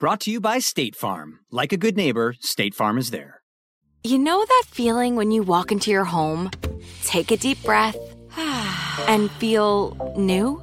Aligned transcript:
Brought 0.00 0.20
to 0.20 0.30
you 0.30 0.40
by 0.40 0.60
State 0.60 0.94
Farm. 0.94 1.40
Like 1.50 1.72
a 1.72 1.76
good 1.76 1.96
neighbor, 1.96 2.36
State 2.38 2.72
Farm 2.72 2.98
is 2.98 3.10
there. 3.10 3.42
You 4.04 4.16
know 4.16 4.44
that 4.44 4.64
feeling 4.68 5.16
when 5.16 5.32
you 5.32 5.42
walk 5.42 5.72
into 5.72 5.90
your 5.90 6.04
home, 6.04 6.52
take 7.02 7.32
a 7.32 7.36
deep 7.36 7.60
breath, 7.64 7.96
and 9.08 9.28
feel 9.28 10.14
new? 10.16 10.62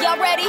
Y'all 0.00 0.18
ready? 0.18 0.46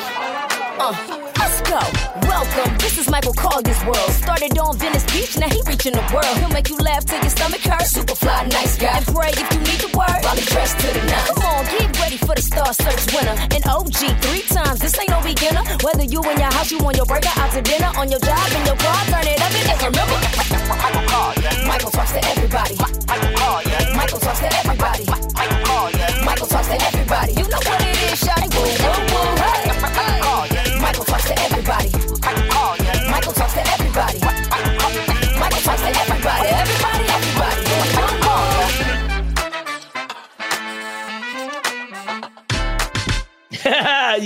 Uh, 0.80 1.29
go. 1.70 1.86
Welcome. 2.26 2.74
This 2.82 2.98
is 2.98 3.08
Michael 3.10 3.34
Colyar's 3.34 3.78
world. 3.86 4.12
Started 4.18 4.58
on 4.58 4.76
Venice 4.78 5.06
Beach, 5.14 5.38
now 5.38 5.50
he 5.50 5.62
reaching 5.70 5.94
the 5.94 6.02
world. 6.10 6.34
He'll 6.42 6.50
make 6.50 6.70
you 6.70 6.78
laugh 6.78 7.06
till 7.06 7.22
your 7.22 7.30
stomach 7.30 7.62
hurts. 7.62 7.92
Super 7.94 8.16
fly, 8.16 8.50
nice 8.50 8.76
guy. 8.76 8.98
And 8.98 9.06
pray 9.06 9.30
if 9.30 9.48
you 9.54 9.60
need 9.62 9.80
the 9.86 9.92
word. 9.94 10.20
Probably 10.26 10.46
dressed 10.50 10.80
to 10.82 10.88
the 10.90 11.04
nines. 11.06 11.30
Come 11.30 11.46
on, 11.46 11.62
get 11.70 11.94
ready 12.02 12.18
for 12.18 12.34
the 12.34 12.42
Star 12.42 12.74
Search 12.74 13.06
winner. 13.14 13.38
An 13.54 13.62
OG 13.70 14.02
three 14.26 14.44
times. 14.50 14.80
This 14.82 14.98
ain't 14.98 15.14
no 15.14 15.22
beginner. 15.22 15.62
Whether 15.86 16.10
you 16.10 16.26
in 16.26 16.42
your 16.42 16.52
house, 16.58 16.72
you 16.74 16.80
on 16.82 16.96
your 16.98 17.06
burger, 17.06 17.34
out 17.38 17.54
to 17.54 17.62
dinner, 17.62 17.92
on 18.02 18.10
your 18.10 18.20
job, 18.20 18.50
in 18.58 18.66
your 18.66 18.80
car, 18.82 19.00
turn 19.14 19.30
it 19.30 19.38
up 19.38 19.54
and 19.54 19.66
just 19.70 19.82
remember. 19.86 20.18
Michael 20.82 21.06
Colyar's. 21.06 21.62
Michael 21.70 21.92
talks 21.94 22.12
to 22.18 22.22
everybody. 22.34 22.76
Michael 23.06 23.34
Colyar's. 23.38 23.94
Michael 23.94 24.20
talks 24.20 24.40
to 24.42 24.50
everybody. 24.58 25.06
Michael 25.38 25.62
Colyar's. 25.70 26.26
Michael 26.26 26.48
talks 26.50 26.68
to 26.74 26.78
everybody. 26.82 27.32
You 27.38 27.46
know 27.46 27.62
what 27.62 27.82
it 27.86 27.94
is, 28.10 28.18
shawty. 28.26 28.59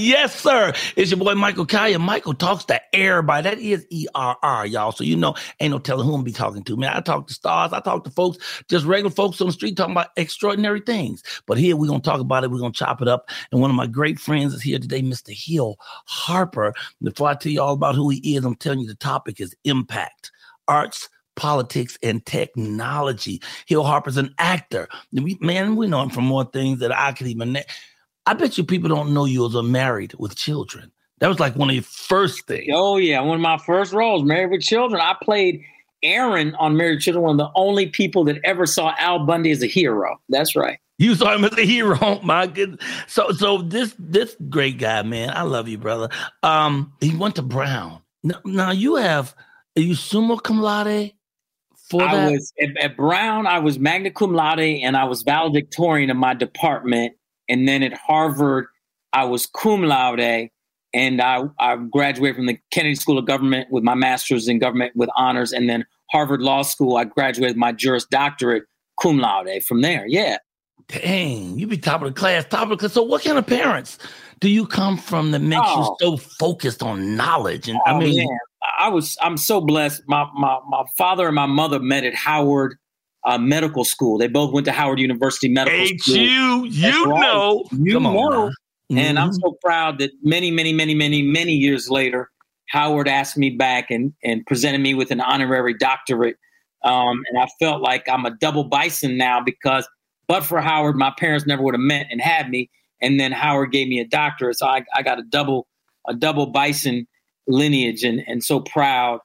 Yes, 0.04 0.38
sir. 0.38 0.74
It's 0.98 1.12
your 1.12 1.18
boy 1.18 1.34
Michael 1.34 1.66
Colyar. 1.66 1.98
Michael 1.98 2.34
talks 2.34 2.66
to 2.66 2.82
everybody. 2.94 3.44
That 3.44 3.58
is 3.58 3.88
E 3.90 4.06
R 4.14 4.38
R, 4.44 4.66
y'all. 4.66 4.92
So 4.92 5.06
you 5.06 5.16
know, 5.16 5.34
ain't 5.62 5.72
no 5.72 5.80
telling 5.80 6.06
who 6.06 6.14
I'm 6.14 6.26
be 6.26 6.34
talking 6.34 6.62
to. 6.66 6.76
Man, 6.76 6.94
I 6.94 7.00
talk 7.00 7.28
to 7.28 7.34
stars. 7.34 7.72
I 7.72 7.80
talk 7.80 8.04
to 8.04 8.10
folks, 8.10 8.38
just 8.68 8.86
regular 8.86 9.12
folks 9.12 9.40
on 9.40 9.48
the 9.48 9.54
street 9.54 9.78
talking 9.78 9.94
about 9.94 10.10
extraordinary 10.18 10.82
things. 10.82 11.24
But 11.46 11.58
here 11.58 11.78
we're 11.78 11.88
gonna 11.88 12.02
talk 12.02 12.20
about 12.20 12.44
it. 12.44 12.52
We're 12.52 12.60
gonna 12.60 12.74
chop 12.74 13.02
it 13.02 13.08
up. 13.08 13.30
And 13.54 13.62
one 13.62 13.70
of 13.70 13.78
my 13.78 13.88
great 13.88 14.20
friends 14.20 14.54
is 14.54 14.62
here 14.62 14.78
today, 14.78 15.02
Mr. 15.02 15.32
Hill 15.34 15.78
Harper. 15.80 16.74
Before 17.02 17.30
I 17.30 17.36
tell 17.36 17.54
you 17.54 17.62
all 17.62 17.74
about 17.74 17.96
who 17.96 18.10
he 18.10 18.36
is, 18.36 18.44
I'm 18.44 18.56
telling 18.56 18.80
you 18.80 18.88
the 18.88 18.96
topic 18.96 19.40
is 19.40 19.56
impact, 19.64 20.34
arts, 20.68 21.08
politics 21.38 21.98
and 22.04 22.26
technology. 22.26 23.42
Hill 23.68 23.84
Harper's 23.84 24.18
an 24.18 24.36
actor. 24.38 24.90
We, 25.14 25.38
man, 25.40 25.78
we 25.78 25.88
know 25.88 26.04
him 26.04 26.10
from 26.10 26.26
more 26.26 26.44
things 26.44 26.80
that 26.80 26.92
I 26.92 27.14
could 27.14 27.28
even. 27.28 27.58
I 28.26 28.34
bet 28.34 28.58
you 28.58 28.64
people 28.64 28.90
don't 28.90 29.14
know 29.14 29.26
you 29.26 29.46
as 29.46 29.56
a 29.56 29.64
married 29.64 30.14
with 30.18 30.36
children. 30.36 30.92
That 31.20 31.28
was 31.28 31.40
like 31.40 31.56
one 31.56 31.70
of 31.70 31.76
your 31.76 31.84
first 31.84 32.48
things. 32.48 32.70
Oh 32.74 32.98
yeah, 32.98 33.22
one 33.22 33.36
of 33.36 33.42
my 33.42 33.58
first 33.58 33.94
roles, 33.94 34.24
Married 34.24 34.52
with 34.52 34.62
Children. 34.62 35.02
I 35.02 35.16
played 35.22 35.64
Aaron 36.02 36.56
on 36.56 36.76
Married 36.76 36.96
with 36.96 37.04
Children, 37.04 37.24
one 37.24 37.40
of 37.40 37.48
the 37.48 37.52
only 37.56 37.88
people 37.88 38.24
that 38.26 38.40
ever 38.44 38.66
saw 38.66 38.94
Al 38.98 39.26
Bundy 39.26 39.52
as 39.52 39.64
a 39.64 39.68
hero. 39.68 40.20
That's 40.30 40.56
right. 40.56 40.80
You 40.98 41.16
saw 41.16 41.34
him 41.34 41.46
as 41.46 41.58
a 41.58 41.66
hero. 41.66 42.20
My 42.24 42.48
goodness. 42.48 42.84
So 43.08 43.32
so 43.32 43.62
this 43.62 43.96
this 43.98 44.36
great 44.50 44.80
guy, 44.80 45.02
man. 45.04 45.30
I 45.30 45.44
love 45.44 45.68
you, 45.68 45.78
brother. 45.78 46.10
Um, 46.44 46.94
he 47.00 47.16
went 47.16 47.36
to 47.36 47.42
Brown. 47.42 48.02
Now, 48.24 48.42
now 48.46 48.72
you 48.72 48.96
have 48.96 49.36
are 49.78 49.82
you 49.82 49.96
summa 49.96 50.40
cum 50.40 50.62
laude? 50.62 51.14
For 51.90 52.02
I 52.02 52.16
that? 52.16 52.32
was 52.32 52.54
at, 52.62 52.78
at 52.78 52.98
Brown. 52.98 53.48
I 53.48 53.60
was 53.60 53.80
magna 53.80 54.12
cum 54.12 54.34
laude, 54.34 54.60
and 54.60 54.96
I 54.98 55.06
was 55.06 55.24
valedictorian 55.24 56.10
in 56.10 56.18
my 56.18 56.34
department. 56.34 57.14
And 57.54 57.68
then 57.68 57.84
at 57.84 57.94
Harvard, 57.94 58.66
I 59.14 59.26
was 59.26 59.46
cum 59.46 59.84
laude, 59.84 60.50
and 60.94 61.22
I, 61.22 61.44
I 61.60 61.76
graduated 61.76 62.36
from 62.36 62.48
the 62.48 62.58
Kennedy 62.72 62.96
School 62.96 63.20
of 63.20 63.26
Government 63.28 63.70
with 63.72 63.84
my 63.84 63.94
master's 63.94 64.48
in 64.48 64.58
government 64.58 64.96
with 64.96 65.10
honors. 65.16 65.54
And 65.54 65.70
then 65.70 65.86
Harvard 66.12 66.42
Law 66.42 66.64
School, 66.64 66.98
I 66.98 67.04
graduated 67.04 67.56
my 67.56 67.72
Juris 67.72 68.06
Doctorate 68.06 68.64
cum 69.00 69.20
laude 69.20 69.64
from 69.64 69.82
there. 69.82 70.06
Yeah. 70.08 70.38
Dang, 70.88 71.60
you 71.60 71.68
be 71.68 71.78
top 71.78 72.02
of 72.02 72.08
the 72.14 72.20
class, 72.20 72.44
top 72.50 72.64
of 72.64 72.70
the 72.70 72.78
class. 72.78 72.94
So, 72.94 73.04
what 73.04 73.24
kind 73.24 73.38
of 73.38 73.46
parents 73.46 74.00
do 74.40 74.50
you 74.50 74.66
come 74.66 74.98
from 74.98 75.30
that 75.32 75.40
makes 75.40 75.62
Oh. 75.64 75.96
you 76.02 76.08
so 76.08 76.18
focused 76.18 76.82
on 76.84 77.16
knowledge? 77.16 77.70
And 77.70 77.80
I 77.86 77.94
Oh, 77.94 78.00
mean, 78.00 78.18
man. 78.28 78.38
I 78.80 78.90
was 78.90 79.16
I'm 79.22 79.38
so 79.38 79.62
blessed. 79.62 80.02
My 80.08 80.26
my 80.34 80.58
my 80.68 80.84
father 80.98 81.28
and 81.28 81.36
my 81.36 81.46
mother 81.46 81.80
met 81.80 82.04
at 82.04 82.16
Howard 82.16 82.78
uh, 83.26 83.38
Medical 83.38 83.84
School. 83.86 84.18
They 84.18 84.28
both 84.28 84.52
went 84.54 84.66
to 84.66 84.72
Howard 84.72 85.00
University 85.00 85.48
Medical 85.50 85.80
Ain't 85.80 86.02
School. 86.02 86.16
you? 86.16 86.66
You 86.66 87.06
right. 87.06 87.22
know. 87.34 87.64
You 87.72 87.94
Come 87.94 88.08
on 88.08 88.14
know. 88.14 88.46
now. 88.48 88.52
And 89.02 89.18
I'm 89.18 89.30
Mhm. 89.32 89.40
so 89.42 89.58
proud 89.64 90.00
that 90.00 90.12
many, 90.24 90.52
many, 90.52 90.74
many, 90.74 90.94
many, 90.94 91.22
many 91.22 91.54
years 91.54 91.90
later, 91.90 92.30
Howard 92.70 93.08
asked 93.08 93.38
me 93.38 93.50
back 93.50 93.90
and, 93.90 94.14
and 94.24 94.46
presented 94.46 94.82
me 94.82 94.94
with 94.94 95.10
an 95.12 95.22
honorary 95.22 95.74
doctorate. 95.74 96.38
Um, 96.84 97.24
and 97.30 97.40
I 97.40 97.48
felt 97.60 97.82
like 97.82 98.08
I'm 98.10 98.26
a 98.26 98.32
double 98.32 98.66
bison 98.66 99.18
now 99.18 99.40
because, 99.42 99.88
but 100.28 100.44
for 100.44 100.60
Howard, 100.60 100.96
my 100.98 101.12
parents 101.18 101.46
never 101.48 101.62
would 101.64 101.74
have 101.74 101.82
met 101.82 102.08
and 102.12 102.20
had 102.22 102.50
me. 102.50 102.70
And 103.02 103.20
then 103.20 103.32
Howard 103.32 103.72
gave 103.72 103.88
me 103.88 104.00
a 104.00 104.06
doctorate. 104.06 104.58
So 104.58 104.68
I, 104.68 104.84
I 104.96 105.02
got 105.02 105.18
a 105.18 105.24
double, 105.24 105.68
a 106.08 106.14
double 106.14 106.48
bison 106.48 107.08
lineage 107.48 108.04
and, 108.04 108.22
and 108.28 108.44
so 108.44 108.60
proud, 108.60 109.20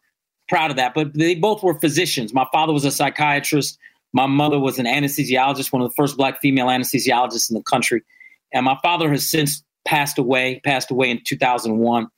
proud 0.48 0.70
of 0.70 0.76
that. 0.76 0.94
But 0.94 1.14
they 1.14 1.34
both 1.34 1.62
were 1.62 1.78
physicians. 1.78 2.32
My 2.32 2.46
father 2.52 2.72
was 2.72 2.84
a 2.84 2.90
psychiatrist. 2.90 3.78
My 4.12 4.26
mother 4.26 4.58
was 4.58 4.78
an 4.78 4.86
anesthesiologist, 4.86 5.72
one 5.72 5.82
of 5.82 5.88
the 5.88 5.94
first 5.94 6.16
black 6.16 6.40
female 6.40 6.66
anesthesiologists 6.66 7.50
in 7.50 7.54
the 7.54 7.62
country. 7.62 8.02
And 8.52 8.64
my 8.64 8.78
father 8.82 9.10
has 9.10 9.28
since 9.28 9.62
passed 9.84 10.18
away, 10.18 10.60
passed 10.64 10.90
away 10.90 11.10
in 11.10 11.20
2001. 11.24 12.08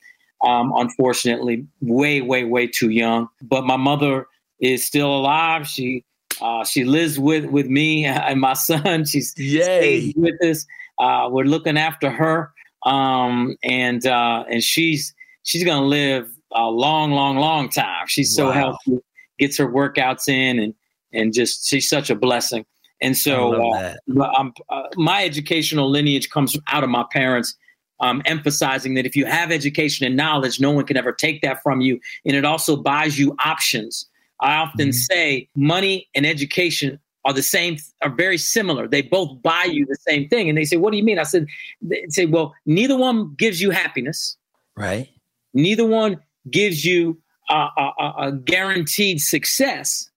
Um, 0.42 0.72
unfortunately, 0.74 1.66
way, 1.82 2.22
way, 2.22 2.44
way 2.44 2.66
too 2.66 2.88
young. 2.90 3.28
But 3.42 3.64
my 3.64 3.76
mother 3.76 4.26
is 4.60 4.84
still 4.86 5.14
alive. 5.14 5.66
She 5.66 6.04
uh, 6.40 6.64
she 6.64 6.84
lives 6.84 7.18
with 7.18 7.46
with 7.46 7.66
me 7.66 8.04
and 8.06 8.40
my 8.40 8.54
son. 8.54 9.04
She's 9.06 9.34
Yay. 9.36 10.12
with 10.16 10.42
us. 10.42 10.66
Uh, 10.98 11.28
we're 11.30 11.44
looking 11.44 11.78
after 11.78 12.10
her, 12.10 12.52
um, 12.84 13.56
and 13.62 14.06
uh, 14.06 14.44
and 14.50 14.62
she's 14.62 15.14
she's 15.44 15.64
gonna 15.64 15.86
live 15.86 16.30
a 16.52 16.64
long, 16.64 17.12
long, 17.12 17.36
long 17.36 17.68
time. 17.68 18.06
She's 18.06 18.34
so 18.34 18.46
Wow. 18.46 18.52
healthy, 18.52 18.98
gets 19.38 19.56
her 19.58 19.68
workouts 19.68 20.28
in, 20.28 20.58
and 20.58 20.74
and 21.12 21.32
just 21.32 21.66
she's 21.66 21.88
such 21.88 22.08
a 22.10 22.14
blessing. 22.14 22.64
And 23.02 23.16
so, 23.16 23.54
uh, 23.74 23.96
um, 24.36 24.52
uh, 24.68 24.82
my 24.96 25.24
educational 25.24 25.90
lineage 25.90 26.28
comes 26.30 26.56
out 26.68 26.84
of 26.84 26.90
my 26.90 27.04
parents, 27.10 27.56
um, 28.00 28.22
emphasizing 28.26 28.94
that 28.94 29.06
if 29.06 29.16
you 29.16 29.24
have 29.24 29.50
education 29.50 30.06
and 30.06 30.16
knowledge, 30.16 30.60
no 30.60 30.70
one 30.70 30.84
can 30.84 30.96
ever 30.96 31.12
take 31.12 31.42
that 31.42 31.62
from 31.62 31.80
you, 31.80 31.98
and 32.24 32.36
it 32.36 32.44
also 32.44 32.76
buys 32.76 33.18
you 33.18 33.34
options. 33.44 34.06
I 34.40 34.54
often 34.56 34.90
Mhm. 34.90 34.94
say 34.94 35.48
money 35.56 36.08
and 36.14 36.24
education 36.26 36.98
are 37.24 37.32
the 37.32 37.42
same, 37.42 37.76
are 38.02 38.08
very 38.10 38.38
similar. 38.38 38.86
They 38.88 39.02
both 39.02 39.42
buy 39.42 39.64
you 39.64 39.84
the 39.86 39.96
same 40.08 40.28
thing, 40.28 40.48
and 40.48 40.56
they 40.56 40.64
say, 40.64 40.76
"What 40.76 40.92
do 40.92 40.96
you 40.96 41.04
mean?" 41.04 41.18
I 41.18 41.24
said, 41.24 41.46
"They 41.82 42.04
say, 42.08 42.24
well, 42.26 42.54
neither 42.66 42.96
one 42.96 43.34
gives 43.36 43.60
you 43.60 43.70
happiness. 43.70 44.36
Right. 44.76 45.08
Neither 45.52 45.84
one 45.84 46.20
gives 46.50 46.84
you 46.84 47.20
a, 47.48 47.54
a, 47.54 48.14
a- 48.18 48.32
guaranteed 48.32 49.20
success." 49.20 50.08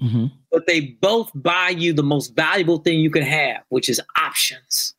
hmm 0.00 0.26
but 0.56 0.66
they 0.66 0.80
both 0.80 1.30
buy 1.34 1.68
you 1.68 1.92
the 1.92 2.02
most 2.02 2.34
valuable 2.34 2.78
thing 2.78 2.98
you 2.98 3.10
can 3.10 3.22
have, 3.22 3.62
which 3.68 3.90
is 3.90 4.00
options. 4.18 4.94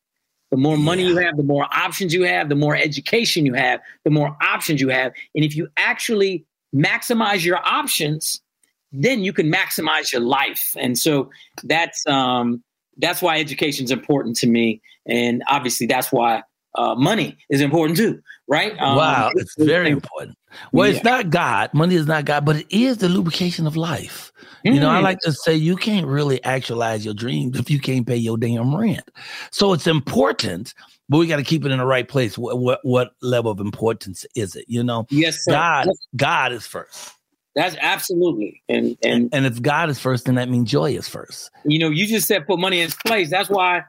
The 0.52 0.58
more 0.58 0.78
money 0.78 1.04
you 1.04 1.18
have, 1.18 1.36
the 1.36 1.42
more 1.42 1.68
options 1.74 2.14
you 2.14 2.22
have, 2.26 2.48
the 2.48 2.54
more 2.56 2.76
education 2.76 3.44
you 3.44 3.56
have, 3.56 3.80
the 4.06 4.12
more 4.12 4.38
options 4.40 4.80
you 4.80 4.90
have. 4.90 5.14
And 5.34 5.44
if 5.44 5.56
you 5.56 5.68
actually 5.76 6.46
maximize 6.76 7.44
your 7.44 7.58
options, 7.58 8.40
then 8.92 9.24
you 9.24 9.34
can 9.34 9.52
maximize 9.52 10.12
your 10.12 10.22
life. 10.22 10.76
And 10.80 10.96
so 10.96 11.32
that's 11.64 12.06
um, 12.06 12.64
that's 12.98 13.20
why 13.20 13.40
education 13.40 13.86
is 13.86 13.90
important 13.92 14.36
to 14.38 14.48
me, 14.48 14.80
and 15.08 15.44
obviously 15.48 15.88
that's 15.88 16.12
why 16.12 16.44
uh, 16.78 16.96
money 16.96 17.38
is 17.50 17.62
important 17.62 17.98
too, 17.98 18.22
right? 18.48 18.72
Um, 18.80 18.96
wow, 18.96 19.32
it's 19.36 19.56
very 19.58 19.90
important. 19.90 20.38
Well, 20.72 20.90
it's 20.90 21.04
not 21.04 21.30
God. 21.30 21.74
Money 21.74 21.96
is 21.96 22.08
not 22.08 22.26
God, 22.26 22.46
but 22.46 22.56
it 22.56 22.68
is 22.72 22.98
the 22.98 23.10
lubrication 23.10 23.68
of 23.68 23.76
life. 23.76 24.32
You 24.64 24.80
know, 24.80 24.90
I 24.90 25.00
Mm. 25.00 25.04
like 25.04 25.20
to 25.20 25.32
say 25.32 25.56
you 25.56 25.76
can't 25.76 26.06
really 26.08 26.44
actualize 26.44 27.04
your 27.06 27.14
dreams 27.14 27.60
if 27.60 27.70
you 27.70 27.80
can't 27.80 28.06
pay 28.06 28.16
your 28.18 28.38
damn 28.38 28.76
rent. 28.76 29.10
So 29.52 29.74
it's 29.74 29.88
important, 29.88 30.74
but 31.10 31.18
we 31.20 31.28
got 31.28 31.38
to 31.38 31.44
keep 31.44 31.66
it 31.66 31.72
in 31.72 31.78
the 31.78 31.86
right 31.86 32.08
place. 32.08 32.38
What, 32.38 32.60
what 32.60 32.80
what 32.84 33.12
level 33.22 33.52
of 33.52 33.60
importance 33.60 34.26
is 34.36 34.56
it? 34.56 34.66
You 34.68 34.84
know, 34.84 35.06
yes, 35.10 35.44
sir. 35.44 35.52
God 35.54 35.88
That's, 35.88 36.08
God 36.16 36.52
is 36.54 36.66
first, 36.68 37.14
that's 37.56 37.76
absolutely, 37.82 38.62
and 38.68 38.98
and 39.04 39.30
and 39.34 39.46
if 39.46 39.62
God 39.62 39.90
is 39.90 40.00
first, 40.00 40.26
then 40.26 40.36
that 40.36 40.50
means 40.50 40.70
joy 40.70 40.92
is 40.92 41.08
first. 41.08 41.50
you 41.66 41.80
know, 41.80 41.90
you 41.90 42.06
just 42.08 42.28
said 42.28 42.46
put 42.48 42.60
money 42.60 42.80
in 42.80 42.86
its 42.86 42.96
place. 42.96 43.30
That's 43.30 43.50
why. 43.50 43.84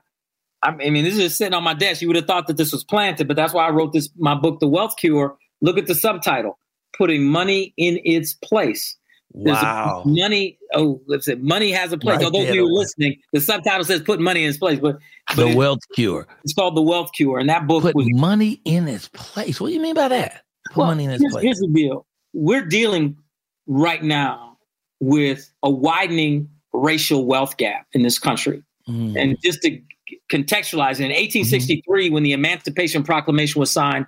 I 0.62 0.72
mean, 0.72 1.04
this 1.04 1.14
is 1.14 1.20
just 1.20 1.38
sitting 1.38 1.54
on 1.54 1.62
my 1.62 1.74
desk. 1.74 2.02
You 2.02 2.08
would 2.08 2.16
have 2.16 2.26
thought 2.26 2.46
that 2.48 2.56
this 2.56 2.72
was 2.72 2.82
planted, 2.84 3.28
but 3.28 3.36
that's 3.36 3.52
why 3.52 3.66
I 3.66 3.70
wrote 3.70 3.92
this 3.92 4.08
my 4.16 4.34
book, 4.34 4.60
The 4.60 4.66
Wealth 4.68 4.96
Cure. 4.96 5.36
Look 5.60 5.78
at 5.78 5.86
the 5.86 5.94
subtitle: 5.94 6.58
"Putting 6.96 7.24
Money 7.26 7.72
in 7.76 8.00
Its 8.04 8.32
Place." 8.34 8.96
There's 9.34 9.60
Wow, 9.62 10.02
money. 10.06 10.58
Oh, 10.74 11.00
let's 11.06 11.26
say 11.26 11.34
money 11.34 11.70
has 11.70 11.92
a 11.92 11.98
place. 11.98 12.16
Right 12.16 12.24
Although 12.24 12.44
there, 12.44 12.54
you 12.54 12.66
the- 12.66 12.72
listening, 12.72 13.16
the 13.32 13.40
subtitle 13.40 13.84
says 13.84 14.00
"Put 14.00 14.20
Money 14.20 14.42
in 14.42 14.48
Its 14.48 14.58
Place," 14.58 14.78
but, 14.80 14.98
but 15.36 15.48
the 15.50 15.54
wealth 15.56 15.80
cure. 15.94 16.26
it's 16.44 16.54
called 16.54 16.76
The 16.76 16.82
Wealth 16.82 17.10
Cure, 17.14 17.38
and 17.38 17.48
that 17.48 17.66
book 17.66 17.82
Put 17.82 17.94
was 17.94 18.08
money 18.12 18.60
in 18.64 18.88
its 18.88 19.08
place. 19.12 19.60
What 19.60 19.68
do 19.68 19.74
you 19.74 19.80
mean 19.80 19.94
by 19.94 20.08
that? 20.08 20.42
Put 20.70 20.78
Well, 20.78 20.86
money 20.88 21.04
in 21.04 21.10
its 21.10 21.22
here's, 21.22 21.32
place. 21.34 21.44
here's 21.44 21.58
the 21.58 21.68
deal. 21.72 22.06
We're 22.32 22.64
dealing 22.64 23.16
right 23.66 24.02
now 24.02 24.56
with 25.00 25.50
a 25.62 25.70
widening 25.70 26.48
racial 26.72 27.26
wealth 27.26 27.56
gap 27.58 27.86
in 27.92 28.02
this 28.02 28.18
country. 28.18 28.62
Mm. 28.88 29.14
And 29.20 29.36
just 29.44 29.60
to 29.62 29.78
contextualize, 30.30 30.98
in 31.00 31.10
1863, 31.10 32.10
when 32.10 32.22
the 32.22 32.32
Emancipation 32.32 33.02
Proclamation 33.02 33.60
was 33.60 33.70
signed, 33.70 34.06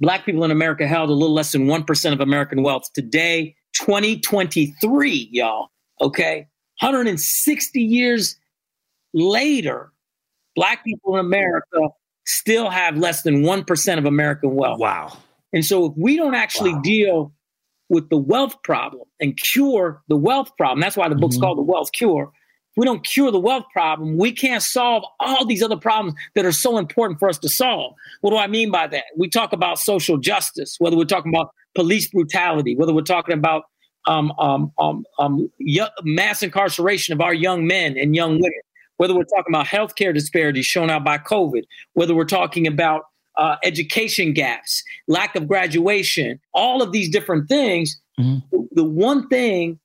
Black 0.00 0.24
people 0.24 0.42
in 0.44 0.50
America 0.50 0.86
held 0.86 1.10
a 1.10 1.12
little 1.12 1.34
less 1.34 1.52
than 1.52 1.66
1% 1.66 2.12
of 2.12 2.20
American 2.20 2.62
wealth. 2.62 2.92
Today, 2.92 3.54
2023, 3.74 5.28
y'all, 5.30 5.68
okay? 6.00 6.46
160 6.80 7.80
years 7.80 8.36
later, 9.14 9.92
Black 10.56 10.84
people 10.84 11.14
in 11.14 11.20
America 11.20 11.78
still 12.26 12.68
have 12.70 12.96
less 12.96 13.22
than 13.22 13.42
1% 13.42 13.98
of 13.98 14.04
American 14.04 14.54
wealth. 14.54 14.80
Wow. 14.80 15.16
And 15.52 15.64
so 15.64 15.86
if 15.86 15.92
we 15.96 16.16
don't 16.16 16.34
actually 16.34 16.74
Wow. 16.74 16.80
deal 16.82 17.32
with 17.88 18.08
the 18.08 18.16
wealth 18.16 18.62
problem 18.62 19.06
and 19.20 19.36
cure 19.36 20.02
the 20.08 20.16
wealth 20.16 20.56
problem, 20.56 20.80
that's 20.80 20.96
why 20.96 21.08
the 21.08 21.14
book's 21.14 21.36
Mhm. 21.36 21.40
called 21.40 21.58
The 21.58 21.62
Wealth 21.62 21.92
Cure. 21.92 22.32
We 22.76 22.86
don't 22.86 23.04
cure 23.04 23.30
the 23.30 23.38
wealth 23.38 23.64
problem, 23.72 24.16
we 24.16 24.32
can't 24.32 24.62
solve 24.62 25.04
all 25.20 25.44
these 25.44 25.62
other 25.62 25.76
problems 25.76 26.14
that 26.34 26.46
are 26.46 26.52
so 26.52 26.78
important 26.78 27.18
for 27.18 27.28
us 27.28 27.38
to 27.38 27.48
solve. 27.48 27.94
What 28.22 28.30
do 28.30 28.36
I 28.36 28.46
mean 28.46 28.70
by 28.70 28.86
that? 28.88 29.04
We 29.16 29.28
talk 29.28 29.52
about 29.52 29.78
social 29.78 30.16
justice, 30.16 30.76
whether 30.78 30.96
we're 30.96 31.04
talking 31.04 31.34
about 31.34 31.50
police 31.74 32.08
brutality, 32.08 32.76
whether 32.76 32.94
we're 32.94 33.02
talking 33.02 33.34
about 33.34 33.64
um, 34.06 34.32
um, 34.38 34.72
um, 34.78 35.04
um, 35.18 35.50
yo- 35.58 35.86
mass 36.02 36.42
incarceration 36.42 37.12
of 37.12 37.20
our 37.20 37.34
young 37.34 37.66
men 37.66 37.96
and 37.96 38.16
young 38.16 38.34
women, 38.34 38.60
whether 38.96 39.14
we're 39.14 39.24
talking 39.24 39.54
about 39.54 39.66
healthcare 39.66 40.12
disparities 40.12 40.66
shown 40.66 40.90
out 40.90 41.04
by 41.04 41.18
COVID, 41.18 41.62
whether 41.94 42.14
we're 42.14 42.24
talking 42.24 42.66
about 42.66 43.02
uh, 43.38 43.56
education 43.62 44.32
gaps, 44.32 44.82
lack 45.08 45.34
of 45.36 45.48
graduation, 45.48 46.38
all 46.52 46.82
of 46.82 46.92
these 46.92 47.08
different 47.08 47.48
things. 47.48 48.00
Mhm. 48.18 48.42
The 48.72 48.84
one 48.84 49.28
thing 49.28 49.78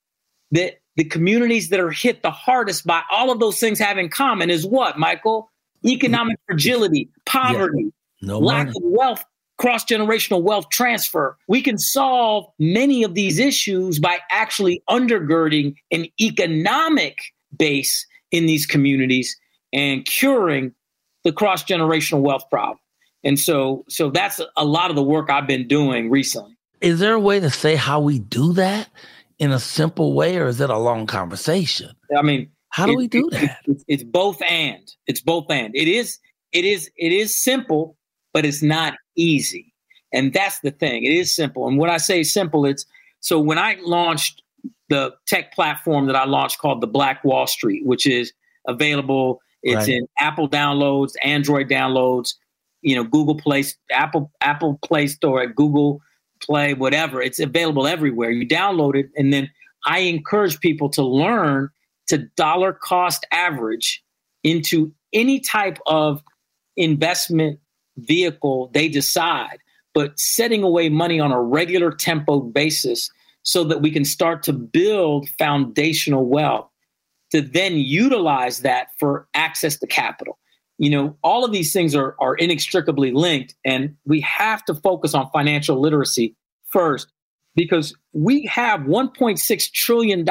that 0.51 0.79
the 0.97 1.05
communities 1.05 1.69
that 1.69 1.79
are 1.79 1.91
hit 1.91 2.23
the 2.23 2.31
hardest 2.31 2.85
by 2.85 3.01
all 3.11 3.31
of 3.31 3.39
those 3.39 3.59
things 3.59 3.79
have 3.79 3.97
in 3.97 4.09
common 4.09 4.49
is 4.49 4.65
what, 4.65 4.97
Michael? 4.97 5.49
Economic 5.85 6.37
fragility, 6.47 7.07
poverty, 7.25 7.93
No 8.21 8.39
lack 8.39 8.67
money. 8.67 8.77
of 8.77 8.83
wealth, 8.83 9.23
cross 9.57 9.85
generational 9.85 10.41
wealth 10.41 10.69
transfer. 10.69 11.37
We 11.47 11.61
can 11.61 11.77
solve 11.77 12.47
many 12.59 13.03
of 13.03 13.13
these 13.13 13.37
issues 13.39 13.99
by 13.99 14.17
actually 14.31 14.81
undergirding 14.89 15.75
an 15.91 16.07
economic 16.19 17.19
base 17.55 18.05
in 18.31 18.47
these 18.47 18.65
communities 18.65 19.37
and 19.71 20.03
curing 20.03 20.73
the 21.23 21.31
cross 21.31 21.63
generational 21.63 22.21
wealth 22.21 22.49
problem. 22.49 22.79
And 23.23 23.39
so, 23.39 23.85
so 23.87 24.09
that's 24.09 24.41
a 24.55 24.65
lot 24.65 24.89
of 24.89 24.95
the 24.95 25.03
work 25.03 25.29
I've 25.29 25.47
been 25.47 25.67
doing 25.67 26.09
recently. 26.09 26.57
Is 26.81 26.99
there 26.99 27.13
a 27.13 27.19
way 27.19 27.39
to 27.39 27.49
say 27.49 27.75
how 27.75 27.99
we 27.99 28.19
do 28.19 28.53
that 28.53 28.89
in 29.39 29.51
a 29.51 29.59
simple 29.59 30.13
way, 30.13 30.37
or 30.37 30.47
is 30.47 30.59
it 30.61 30.69
a 30.69 30.77
long 30.77 31.05
conversation? 31.07 31.91
I 32.17 32.21
mean, 32.21 32.49
How 32.69 32.85
do 32.85 32.93
it- 32.93 32.97
we 32.97 33.07
do 33.07 33.27
it- 33.27 33.31
that? 33.33 33.59
It's, 33.65 33.83
it's 33.87 34.03
both 34.03 34.41
and. 34.41 34.87
It's 35.07 35.21
both 35.21 35.45
and. 35.49 35.75
It 35.75 35.87
is. 35.87 36.19
It 36.51 36.65
is. 36.65 36.89
It 36.97 37.11
is 37.13 37.41
simple, 37.41 37.97
but 38.33 38.45
it's 38.45 38.61
not 38.63 38.95
easy. 39.15 39.73
And 40.13 40.33
that's 40.33 40.59
the 40.61 40.71
thing. 40.71 41.03
It 41.03 41.11
is 41.13 41.35
simple. 41.35 41.67
And 41.67 41.77
when 41.77 41.89
I 41.89 41.97
say 41.97 42.23
simple, 42.23 42.65
it's 42.65 42.85
so 43.19 43.39
when 43.39 43.57
I 43.57 43.77
launched 43.81 44.41
the 44.89 45.13
tech 45.27 45.53
platform 45.53 46.07
that 46.07 46.15
I 46.15 46.25
launched 46.25 46.59
called 46.59 46.79
the 46.81 46.87
Black 46.87 47.23
Wall 47.25 47.45
Street, 47.47 47.85
which 47.85 48.05
is 48.07 48.31
available. 48.67 49.41
It's 49.63 49.75
Right. 49.87 49.89
in 49.89 50.07
Apple 50.19 50.47
downloads, 50.47 51.11
Android 51.23 51.67
downloads, 51.67 52.35
you 52.81 52.95
know, 52.95 53.03
Google 53.03 53.35
Play, 53.35 53.63
Apple 53.91 54.31
Apple 54.41 54.79
Play 54.83 55.07
Store, 55.07 55.45
Google 55.47 55.99
Play, 56.41 56.73
whatever. 56.73 57.21
It's 57.21 57.39
available 57.39 57.87
everywhere. 57.87 58.31
You 58.31 58.47
download 58.47 58.95
it, 58.95 59.09
and 59.15 59.33
then 59.33 59.49
I 59.85 59.99
encourage 59.99 60.59
people 60.59 60.89
to 60.89 61.03
learn 61.03 61.69
to 62.07 62.19
dollar 62.35 62.73
cost 62.73 63.25
average 63.31 64.03
into 64.43 64.93
any 65.13 65.39
type 65.39 65.79
of 65.87 66.21
investment 66.75 67.59
vehicle 67.97 68.69
they 68.73 68.87
decide, 68.87 69.57
but 69.93 70.17
setting 70.19 70.63
away 70.63 70.89
money 70.89 71.19
on 71.19 71.31
a 71.31 71.41
regular 71.41 71.91
tempo 71.91 72.39
basis 72.39 73.09
so 73.43 73.63
that 73.63 73.81
we 73.81 73.91
can 73.91 74.05
start 74.05 74.43
to 74.43 74.53
build 74.53 75.29
foundational 75.39 76.25
wealth 76.25 76.69
to 77.31 77.41
then 77.41 77.77
utilize 77.77 78.59
that 78.59 78.87
for 78.99 79.27
access 79.33 79.77
to 79.79 79.87
capital. 79.87 80.37
You 80.77 80.89
know, 80.91 81.17
all 81.23 81.43
of 81.43 81.51
these 81.51 81.73
things 81.73 81.95
are, 81.95 82.15
are 82.19 82.35
inextricably 82.35 83.11
linked, 83.11 83.55
and 83.65 83.95
we 84.05 84.21
have 84.21 84.63
to 84.65 84.75
focus 84.75 85.13
on 85.13 85.29
financial 85.31 85.79
literacy 85.79 86.35
first 86.67 87.11
because 87.55 87.95
we 88.13 88.45
have 88.45 88.81
$1.6 88.81 89.71
trillion 89.71 90.25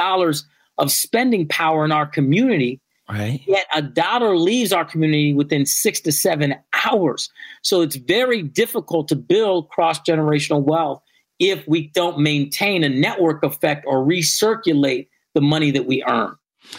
of 0.78 0.92
spending 0.92 1.48
power 1.48 1.84
in 1.84 1.92
our 1.92 2.06
community 2.06 2.80
Right. 3.08 3.40
yet 3.46 3.66
a 3.72 3.82
dollar 3.82 4.36
leaves 4.36 4.72
our 4.72 4.84
community 4.84 5.32
within 5.32 5.64
six 5.64 6.00
to 6.00 6.12
seven 6.12 6.56
hours. 6.72 7.30
So 7.62 7.82
it's 7.82 7.94
very 7.94 8.42
difficult 8.42 9.06
to 9.08 9.16
build 9.16 9.68
cross 9.68 10.00
generational 10.00 10.60
wealth 10.60 11.02
if 11.38 11.66
we 11.68 11.88
don't 11.88 12.18
maintain 12.18 12.82
a 12.82 12.88
network 12.88 13.44
effect 13.44 13.84
or 13.86 14.04
recirculate 14.04 15.06
the 15.34 15.40
money 15.40 15.70
that 15.70 15.86
we 15.86 16.02
earn. 16.02 16.34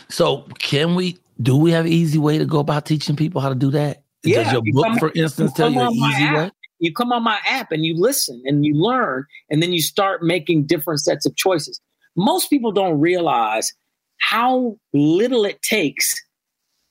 So, 0.10 0.42
can 0.60 0.96
we? 0.96 1.18
Do 1.42 1.56
we 1.56 1.72
have 1.72 1.86
an 1.86 1.92
easy 1.92 2.18
way 2.18 2.38
to 2.38 2.46
go 2.46 2.60
about 2.60 2.86
teaching 2.86 3.16
people 3.16 3.42
how 3.42 3.50
to 3.50 3.56
do 3.56 3.72
that? 3.72 4.04
Yeah, 4.24 4.44
Does 4.44 4.54
your 4.54 4.62
book, 4.74 4.86
come, 4.86 4.98
for 4.98 5.12
instance, 5.14 5.54
tell 5.54 5.72
you 5.72 5.80
an 5.80 5.94
easy 5.94 6.24
app, 6.24 6.36
way? 6.36 6.52
You 6.80 6.94
come 6.94 7.12
on 7.12 7.24
my 7.24 7.40
app 7.46 7.72
and 7.72 7.86
you 7.86 7.96
listen 7.96 8.42
and 8.46 8.66
you 8.66 8.74
learn, 8.74 9.26
and 9.50 9.62
then 9.62 9.74
you 9.74 9.82
start 9.82 10.24
making 10.24 10.66
different 10.66 11.00
sets 11.00 11.26
of 11.26 11.36
choices. 11.36 11.80
Most 12.16 12.50
people 12.50 12.72
don't 12.72 13.00
realize 13.00 13.74
how 14.20 14.78
little 14.94 15.46
it 15.46 15.62
takes 15.62 16.16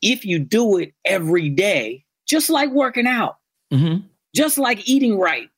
if 0.02 0.24
you 0.24 0.38
do 0.38 0.78
it 0.78 0.92
every 1.04 1.48
day, 1.48 2.04
just 2.28 2.48
like 2.48 2.70
working 2.70 3.06
out, 3.06 3.36
mm-hmm. 3.72 4.06
just 4.34 4.58
like 4.58 4.88
eating 4.88 5.18
right. 5.18 5.48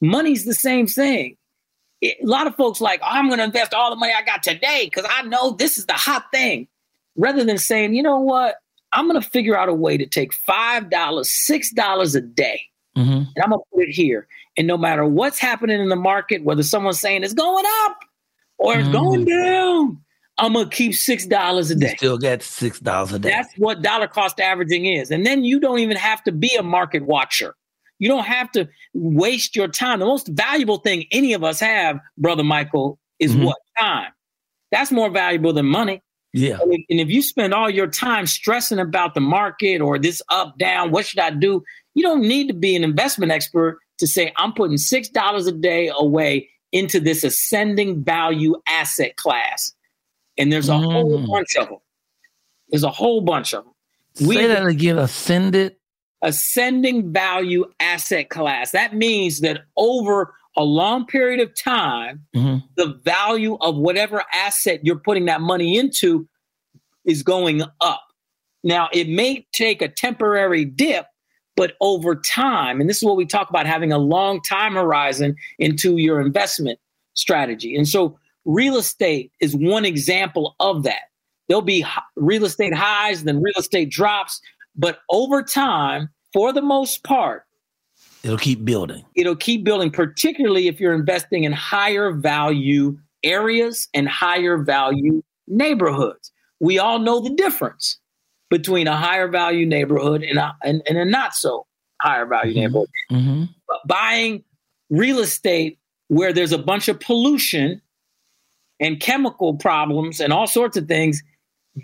Money's 0.00 0.44
the 0.44 0.54
same 0.54 0.86
thing. 0.86 1.36
It, 2.00 2.16
a 2.22 2.26
lot 2.26 2.46
of 2.46 2.56
folks 2.56 2.80
like, 2.80 3.00
oh, 3.02 3.08
I'm 3.08 3.28
going 3.28 3.38
to 3.38 3.44
invest 3.44 3.72
all 3.72 3.90
the 3.90 3.96
money 3.96 4.12
I 4.16 4.22
got 4.22 4.42
today 4.42 4.84
because 4.84 5.08
I 5.08 5.22
know 5.22 5.52
this 5.52 5.78
is 5.78 5.86
the 5.86 5.94
hot 5.94 6.24
thing. 6.32 6.68
Rather 7.16 7.44
than 7.44 7.58
saying, 7.58 7.94
you 7.94 8.02
know 8.02 8.18
what, 8.18 8.56
I'm 8.92 9.08
going 9.08 9.20
to 9.20 9.28
figure 9.28 9.56
out 9.56 9.68
a 9.68 9.74
way 9.74 9.96
to 9.96 10.06
take 10.06 10.32
$5, 10.32 10.90
$6 10.90 12.16
a 12.16 12.20
day, 12.20 12.60
mm-hmm. 12.96 13.10
and 13.10 13.42
I'm 13.42 13.50
going 13.50 13.60
to 13.60 13.76
put 13.76 13.88
it 13.88 13.92
here. 13.92 14.26
And 14.56 14.66
no 14.66 14.76
matter 14.76 15.04
what's 15.04 15.38
happening 15.38 15.80
in 15.80 15.88
the 15.88 15.96
market, 15.96 16.44
whether 16.44 16.62
someone's 16.62 17.00
saying 17.00 17.24
it's 17.24 17.34
going 17.34 17.64
up 17.84 17.98
or 18.58 18.78
it's 18.78 18.88
mm. 18.88 18.92
going 18.92 19.24
down, 19.24 20.00
I'm 20.38 20.52
gonna 20.52 20.68
keep 20.68 20.94
six 20.94 21.26
dollars 21.26 21.70
a 21.70 21.76
day. 21.76 21.90
You 21.90 21.96
still 21.96 22.18
get 22.18 22.42
six 22.42 22.80
dollars 22.80 23.12
a 23.12 23.18
day. 23.18 23.30
That's 23.30 23.52
what 23.56 23.82
dollar 23.82 24.08
cost 24.08 24.40
averaging 24.40 24.86
is. 24.86 25.10
And 25.10 25.24
then 25.24 25.44
you 25.44 25.60
don't 25.60 25.78
even 25.78 25.96
have 25.96 26.22
to 26.24 26.32
be 26.32 26.54
a 26.56 26.62
market 26.62 27.04
watcher. 27.04 27.54
You 28.00 28.08
don't 28.08 28.24
have 28.24 28.50
to 28.52 28.68
waste 28.92 29.54
your 29.54 29.68
time. 29.68 30.00
The 30.00 30.06
most 30.06 30.28
valuable 30.28 30.78
thing 30.78 31.06
any 31.12 31.32
of 31.32 31.44
us 31.44 31.60
have, 31.60 32.00
brother 32.18 32.42
Michael, 32.42 32.98
is 33.20 33.32
mm-hmm. 33.32 33.44
what 33.44 33.58
time. 33.78 34.12
That's 34.72 34.90
more 34.90 35.08
valuable 35.08 35.52
than 35.52 35.66
money. 35.66 36.02
Yeah. 36.34 36.58
And 36.60 36.84
if 36.88 37.10
you 37.10 37.22
spend 37.22 37.54
all 37.54 37.70
your 37.70 37.86
time 37.86 38.26
stressing 38.26 38.80
about 38.80 39.14
the 39.14 39.20
market 39.20 39.80
or 39.80 40.00
this 40.00 40.20
up, 40.30 40.58
down, 40.58 40.90
what 40.90 41.06
should 41.06 41.20
I 41.20 41.30
do? 41.30 41.62
You 41.94 42.02
don't 42.02 42.22
need 42.22 42.48
to 42.48 42.54
be 42.54 42.74
an 42.74 42.82
investment 42.82 43.30
expert 43.30 43.78
to 43.98 44.08
say, 44.08 44.32
I'm 44.36 44.52
putting 44.52 44.76
$6 44.76 45.48
a 45.48 45.52
day 45.52 45.92
away 45.96 46.50
into 46.72 46.98
this 46.98 47.22
ascending 47.22 48.02
value 48.02 48.56
asset 48.66 49.14
class. 49.14 49.72
And 50.36 50.52
there's 50.52 50.68
a 50.68 50.72
mm. 50.72 50.92
whole 50.92 51.24
bunch 51.24 51.54
of 51.54 51.68
them. 51.68 51.78
There's 52.68 52.82
a 52.82 52.90
whole 52.90 53.20
bunch 53.20 53.54
of 53.54 53.62
them. 53.62 53.72
Say 54.14 54.26
we, 54.26 54.46
that 54.46 54.66
again, 54.66 54.98
ascended. 54.98 55.76
Ascending 56.20 57.12
value 57.12 57.66
asset 57.78 58.28
class. 58.28 58.72
That 58.72 58.92
means 58.92 59.38
that 59.40 59.66
over 59.76 60.34
a 60.56 60.64
long 60.64 61.06
period 61.06 61.40
of 61.40 61.54
time, 61.54 62.26
mm-hmm. 62.34 62.58
the 62.76 63.00
value 63.04 63.56
of 63.60 63.76
whatever 63.76 64.24
asset 64.32 64.80
you're 64.84 64.98
putting 64.98 65.26
that 65.26 65.40
money 65.40 65.76
into 65.76 66.28
is 67.04 67.22
going 67.22 67.62
up. 67.80 68.02
Now, 68.62 68.88
it 68.92 69.08
may 69.08 69.46
take 69.52 69.82
a 69.82 69.88
temporary 69.88 70.64
dip, 70.64 71.06
but 71.56 71.74
over 71.80 72.16
time, 72.16 72.80
and 72.80 72.88
this 72.88 72.98
is 72.98 73.04
what 73.04 73.16
we 73.16 73.26
talk 73.26 73.50
about 73.50 73.66
having 73.66 73.92
a 73.92 73.98
long 73.98 74.40
time 74.40 74.74
horizon 74.74 75.36
into 75.58 75.98
your 75.98 76.20
investment 76.20 76.78
strategy. 77.14 77.76
And 77.76 77.86
so, 77.86 78.18
real 78.44 78.76
estate 78.76 79.32
is 79.40 79.54
one 79.54 79.84
example 79.84 80.56
of 80.60 80.82
that. 80.84 81.02
There'll 81.48 81.62
be 81.62 81.84
real 82.16 82.44
estate 82.44 82.74
highs, 82.74 83.24
then 83.24 83.42
real 83.42 83.54
estate 83.58 83.90
drops, 83.90 84.40
but 84.74 84.98
over 85.10 85.42
time, 85.42 86.08
for 86.32 86.52
the 86.52 86.62
most 86.62 87.04
part, 87.04 87.43
It'll 88.24 88.38
keep 88.38 88.64
building. 88.64 89.04
It'll 89.14 89.36
keep 89.36 89.64
building, 89.64 89.90
particularly 89.90 90.66
if 90.66 90.80
you're 90.80 90.94
investing 90.94 91.44
in 91.44 91.52
higher 91.52 92.10
value 92.10 92.98
areas 93.22 93.86
and 93.92 94.08
higher 94.08 94.56
value 94.56 95.22
neighborhoods. 95.46 96.32
We 96.58 96.78
all 96.78 96.98
know 96.98 97.20
the 97.20 97.34
difference 97.34 97.98
between 98.48 98.86
a 98.86 98.96
higher 98.96 99.28
value 99.28 99.66
neighborhood 99.66 100.22
and 100.22 100.38
a, 100.38 100.56
and, 100.64 100.82
and 100.88 100.96
a 100.96 101.04
not 101.04 101.34
so 101.34 101.66
higher 102.00 102.24
value 102.24 102.52
mm-hmm. 102.52 102.60
neighborhood. 102.60 102.88
Mm-hmm. 103.12 103.44
But 103.68 103.78
buying 103.86 104.42
real 104.88 105.18
estate 105.18 105.78
where 106.08 106.32
there's 106.32 106.52
a 106.52 106.58
bunch 106.58 106.88
of 106.88 107.00
pollution 107.00 107.82
and 108.80 109.00
chemical 109.00 109.54
problems 109.54 110.20
and 110.20 110.32
all 110.32 110.46
sorts 110.46 110.78
of 110.78 110.88
things, 110.88 111.22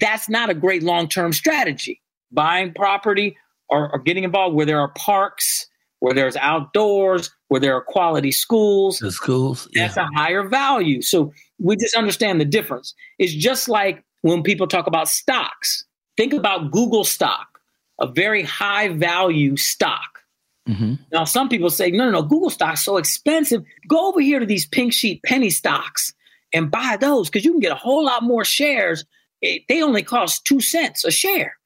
that's 0.01 0.29
not 0.29 0.49
a 0.49 0.55
great 0.55 0.83
long 0.83 1.07
term 1.07 1.35
strategy. 1.35 2.01
Buying 2.33 2.73
property 2.73 3.37
or, 3.69 3.93
or 3.93 3.99
getting 3.99 4.25
involved 4.25 4.57
where 4.57 4.67
there 4.67 4.81
are 4.81 4.89
parks 4.89 5.67
where 6.01 6.15
there's 6.15 6.37
outdoors, 6.37 7.31
where 7.49 7.61
there 7.61 7.75
are 7.75 7.83
quality 7.83 8.33
schools. 8.33 8.99
The 8.99 9.13
schools. 9.13 9.69
Yeah. 9.73 9.87
That's 9.87 9.97
a 9.99 10.09
higher 10.17 10.49
value. 10.49 11.01
So 11.03 11.33
we 11.59 11.77
just 11.77 11.95
understand 11.95 12.41
the 12.41 12.45
difference. 12.45 12.95
It's 13.19 13.35
just 13.35 13.69
like 13.69 14.05
when 14.23 14.43
people 14.43 14.67
talk 14.67 14.87
about 14.87 15.09
stocks. 15.09 15.85
Think 16.17 16.33
about 16.33 16.71
Google 16.71 17.05
stock, 17.05 17.61
a 17.99 18.07
very 18.07 18.43
high 18.43 18.89
value 18.89 19.57
stock. 19.57 20.21
Mm-hmm. 20.69 20.95
Now, 21.13 21.25
some 21.25 21.49
people 21.49 21.71
say, 21.71 21.91
no, 21.91 22.05
no, 22.05 22.11
no, 22.11 22.23
Google 22.23 22.51
stock's 22.51 22.85
so 22.85 22.97
expensive. 22.97 23.63
Go 23.89 24.09
over 24.09 24.21
here 24.21 24.39
to 24.39 24.47
these 24.47 24.67
pink 24.67 24.93
sheet 24.93 25.23
penny 25.23 25.51
stocks 25.51 26.13
and 26.53 26.71
buy 26.71 26.97
those 27.01 27.29
because 27.29 27.45
you 27.45 27.53
can 27.53 27.61
get 27.61 27.73
a 27.73 27.77
whole 27.77 28.05
lot 28.05 28.23
more 28.23 28.45
shares. 28.45 29.05
It, 29.41 29.63
they 29.69 29.83
only 29.83 30.03
cost 30.03 30.45
two 30.45 30.61
cents 30.61 31.05
a 31.05 31.11
share. 31.11 31.57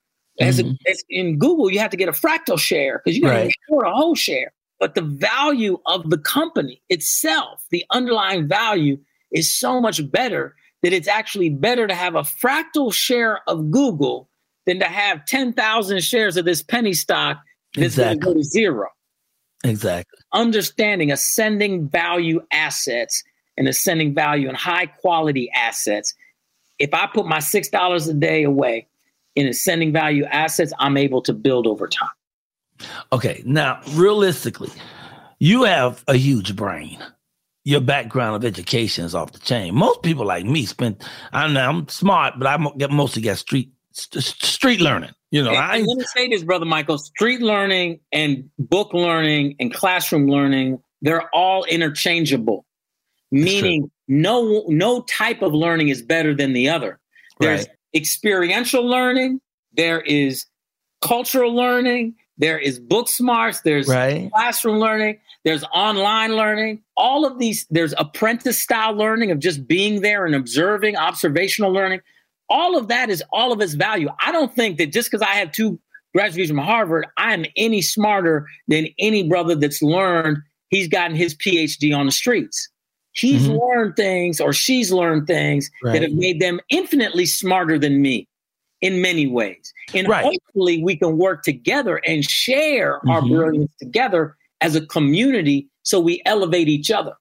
As, 0.41 0.61
mm-hmm. 0.61 0.73
a, 0.87 0.91
as, 0.91 1.05
in 1.09 1.39
Google, 1.39 1.71
you 1.71 1.79
have 1.79 1.91
to 1.91 1.97
get 1.97 2.09
a 2.09 2.13
fractal 2.13 2.59
share 2.59 3.01
because 3.05 3.17
you 3.17 3.23
got 3.23 3.31
right. 3.31 3.55
afford 3.69 3.87
a 3.87 3.93
whole 3.93 4.15
share. 4.15 4.53
But 4.81 4.95
the 4.95 5.03
value 5.03 5.79
of 5.87 6.11
the 6.11 6.19
company 6.19 6.83
itself, 6.89 7.65
the 7.71 7.85
underlying 7.91 8.49
value, 8.49 8.99
is 9.31 9.53
so 9.53 9.81
much 9.81 10.11
better 10.11 10.55
that 10.83 10.93
it's 10.93 11.09
actually 11.09 11.49
better 11.49 11.87
to 11.87 11.95
have 11.95 12.15
a 12.15 12.23
fractal 12.23 12.93
share 12.93 13.41
of 13.49 13.71
Google 13.71 14.29
than 14.67 14.79
to 14.81 14.87
have 14.87 15.25
10,000 15.27 16.03
shares 16.03 16.37
of 16.37 16.45
this 16.45 16.63
penny 16.63 16.93
stock 16.93 17.41
that's 17.75 17.87
exactly. 17.87 18.19
going 18.19 18.21
to 18.21 18.27
go 18.27 18.35
to 18.35 18.45
zero. 18.45 18.89
Exactly. 19.65 20.19
Understanding 20.33 21.11
ascending 21.11 21.89
value 21.89 22.41
assets 22.53 23.23
and 23.57 23.69
ascending 23.69 24.15
value 24.15 24.49
and 24.49 24.57
high 24.57 24.87
quality 24.87 25.51
assets. 25.55 26.15
If 26.79 26.93
I 26.93 27.07
put 27.07 27.27
my 27.27 27.39
$6 27.39 28.11
a 28.11 28.15
day 28.15 28.43
away, 28.43 28.89
in 29.35 29.47
ascending 29.47 29.93
value 29.93 30.25
assets, 30.25 30.73
I'm 30.79 30.97
able 30.97 31.23
to 31.23 31.33
build 31.33 31.67
over 31.67 31.89
time. 31.89 32.09
Okay. 33.13 33.43
Now, 33.45 33.81
realistically, 33.93 34.71
you 35.39 35.65
have 35.65 36.05
a 36.09 36.17
huge 36.17 36.57
brain. 36.57 36.99
Your 37.65 37.81
background 37.81 38.37
of 38.37 38.45
education 38.45 39.05
is 39.05 39.15
off 39.15 39.33
the 39.33 39.39
chain. 39.39 39.75
Most 39.75 40.03
people 40.03 40.27
like 40.27 40.45
me 40.45 40.67
spend, 40.67 41.03
I 41.33 41.49
know 41.49 41.69
I'm 41.69 41.89
smart, 41.89 42.35
but 42.39 42.47
I 42.47 42.59
get 42.77 42.91
mostly 42.91 43.23
get 43.23 43.39
street 43.39 43.71
street 43.93 44.81
learning. 44.81 45.13
You 45.31 45.43
know, 45.43 45.53
I, 45.53 45.79
let 45.79 45.97
me 45.97 46.05
say 46.15 46.29
this, 46.29 46.45
brother 46.45 46.67
Michael: 46.67 46.99
street 46.99 47.41
learning 47.41 48.01
and 48.13 48.51
book 48.59 48.93
learning 48.93 49.57
and 49.59 49.73
classroom 49.73 50.29
learning, 50.29 50.81
they're 51.01 51.29
all 51.35 51.65
interchangeable. 51.65 52.67
Meaning, 53.31 53.91
no 54.09 54.65
no 54.69 55.03
type 55.03 55.43
of 55.43 55.55
learning 55.55 55.89
is 55.89 56.03
better 56.03 56.35
than 56.35 56.53
the 56.53 56.69
other. 56.69 57.01
There's 57.41 57.67
right 57.67 57.77
experiential 57.95 58.85
learning, 58.87 59.41
there 59.73 60.01
is 60.01 60.47
cultural 61.03 61.55
learning, 61.55 62.15
there 62.39 62.59
is 62.59 62.81
book 62.81 63.09
smarts, 63.09 63.61
there's 63.61 63.87
right. 63.87 64.31
classroom 64.33 64.79
learning, 64.79 65.19
there's 65.45 65.65
online 65.75 66.37
learning. 66.37 66.83
All 66.97 67.27
of 67.27 67.39
these, 67.39 67.67
there's 67.71 67.95
apprentice 67.99 68.59
style 68.59 68.95
learning 68.95 69.31
of 69.31 69.39
just 69.39 69.67
being 69.67 70.01
there 70.01 70.27
and 70.27 70.35
observing, 70.35 70.97
observational 70.97 71.73
learning. 71.73 72.01
All 72.49 72.77
of 72.77 72.89
that 72.89 73.11
is 73.11 73.23
all 73.33 73.53
of 73.53 73.61
its 73.61 73.75
value. 73.75 74.09
I 74.21 74.33
don't 74.33 74.55
think 74.55 74.79
that 74.79 74.93
just 74.93 75.11
because 75.11 75.23
I 75.23 75.33
have 75.35 75.53
two 75.53 75.79
graduates 76.15 76.51
from 76.51 76.59
Harvard, 76.59 77.07
I'm 77.17 77.45
any 77.57 77.83
smarter 77.83 78.47
than 78.69 78.89
any 78.99 79.29
brother 79.29 79.55
that's 79.55 79.83
learned, 79.83 80.39
he's 80.69 80.89
gotten 80.89 81.17
his 81.17 81.35
PhD 81.35 81.97
on 81.97 82.07
the 82.07 82.13
streets. 82.13 82.69
He's 83.15 83.49
mm-hmm. 83.49 83.59
learned 83.59 83.97
things 83.97 84.41
or 84.41 84.53
she's 84.53 84.93
learned 84.93 85.27
things 85.27 85.71
right. 85.83 85.93
that 85.93 86.03
have 86.03 86.13
made 86.13 86.41
them 86.41 86.61
infinitely 86.69 87.27
smarter 87.27 87.79
than 87.79 88.03
me 88.03 88.29
in 88.81 89.01
many 89.01 89.27
ways. 89.27 89.73
And 89.95 90.09
right. 90.09 90.25
hopefully 90.25 90.83
we 90.83 90.97
can 90.97 91.17
work 91.17 91.43
together 91.43 92.01
and 92.07 92.25
share 92.25 92.99
mm-hmm. 92.99 93.11
our 93.11 93.23
brilliance 93.23 93.73
together 93.81 94.37
as 94.61 94.77
a 94.77 94.85
community 94.87 95.69
so 95.83 96.01
we 96.01 96.23
elevate 96.27 96.69
each 96.69 96.91
other. 96.91 97.15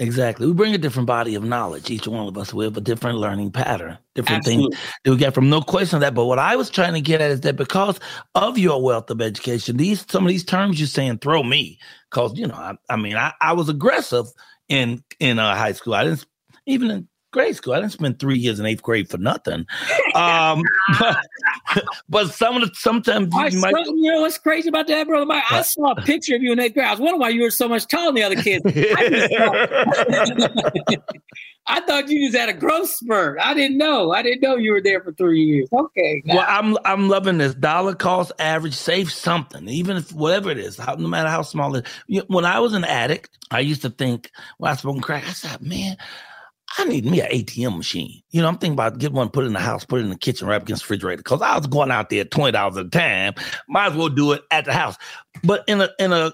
Exactly. 0.00 0.46
We 0.46 0.52
bring 0.52 0.74
a 0.74 0.78
different 0.78 1.08
body 1.08 1.34
of 1.34 1.42
knowledge. 1.42 1.90
Each 1.90 2.06
one 2.06 2.28
of 2.28 2.38
us, 2.38 2.54
we 2.54 2.64
have 2.64 2.76
a 2.76 2.80
different 2.80 3.18
learning 3.18 3.50
pattern, 3.50 3.98
different 4.14 4.46
Absolutely. 4.46 4.70
things 4.70 4.84
that 5.04 5.10
we 5.10 5.16
get 5.16 5.34
from. 5.34 5.50
No 5.50 5.60
question 5.60 5.96
of 5.96 6.00
that. 6.02 6.14
But 6.14 6.26
what 6.26 6.38
I 6.38 6.54
was 6.54 6.70
trying 6.70 6.94
to 6.94 7.00
get 7.00 7.20
at 7.20 7.32
is 7.32 7.40
that 7.40 7.56
because 7.56 7.98
of 8.36 8.58
your 8.58 8.80
wealth 8.80 9.10
of 9.10 9.20
education, 9.20 9.76
these 9.76 10.06
some 10.08 10.24
of 10.24 10.28
these 10.28 10.44
terms 10.44 10.78
you're 10.78 10.86
saying 10.86 11.18
throw 11.18 11.42
me. 11.42 11.80
Because, 12.10 12.38
you 12.38 12.46
know, 12.46 12.54
I, 12.54 12.74
I 12.88 12.94
mean, 12.94 13.16
I, 13.16 13.32
I 13.40 13.54
was 13.54 13.68
aggressive 13.68 14.26
in 14.68 15.02
in 15.20 15.38
uh, 15.38 15.54
high 15.54 15.72
school. 15.72 15.94
I 15.94 16.04
didn't 16.04 16.26
even 16.66 17.08
grade 17.30 17.56
school. 17.56 17.74
I 17.74 17.80
didn't 17.80 17.92
spend 17.92 18.18
three 18.18 18.38
years 18.38 18.58
in 18.60 18.66
eighth 18.66 18.82
grade 18.82 19.08
for 19.08 19.18
nothing. 19.18 19.66
Um, 20.14 20.62
but, 20.98 21.16
but 22.08 22.28
some 22.28 22.56
of 22.56 22.62
the 22.62 22.74
sometimes 22.74 23.34
I 23.34 23.48
you 23.48 23.60
might. 23.60 23.74
saw- 23.74 23.92
you 23.92 24.12
know 24.12 24.22
what's 24.22 24.38
crazy 24.38 24.68
about 24.68 24.86
that, 24.88 25.06
brother? 25.06 25.26
Mike? 25.26 25.44
I 25.50 25.62
saw 25.62 25.92
a 25.92 26.02
picture 26.02 26.34
of 26.36 26.42
you 26.42 26.52
in 26.52 26.60
eighth 26.60 26.74
grade. 26.74 26.86
I 26.86 26.90
was 26.90 27.00
wondering 27.00 27.20
why 27.20 27.28
you 27.30 27.42
were 27.42 27.50
so 27.50 27.68
much 27.68 27.86
taller 27.86 28.06
than 28.06 28.14
the 28.16 28.22
other 28.22 28.42
kids. 28.42 28.64
I, 28.66 29.28
thought, 30.48 31.02
I 31.66 31.80
thought 31.80 32.08
you 32.08 32.26
just 32.26 32.38
had 32.38 32.48
a 32.48 32.54
growth 32.54 32.88
spurt. 32.88 33.38
I 33.40 33.54
didn't 33.54 33.76
know. 33.78 34.12
I 34.12 34.22
didn't 34.22 34.40
know 34.42 34.56
you 34.56 34.72
were 34.72 34.80
there 34.80 35.02
for 35.02 35.12
three 35.12 35.42
years. 35.42 35.68
Okay. 35.72 36.22
Well, 36.26 36.44
I'm 36.46 36.76
I'm 36.84 37.08
loving 37.08 37.38
this 37.38 37.54
dollar 37.54 37.94
cost 37.94 38.32
average. 38.38 38.74
Save 38.74 39.12
something, 39.12 39.68
even 39.68 39.98
if 39.98 40.12
whatever 40.12 40.50
it 40.50 40.58
is, 40.58 40.78
how, 40.78 40.94
no 40.94 41.08
matter 41.08 41.28
how 41.28 41.42
small 41.42 41.74
it 41.76 41.86
is. 42.08 42.22
When 42.28 42.44
I 42.44 42.60
was 42.60 42.72
an 42.72 42.84
addict, 42.84 43.36
I 43.50 43.60
used 43.60 43.82
to 43.82 43.90
think 43.90 44.30
when 44.56 44.70
I 44.72 44.76
smoking 44.76 45.02
crack, 45.02 45.24
I 45.28 45.32
said, 45.32 45.60
man. 45.60 45.96
I 46.78 46.84
need 46.84 47.04
me 47.04 47.20
an 47.20 47.30
ATM 47.30 47.76
machine. 47.76 48.22
You 48.30 48.40
know, 48.40 48.48
I'm 48.48 48.56
thinking 48.58 48.74
about 48.74 48.98
getting 48.98 49.16
one, 49.16 49.28
put 49.30 49.44
it 49.44 49.48
in 49.48 49.52
the 49.52 49.58
house, 49.60 49.84
put 49.84 50.00
it 50.00 50.04
in 50.04 50.10
the 50.10 50.16
kitchen, 50.16 50.46
right 50.46 50.62
against 50.62 50.82
the 50.82 50.86
refrigerator. 50.86 51.18
Because 51.18 51.42
I 51.42 51.56
was 51.56 51.66
going 51.66 51.90
out 51.90 52.08
there 52.08 52.24
twenty 52.24 52.52
dollars 52.52 52.76
at 52.76 52.86
a 52.86 52.90
time. 52.90 53.34
Might 53.68 53.90
as 53.92 53.96
well 53.96 54.08
do 54.08 54.32
it 54.32 54.42
at 54.50 54.64
the 54.64 54.72
house. 54.72 54.96
But 55.42 55.64
in 55.66 55.80
a 55.80 55.90
in 55.98 56.12
a 56.12 56.32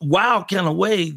wild 0.00 0.48
kind 0.48 0.66
of 0.68 0.76
way, 0.76 1.14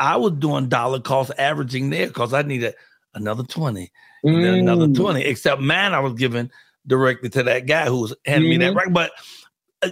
I 0.00 0.16
was 0.16 0.32
doing 0.32 0.68
dollar 0.68 1.00
cost 1.00 1.30
averaging 1.38 1.90
there 1.90 2.08
because 2.08 2.34
I 2.34 2.42
needed 2.42 2.74
another 3.14 3.44
twenty, 3.44 3.92
and 4.24 4.44
then 4.44 4.54
another 4.54 4.86
Mm. 4.88 4.96
twenty. 4.96 5.22
Except 5.22 5.60
mine, 5.60 5.94
I 5.94 6.00
was 6.00 6.14
giving 6.14 6.50
directly 6.86 7.28
to 7.30 7.42
that 7.44 7.66
guy 7.66 7.86
who 7.86 8.00
was 8.00 8.14
handing 8.26 8.50
me 8.50 8.56
that 8.58 8.72
Mhm. 8.72 8.76
right. 8.76 8.92
But 8.92 9.12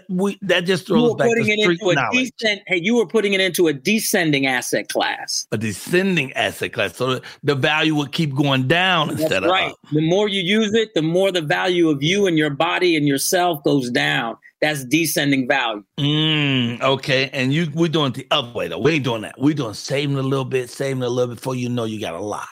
we 0.08 0.38
that 0.42 0.64
just 0.64 0.88
You 0.88 0.94
throws 0.96 1.10
were 1.12 1.16
back 1.16 1.28
to 1.28 1.34
putting 1.36 1.58
it 1.58 1.70
into 1.70 1.90
a 1.90 1.94
knowledge, 1.94 2.32
decent. 2.40 2.62
Hey, 2.66 2.80
you 2.82 2.96
were 2.96 3.06
putting 3.06 3.32
it 3.32 3.40
into 3.40 3.68
a 3.68 3.72
descending 3.72 4.46
asset 4.46 4.88
class. 4.88 5.46
a 5.52 5.58
descending 5.58 6.32
asset 6.34 6.72
class, 6.72 6.96
so 6.96 7.20
the, 7.42 7.54
value 7.54 7.94
would 7.94 8.12
keep 8.12 8.34
going 8.34 8.66
down 8.68 9.08
That's 9.08 9.20
instead 9.22 9.44
of 9.44 9.50
right. 9.50 9.70
up. 9.72 9.78
The 9.92 10.00
more 10.00 10.28
you 10.28 10.42
use 10.42 10.72
it, 10.74 10.94
the 10.94 11.02
more 11.02 11.30
the 11.32 11.40
value 11.42 11.88
of 11.88 12.02
you 12.02 12.26
and 12.26 12.36
your 12.38 12.50
body 12.50 12.96
and 12.96 13.06
yourself 13.06 13.62
goes 13.64 13.90
down. 13.90 14.36
That's 14.60 14.84
descending 14.84 15.48
value. 15.48 15.82
Mm, 15.98 16.80
okay, 16.82 17.28
and 17.32 17.52
you 17.52 17.68
we're 17.74 17.88
doing 17.88 18.12
it 18.12 18.14
the 18.14 18.26
other 18.30 18.52
way 18.52 18.68
though. 18.68 18.78
We 18.78 18.92
ain't 18.92 19.04
doing 19.04 19.22
that. 19.22 19.34
We're 19.38 19.54
doing 19.54 19.74
saving 19.74 20.16
a 20.16 20.22
little 20.22 20.44
bit, 20.44 20.70
saving 20.70 21.02
a 21.02 21.08
little 21.08 21.34
bit 21.34 21.36
before 21.40 21.54
you 21.56 21.68
know 21.68 21.84
you 21.84 22.00
got 22.00 22.14
a 22.14 22.20
lot. 22.20 22.46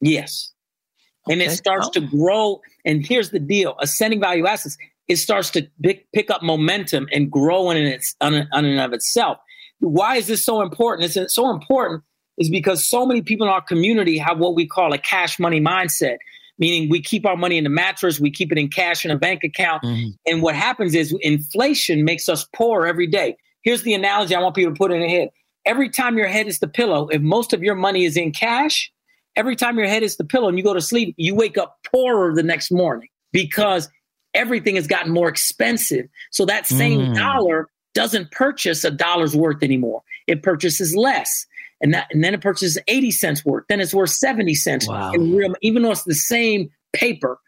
Yes. 0.00 0.52
And 1.28 1.42
it 1.42 1.50
starts 1.50 1.88
Oh. 1.88 1.90
to 1.92 2.00
grow. 2.00 2.60
And 2.84 3.04
here's 3.04 3.30
the 3.30 3.38
deal 3.40 3.74
ascending 3.80 4.20
value 4.20 4.46
assets, 4.46 4.78
it 5.08 5.16
starts 5.16 5.50
to 5.50 5.66
pick, 5.82 6.06
pick 6.12 6.30
up 6.30 6.42
momentum 6.42 7.08
and 7.12 7.30
grow 7.30 7.70
in 7.70 7.78
its 7.78 8.14
on, 8.20 8.34
on 8.52 8.64
and 8.64 8.80
of 8.80 8.92
itself. 8.92 9.38
Why 9.80 10.16
is 10.16 10.26
this 10.26 10.44
so 10.44 10.60
important? 10.60 11.16
It's 11.16 11.34
so 11.34 11.50
important 11.50 12.02
is 12.36 12.50
because 12.50 12.88
so 12.88 13.04
many 13.04 13.22
people 13.22 13.46
in 13.46 13.52
our 13.52 13.62
community 13.62 14.18
have 14.18 14.38
what 14.38 14.54
we 14.54 14.66
call 14.66 14.92
a 14.92 14.98
cash 14.98 15.38
money 15.38 15.60
mindset, 15.60 16.18
meaning 16.58 16.88
we 16.88 17.00
keep 17.00 17.26
our 17.26 17.36
money 17.36 17.58
in 17.58 17.64
the 17.64 17.70
mattress, 17.70 18.20
we 18.20 18.30
keep 18.30 18.52
it 18.52 18.58
in 18.58 18.68
cash 18.68 19.04
in 19.04 19.10
a 19.10 19.18
bank 19.18 19.42
account. 19.44 19.82
Mhm. 19.82 20.14
And 20.26 20.42
what 20.42 20.54
happens 20.54 20.94
is 20.94 21.16
inflation 21.20 22.04
makes 22.04 22.28
us 22.28 22.46
poor 22.54 22.86
every 22.86 23.06
day. 23.06 23.36
Here's 23.62 23.82
the 23.82 23.94
analogy 23.94 24.34
I 24.34 24.40
want 24.40 24.54
people 24.54 24.72
to 24.72 24.78
put 24.78 24.92
in 24.92 25.00
their 25.00 25.08
head. 25.08 25.30
Every 25.66 25.88
time 25.88 26.16
your 26.16 26.28
head 26.28 26.46
is 26.46 26.60
the 26.60 26.68
pillow, 26.68 27.08
if 27.08 27.20
most 27.20 27.52
of 27.52 27.62
your 27.62 27.74
money 27.74 28.04
is 28.04 28.16
in 28.16 28.32
cash, 28.32 28.90
every 29.36 29.56
time 29.56 29.78
your 29.78 29.88
head 29.88 30.02
is 30.02 30.16
the 30.16 30.24
pillow 30.24 30.48
and 30.48 30.56
you 30.58 30.64
go 30.64 30.74
to 30.74 30.80
sleep, 30.80 31.14
you 31.18 31.34
wake 31.34 31.58
up 31.58 31.78
poorer 31.92 32.34
the 32.34 32.42
next 32.42 32.70
morning 32.70 33.08
because 33.32 33.88
everything 34.38 34.76
has 34.76 34.86
gotten 34.86 35.12
more 35.12 35.28
expensive. 35.28 36.06
So 36.30 36.46
that 36.46 36.66
same 36.66 37.00
Mm. 37.00 37.16
dollar 37.16 37.68
doesn't 37.94 38.30
purchase 38.30 38.84
a 38.84 38.90
dollar's 38.90 39.34
worth 39.36 39.62
anymore. 39.62 40.02
It 40.26 40.42
purchases 40.42 40.94
less. 40.96 41.44
And 41.80 41.92
that 41.94 42.06
and 42.12 42.22
then 42.24 42.34
it 42.34 42.40
purchases 42.40 42.78
80 42.88 43.10
cents 43.10 43.44
worth. 43.44 43.64
Then 43.68 43.80
it's 43.80 43.94
worth 43.94 44.10
70 44.10 44.54
cents 44.54 44.86
Wow. 44.88 45.12
in 45.12 45.34
real 45.36 45.54
even 45.62 45.82
though 45.82 45.90
it's 45.92 46.04
the 46.04 46.14
same 46.14 46.70
paper. 46.92 47.38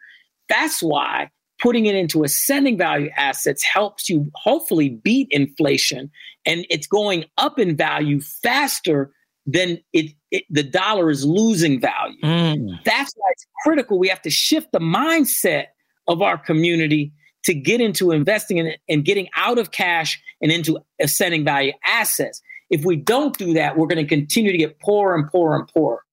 That's 0.49 0.81
why 0.83 1.29
putting 1.61 1.85
it 1.85 1.95
into 1.95 2.23
ascending 2.23 2.77
value 2.77 3.09
assets 3.15 3.63
helps 3.63 4.09
you 4.09 4.29
hopefully 4.35 4.89
beat 4.89 5.27
inflation 5.31 6.09
and 6.45 6.65
it's 6.69 6.87
going 6.87 7.25
up 7.37 7.59
in 7.59 7.75
value 7.77 8.19
faster 8.19 9.11
than 9.45 9.79
it, 9.93 10.11
it 10.31 10.43
the 10.49 10.63
dollar 10.63 11.09
is 11.09 11.25
losing 11.25 11.79
value. 11.79 12.19
Mm. 12.23 12.83
That's 12.83 13.13
why 13.15 13.27
it's 13.31 13.45
critical. 13.63 13.99
We 13.99 14.07
have 14.09 14.21
to 14.23 14.29
shift 14.29 14.71
the 14.71 14.79
mindset 14.79 15.65
of 16.07 16.21
our 16.21 16.37
community 16.37 17.11
to 17.43 17.53
get 17.53 17.81
into 17.81 18.11
investing 18.11 18.57
in 18.57 18.67
it 18.67 18.79
and 18.87 19.03
getting 19.03 19.27
out 19.35 19.57
of 19.57 19.71
cash 19.71 20.21
and 20.41 20.51
into 20.51 20.79
ascending 20.99 21.43
value 21.43 21.73
assets. 21.85 22.41
If 22.69 22.85
we 22.85 22.95
don't 22.95 23.37
do 23.37 23.53
that, 23.53 23.77
we're 23.77 23.87
going 23.87 24.05
to 24.05 24.07
continue 24.07 24.51
to 24.51 24.57
get 24.57 24.79
poorer 24.79 25.15
and 25.15 25.29
poorer 25.29 25.55
and 25.55 25.67
poorer. 25.67 26.03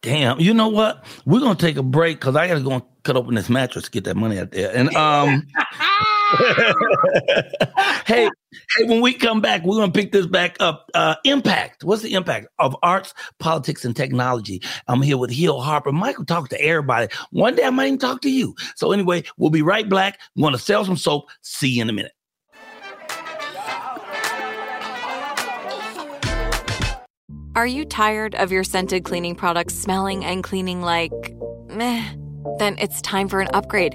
Damn, 0.00 0.38
you 0.38 0.54
know 0.54 0.68
what? 0.68 1.04
We're 1.26 1.40
gonna 1.40 1.56
take 1.56 1.76
a 1.76 1.82
break 1.82 2.20
because 2.20 2.36
I 2.36 2.46
gotta 2.46 2.60
go 2.60 2.70
and 2.70 2.82
cut 3.02 3.16
open 3.16 3.34
this 3.34 3.48
mattress 3.48 3.88
get 3.88 4.04
that 4.04 4.16
money 4.16 4.38
out 4.38 4.52
there. 4.52 4.74
And 4.74 4.94
um 4.94 5.44
hey, 8.04 8.28
hey, 8.76 8.84
when 8.84 9.00
we 9.00 9.14
come 9.14 9.40
back, 9.40 9.64
we're 9.64 9.78
gonna 9.78 9.90
pick 9.90 10.12
this 10.12 10.26
back 10.26 10.56
up. 10.60 10.90
Uh 10.92 11.14
impact. 11.24 11.84
What's 11.84 12.02
the 12.02 12.12
impact 12.14 12.48
of 12.58 12.76
arts, 12.82 13.14
politics, 13.38 13.84
and 13.84 13.96
technology? 13.96 14.62
I'm 14.88 15.00
here 15.00 15.16
with 15.16 15.30
Hill 15.30 15.60
Harper. 15.60 15.90
Michael 15.90 16.26
talks 16.26 16.50
to 16.50 16.60
everybody. 16.60 17.08
One 17.30 17.54
day 17.54 17.64
I 17.64 17.70
might 17.70 17.86
even 17.86 17.98
talk 17.98 18.20
to 18.22 18.30
you. 18.30 18.54
So 18.76 18.92
anyway, 18.92 19.24
we'll 19.38 19.50
be 19.50 19.62
right 19.62 19.88
back. 19.88 20.20
We're 20.36 20.46
gonna 20.46 20.58
sell 20.58 20.84
some 20.84 20.98
soap. 20.98 21.30
See 21.40 21.68
you 21.68 21.82
in 21.82 21.88
a 21.88 21.92
minute. 21.94 22.12
Are 27.56 27.66
you 27.66 27.84
tired 27.86 28.34
of 28.34 28.52
your 28.52 28.64
scented 28.64 29.04
cleaning 29.04 29.34
products 29.34 29.74
smelling 29.74 30.24
and 30.24 30.44
cleaning 30.44 30.82
like 30.82 31.12
meh? 31.68 32.04
Then 32.58 32.76
it's 32.78 33.00
time 33.00 33.28
for 33.28 33.40
an 33.40 33.48
upgrade 33.54 33.94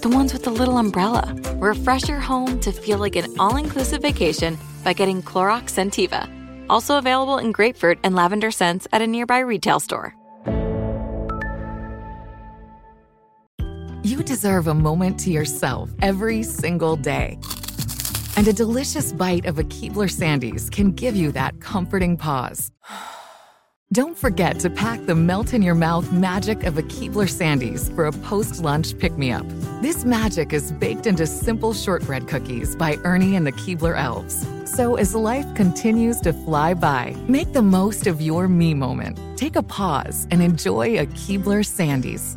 The 0.00 0.08
ones 0.08 0.32
with 0.32 0.44
the 0.44 0.50
little 0.50 0.78
umbrella. 0.78 1.34
Refresh 1.56 2.08
your 2.08 2.20
home 2.20 2.60
to 2.60 2.70
feel 2.70 2.98
like 2.98 3.16
an 3.16 3.34
all 3.40 3.56
inclusive 3.56 4.00
vacation 4.00 4.56
by 4.84 4.92
getting 4.92 5.22
Clorox 5.22 5.72
Scentiva. 5.72 6.30
Also 6.70 6.98
available 6.98 7.38
in 7.38 7.50
grapefruit 7.50 7.98
and 8.04 8.14
lavender 8.14 8.52
scents 8.52 8.86
at 8.92 9.02
a 9.02 9.06
nearby 9.08 9.40
retail 9.40 9.80
store. 9.80 10.14
You 14.04 14.22
deserve 14.22 14.68
a 14.68 14.74
moment 14.74 15.18
to 15.20 15.30
yourself 15.30 15.90
every 16.00 16.44
single 16.44 16.94
day. 16.94 17.36
And 18.36 18.46
a 18.46 18.52
delicious 18.52 19.12
bite 19.12 19.46
of 19.46 19.58
a 19.58 19.64
Keebler 19.64 20.08
Sandies 20.08 20.70
can 20.70 20.92
give 20.92 21.16
you 21.16 21.32
that 21.32 21.60
comforting 21.60 22.16
pause. 22.16 22.70
Don't 23.90 24.18
forget 24.18 24.60
to 24.60 24.68
pack 24.68 25.06
the 25.06 25.14
melt 25.14 25.54
in 25.54 25.62
your 25.62 25.74
mouth 25.74 26.12
magic 26.12 26.64
of 26.64 26.76
a 26.76 26.82
Keebler 26.82 27.26
Sandies 27.26 27.90
for 27.94 28.04
a 28.04 28.12
post 28.12 28.60
lunch 28.60 28.98
pick 28.98 29.16
me 29.16 29.32
up. 29.32 29.46
This 29.80 30.04
magic 30.04 30.52
is 30.52 30.72
baked 30.72 31.06
into 31.06 31.26
simple 31.26 31.72
shortbread 31.72 32.28
cookies 32.28 32.76
by 32.76 32.96
Ernie 33.04 33.34
and 33.34 33.46
the 33.46 33.52
Keebler 33.52 33.98
Elves. 33.98 34.46
So 34.66 34.96
as 34.96 35.14
life 35.14 35.46
continues 35.54 36.20
to 36.20 36.34
fly 36.34 36.74
by, 36.74 37.16
make 37.28 37.54
the 37.54 37.62
most 37.62 38.06
of 38.06 38.20
your 38.20 38.46
me 38.46 38.74
moment. 38.74 39.18
Take 39.38 39.56
a 39.56 39.62
pause 39.62 40.28
and 40.30 40.42
enjoy 40.42 40.98
a 40.98 41.06
Keebler 41.06 41.64
Sandies. 41.64 42.36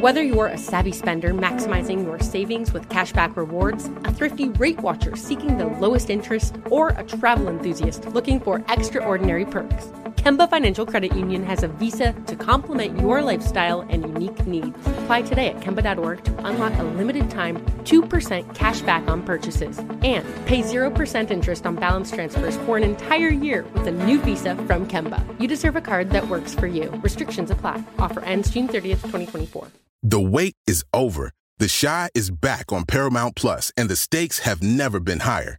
Whether 0.00 0.22
you're 0.22 0.48
a 0.48 0.58
savvy 0.58 0.92
spender 0.92 1.32
maximizing 1.32 2.04
your 2.04 2.20
savings 2.20 2.72
with 2.72 2.88
cashback 2.88 3.36
rewards, 3.36 3.86
a 4.04 4.12
thrifty 4.12 4.48
rate 4.50 4.80
watcher 4.80 5.16
seeking 5.16 5.56
the 5.58 5.66
lowest 5.66 6.10
interest, 6.10 6.56
or 6.70 6.90
a 6.90 7.04
travel 7.04 7.48
enthusiast 7.48 8.04
looking 8.08 8.38
for 8.38 8.62
extraordinary 8.68 9.46
perks, 9.46 9.90
Kemba 10.18 10.50
Financial 10.50 10.84
Credit 10.84 11.14
Union 11.14 11.44
has 11.44 11.62
a 11.62 11.68
visa 11.68 12.12
to 12.26 12.34
complement 12.34 12.98
your 12.98 13.22
lifestyle 13.22 13.82
and 13.82 14.02
unique 14.02 14.44
needs. 14.46 14.76
Apply 14.98 15.22
today 15.22 15.48
at 15.48 15.60
Kemba.org 15.60 16.24
to 16.24 16.46
unlock 16.46 16.76
a 16.78 16.82
limited 16.82 17.30
time 17.30 17.64
2% 17.84 18.52
cash 18.52 18.80
back 18.82 19.06
on 19.06 19.22
purchases 19.22 19.78
and 19.78 20.26
pay 20.44 20.62
0% 20.62 21.30
interest 21.30 21.66
on 21.66 21.76
balance 21.76 22.10
transfers 22.10 22.56
for 22.66 22.76
an 22.76 22.82
entire 22.82 23.28
year 23.28 23.64
with 23.74 23.86
a 23.86 23.92
new 23.92 24.20
visa 24.20 24.56
from 24.66 24.88
Kemba. 24.88 25.22
You 25.40 25.46
deserve 25.46 25.76
a 25.76 25.80
card 25.80 26.10
that 26.10 26.28
works 26.28 26.52
for 26.52 26.66
you. 26.66 26.90
Restrictions 27.00 27.52
apply. 27.52 27.84
Offer 28.00 28.20
ends 28.24 28.50
June 28.50 28.66
30th, 28.66 29.02
2024. 29.12 29.68
The 30.02 30.20
wait 30.20 30.54
is 30.66 30.84
over. 30.92 31.30
The 31.58 31.68
Chi 31.80 32.08
is 32.14 32.32
back 32.32 32.72
on 32.72 32.86
Paramount 32.86 33.36
Plus, 33.36 33.70
and 33.76 33.88
the 33.88 33.96
stakes 33.96 34.40
have 34.40 34.62
never 34.64 34.98
been 34.98 35.20
higher. 35.20 35.58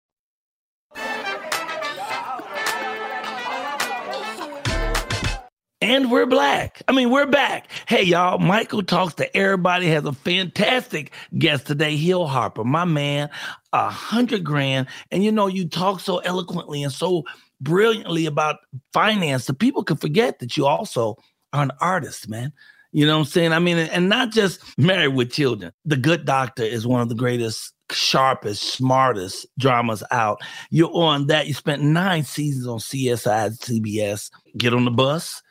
And 5.83 6.11
we're 6.11 6.27
black. 6.27 6.83
I 6.87 6.91
mean, 6.91 7.09
we're 7.09 7.25
back. 7.25 7.71
Hey, 7.87 8.03
y'all. 8.03 8.37
Michael 8.37 8.83
talks 8.83 9.15
to 9.15 9.35
everybody. 9.35 9.87
Has 9.87 10.05
a 10.05 10.13
fantastic 10.13 11.11
guest 11.39 11.65
today, 11.65 11.97
Hill 11.97 12.27
Harper, 12.27 12.63
my 12.63 12.85
man, 12.85 13.31
a 13.73 13.89
hundred 13.89 14.43
grand. 14.43 14.85
And 15.09 15.23
you 15.23 15.31
know, 15.31 15.47
you 15.47 15.67
talk 15.67 15.99
so 15.99 16.19
eloquently 16.19 16.83
and 16.83 16.93
so 16.93 17.23
brilliantly 17.61 18.27
about 18.27 18.57
finance 18.93 19.47
that 19.47 19.55
people 19.55 19.83
can 19.83 19.97
forget 19.97 20.37
that 20.37 20.55
you 20.55 20.67
also 20.67 21.17
are 21.51 21.63
an 21.63 21.71
artist, 21.81 22.29
man. 22.29 22.53
You 22.91 23.07
know 23.07 23.13
what 23.13 23.25
I'm 23.25 23.31
saying? 23.31 23.51
I 23.51 23.57
mean, 23.57 23.77
and 23.77 24.07
not 24.07 24.31
just 24.31 24.59
married 24.77 25.15
with 25.15 25.31
children. 25.31 25.71
The 25.85 25.97
Good 25.97 26.25
Doctor 26.25 26.63
is 26.63 26.85
one 26.85 27.01
of 27.01 27.09
the 27.09 27.15
greatest, 27.15 27.73
sharpest, 27.89 28.61
smartest 28.61 29.47
dramas 29.57 30.03
out. 30.11 30.41
You're 30.69 30.93
on 30.93 31.25
that. 31.27 31.47
You 31.47 31.55
spent 31.55 31.81
nine 31.81 32.23
seasons 32.23 32.67
on 32.67 32.77
CSI, 32.77 33.57
CBS. 33.57 34.29
Get 34.55 34.75
on 34.75 34.85
the 34.85 34.91
bus 34.91 35.41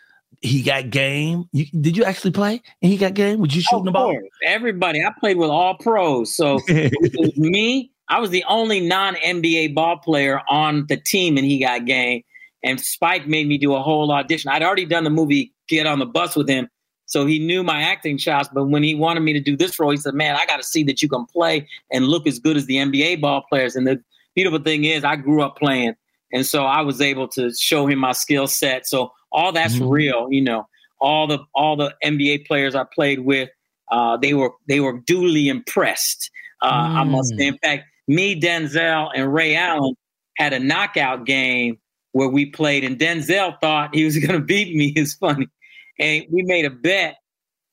he 0.40 0.62
got 0.62 0.90
game. 0.90 1.44
You, 1.52 1.66
did 1.66 1.96
you 1.96 2.04
actually 2.04 2.30
play? 2.30 2.62
And 2.82 2.90
he 2.90 2.96
got 2.96 3.14
game. 3.14 3.40
Would 3.40 3.54
you 3.54 3.60
shooting 3.60 3.84
the 3.84 3.92
ball? 3.92 4.16
Everybody. 4.44 5.04
I 5.04 5.12
played 5.18 5.36
with 5.36 5.50
all 5.50 5.76
pros. 5.76 6.34
So 6.34 6.58
me. 7.36 7.90
I 8.10 8.18
was 8.18 8.30
the 8.30 8.44
only 8.48 8.80
non 8.80 9.14
NBA 9.14 9.74
ball 9.74 9.98
player 9.98 10.40
on 10.48 10.86
the 10.88 10.96
team, 10.96 11.36
and 11.36 11.46
he 11.46 11.60
got 11.60 11.84
game. 11.84 12.22
And 12.62 12.80
Spike 12.80 13.26
made 13.28 13.46
me 13.46 13.56
do 13.56 13.74
a 13.74 13.80
whole 13.80 14.10
audition. 14.12 14.50
I'd 14.50 14.62
already 14.62 14.84
done 14.84 15.04
the 15.04 15.10
movie 15.10 15.54
Get 15.68 15.86
on 15.86 16.00
the 16.00 16.06
Bus 16.06 16.34
with 16.34 16.48
him, 16.48 16.68
so 17.06 17.24
he 17.24 17.38
knew 17.38 17.62
my 17.62 17.80
acting 17.80 18.18
chops. 18.18 18.48
But 18.52 18.64
when 18.64 18.82
he 18.82 18.96
wanted 18.96 19.20
me 19.20 19.32
to 19.32 19.40
do 19.40 19.56
this 19.56 19.78
role, 19.78 19.92
he 19.92 19.96
said, 19.96 20.14
"Man, 20.14 20.34
I 20.34 20.44
got 20.46 20.56
to 20.56 20.64
see 20.64 20.82
that 20.84 21.00
you 21.00 21.08
can 21.08 21.24
play 21.26 21.68
and 21.92 22.08
look 22.08 22.26
as 22.26 22.40
good 22.40 22.56
as 22.56 22.66
the 22.66 22.76
NBA 22.76 23.20
ball 23.20 23.44
players." 23.48 23.76
And 23.76 23.86
the 23.86 24.02
beautiful 24.34 24.58
thing 24.58 24.84
is, 24.84 25.04
I 25.04 25.14
grew 25.14 25.42
up 25.42 25.56
playing, 25.56 25.94
and 26.32 26.44
so 26.44 26.64
I 26.64 26.80
was 26.80 27.00
able 27.00 27.28
to 27.28 27.54
show 27.54 27.86
him 27.86 28.00
my 28.00 28.12
skill 28.12 28.48
set. 28.48 28.88
So 28.88 29.12
all 29.32 29.52
that's 29.52 29.74
mm-hmm. 29.74 29.88
real, 29.88 30.28
you 30.30 30.40
know. 30.40 30.66
All 31.00 31.26
the 31.26 31.38
all 31.54 31.76
the 31.76 31.94
NBA 32.04 32.46
players 32.46 32.74
I 32.74 32.84
played 32.84 33.20
with, 33.20 33.48
uh, 33.90 34.16
they 34.18 34.34
were 34.34 34.52
they 34.68 34.80
were 34.80 35.00
duly 35.06 35.48
impressed. 35.48 36.30
Uh, 36.62 36.70
mm. 36.70 36.94
I 36.96 37.04
must 37.04 37.36
say. 37.36 37.46
In 37.46 37.58
fact, 37.58 37.84
me, 38.06 38.38
Denzel, 38.38 39.10
and 39.14 39.32
Ray 39.32 39.54
Allen 39.54 39.94
had 40.36 40.52
a 40.52 40.58
knockout 40.58 41.24
game 41.24 41.78
where 42.12 42.28
we 42.28 42.46
played, 42.46 42.84
and 42.84 42.98
Denzel 42.98 43.58
thought 43.60 43.94
he 43.94 44.04
was 44.04 44.18
going 44.26 44.38
to 44.38 44.44
beat 44.44 44.74
me. 44.74 44.92
It's 44.96 45.14
funny, 45.14 45.46
and 45.98 46.26
we 46.30 46.42
made 46.42 46.64
a 46.64 46.70
bet 46.70 47.16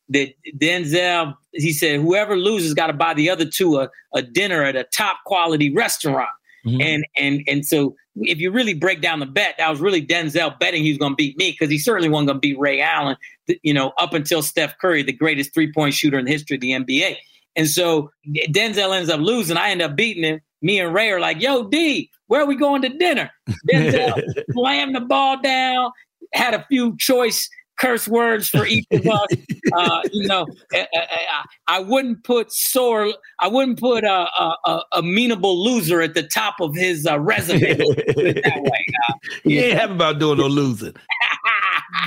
that 0.09 0.29
Denzel. 0.57 1.33
He 1.51 1.73
said 1.73 1.99
whoever 1.99 2.37
loses 2.37 2.73
got 2.73 2.87
to 2.87 2.93
buy 2.93 3.13
the 3.13 3.29
other 3.29 3.45
two 3.45 3.77
a, 3.77 3.89
a 4.13 4.21
dinner 4.21 4.63
at 4.63 4.75
a 4.75 4.85
top 4.85 5.17
quality 5.25 5.73
restaurant. 5.73 6.29
Mm-hmm. 6.67 6.81
And 6.81 7.07
and 7.15 7.43
and 7.47 7.65
so 7.65 7.95
if 8.21 8.39
you 8.39 8.51
really 8.51 8.73
break 8.73 9.01
down 9.01 9.19
the 9.19 9.25
bet, 9.25 9.55
that 9.57 9.69
was 9.69 9.79
really 9.79 10.05
Denzel 10.05 10.57
betting 10.59 10.83
he 10.83 10.89
was 10.89 10.97
going 10.97 11.13
to 11.13 11.15
beat 11.15 11.37
me 11.37 11.51
because 11.51 11.69
he 11.69 11.77
certainly 11.77 12.09
wasn't 12.09 12.27
going 12.27 12.37
to 12.37 12.41
beat 12.41 12.59
Ray 12.59 12.81
Allen. 12.81 13.15
You 13.63 13.73
know, 13.73 13.93
up 13.97 14.13
until 14.13 14.41
Steph 14.41 14.77
Curry, 14.79 15.03
the 15.03 15.13
greatest 15.13 15.53
three 15.53 15.71
point 15.71 15.93
shooter 15.93 16.19
in 16.19 16.25
the 16.25 16.31
history 16.31 16.55
of 16.55 16.61
the 16.61 16.71
NBA. 16.71 17.17
And 17.55 17.67
so 17.67 18.11
Denzel 18.49 18.95
ends 18.95 19.09
up 19.09 19.19
losing. 19.19 19.57
I 19.57 19.69
end 19.69 19.81
up 19.81 19.95
beating 19.95 20.23
him. 20.23 20.41
Me 20.61 20.79
and 20.79 20.93
Ray 20.93 21.11
are 21.11 21.19
like, 21.19 21.41
"Yo, 21.41 21.67
D, 21.67 22.09
where 22.27 22.41
are 22.41 22.47
we 22.47 22.55
going 22.55 22.81
to 22.81 22.89
dinner?" 22.89 23.31
Denzel 23.71 24.21
slammed 24.51 24.95
the 24.95 25.01
ball 25.01 25.41
down. 25.41 25.91
Had 26.33 26.53
a 26.53 26.65
few 26.69 26.97
choice 26.97 27.49
curse 27.77 28.07
words 28.07 28.49
for 28.49 28.65
each 28.65 28.85
of 28.91 29.07
us. 29.07 29.27
Uh, 29.73 30.01
you 30.11 30.27
know, 30.27 30.45
I, 30.73 30.87
I, 30.93 31.45
I, 31.67 31.79
wouldn't 31.79 32.23
put 32.23 32.51
sore, 32.51 33.13
I 33.39 33.47
wouldn't 33.47 33.79
put 33.79 34.03
a, 34.03 34.09
a, 34.11 34.57
a 34.65 34.81
amenable 34.93 35.63
loser 35.63 36.01
at 36.01 36.13
the 36.13 36.23
top 36.23 36.55
of 36.59 36.75
his 36.75 37.05
uh, 37.05 37.19
resume. 37.19 37.75
that 37.75 38.13
way. 38.17 38.85
Uh, 39.09 39.13
he 39.43 39.59
ain't 39.59 39.79
happy 39.79 39.93
about 39.93 40.19
doing 40.19 40.37
no 40.37 40.47
losing. 40.47 40.93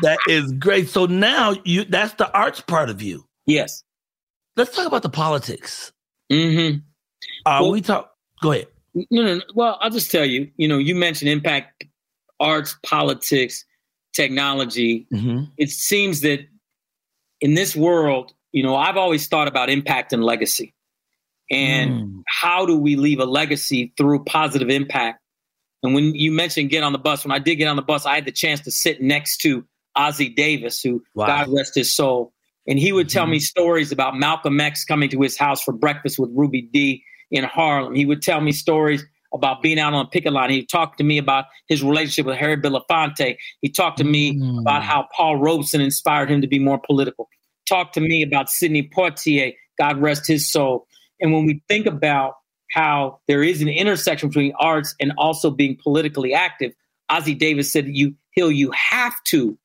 that 0.03 0.19
is 0.29 0.53
great. 0.53 0.89
So 0.89 1.07
now 1.07 1.55
you 1.65 1.85
that's 1.85 2.15
the 2.15 2.31
arts 2.33 2.61
part 2.61 2.91
of 2.91 3.01
you. 3.01 3.25
Yes. 3.47 3.83
Let's 4.57 4.75
talk 4.75 4.87
about 4.87 5.03
the 5.03 5.09
politics. 5.09 5.93
Mm-hmm. 6.31 6.79
Uh, 7.47 7.59
well, 7.63 7.71
we 7.71 7.81
talk. 7.81 8.13
Go 8.43 8.53
ahead. 8.53 8.67
No, 8.95 9.23
no, 9.23 9.35
no. 9.37 9.43
Well, 9.55 9.79
I'll 9.81 9.91
just 9.91 10.11
tell 10.11 10.25
you. 10.25 10.51
You 10.57 10.69
know, 10.69 10.79
you 10.79 10.95
mentioned 10.95 11.31
impact 11.31 11.85
arts, 12.41 12.77
politics 12.85 13.65
technology, 14.15 15.07
mm-hmm. 15.13 15.45
it 15.57 15.71
seems 15.71 16.21
that 16.21 16.41
in 17.41 17.55
this 17.55 17.75
world, 17.75 18.33
you 18.53 18.63
know, 18.63 18.77
I've 18.77 18.97
always 18.97 19.27
thought 19.27 19.49
about 19.49 19.71
impact 19.71 20.13
and 20.13 20.23
legacy. 20.25 20.75
And 21.51 21.91
mm. 21.91 22.23
how 22.29 22.65
do 22.65 22.77
we 22.77 22.97
leave 22.97 23.19
a 23.19 23.25
legacy 23.25 23.93
through 23.97 24.25
positive 24.25 24.71
impact? 24.71 25.21
And 25.83 25.95
when 25.95 26.15
you 26.15 26.31
mentioned 26.31 26.71
get 26.71 26.83
on 26.83 26.93
the 26.93 26.99
bus, 26.99 27.25
when 27.25 27.33
I 27.33 27.39
did 27.39 27.57
get 27.57 27.67
on 27.67 27.77
the 27.77 27.83
bus, 27.83 28.07
I 28.07 28.15
had 28.15 28.25
the 28.25 28.33
chance 28.33 28.61
to 28.63 28.71
sit 28.71 29.01
next 29.01 29.39
to 29.39 29.65
Ossie 29.97 30.35
Davis, 30.35 30.81
who 30.81 31.03
wow. 31.15 31.27
God 31.27 31.49
rest 31.49 31.75
his 31.75 31.95
soul. 31.95 32.33
And 32.67 32.79
he 32.79 32.93
would 32.93 33.09
tell 33.09 33.25
mm-hmm. 33.25 33.33
me 33.33 33.39
stories 33.41 33.91
about 33.91 34.17
Malcolm 34.17 34.61
X 34.61 34.85
coming 34.85 35.09
to 35.11 35.21
his 35.21 35.37
house 35.37 35.63
for 35.63 35.73
breakfast 35.73 36.19
with 36.19 36.31
Ruby 36.35 36.63
Dee 36.63 37.03
in 37.31 37.45
Harlem. 37.45 37.95
He 37.95 38.05
would 38.05 38.23
tell 38.23 38.41
me 38.41 38.53
stories 38.53 39.05
about 39.33 39.63
being 39.63 39.79
out 39.79 39.93
on 39.93 40.05
the 40.05 40.09
picket 40.09 40.33
line. 40.33 40.51
He 40.51 40.65
talked 40.65 40.99
to 40.99 41.05
me 41.05 41.19
about 41.19 41.47
his 41.69 41.83
relationship 41.83 42.27
with 42.27 42.37
Harry 42.37 42.57
Belafonte. 42.57 43.37
He 43.61 43.69
talked 43.69 43.99
to 43.99 44.05
me 44.05 44.39
mm. 44.39 44.61
about 44.61 44.83
how 44.83 45.09
Paul 45.15 45.37
Robeson 45.37 45.81
inspired 45.81 46.31
him 46.31 46.41
to 46.41 46.47
be 46.47 46.59
more 46.59 46.81
political. 46.81 47.29
Talked 47.69 47.95
to 47.95 48.01
me 48.01 48.23
about 48.23 48.51
Sidney 48.51 48.89
Poitier, 48.89 49.55
God 49.79 49.99
rest 49.99 50.27
his 50.27 50.51
soul. 50.51 50.87
And 51.21 51.33
when 51.33 51.47
we 51.47 51.63
think 51.69 51.87
about 51.87 52.35
how 52.73 53.21
there 53.29 53.43
is 53.43 53.63
an 53.63 53.69
intersection 53.69 54.29
between 54.29 54.53
arts 54.59 54.95
and 55.01 55.13
also 55.19 55.51
being 55.51 55.77
politically 55.83 56.35
active, 56.35 56.73
Ossie 57.11 57.39
Davis 57.39 57.73
said, 57.73 57.89
"You 57.89 58.15
Hill, 58.33 58.51
you 58.51 58.71
have 58.73 59.15
to 59.25 59.59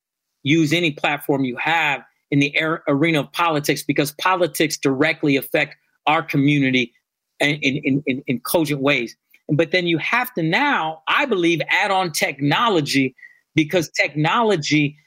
use 0.43 0.73
any 0.73 0.91
platform 0.91 1.43
you 1.43 1.55
have 1.57 2.03
in 2.31 2.39
the 2.39 2.55
arena 2.87 3.21
of 3.21 3.31
politics 3.31 3.83
because 3.83 4.11
politics 4.13 4.77
directly 4.77 5.37
affect 5.37 5.75
our 6.07 6.21
community 6.21 6.93
in, 7.39 7.55
in, 7.57 8.03
in, 8.05 8.23
in 8.27 8.39
cogent 8.39 8.81
ways. 8.81 9.15
But 9.49 9.71
then 9.71 9.87
you 9.87 9.97
have 9.99 10.33
to 10.33 10.43
now, 10.43 11.03
I 11.07 11.25
believe, 11.25 11.61
add 11.69 11.91
on 11.91 12.11
technology 12.11 13.15
because 13.53 13.89
technology 13.89 14.97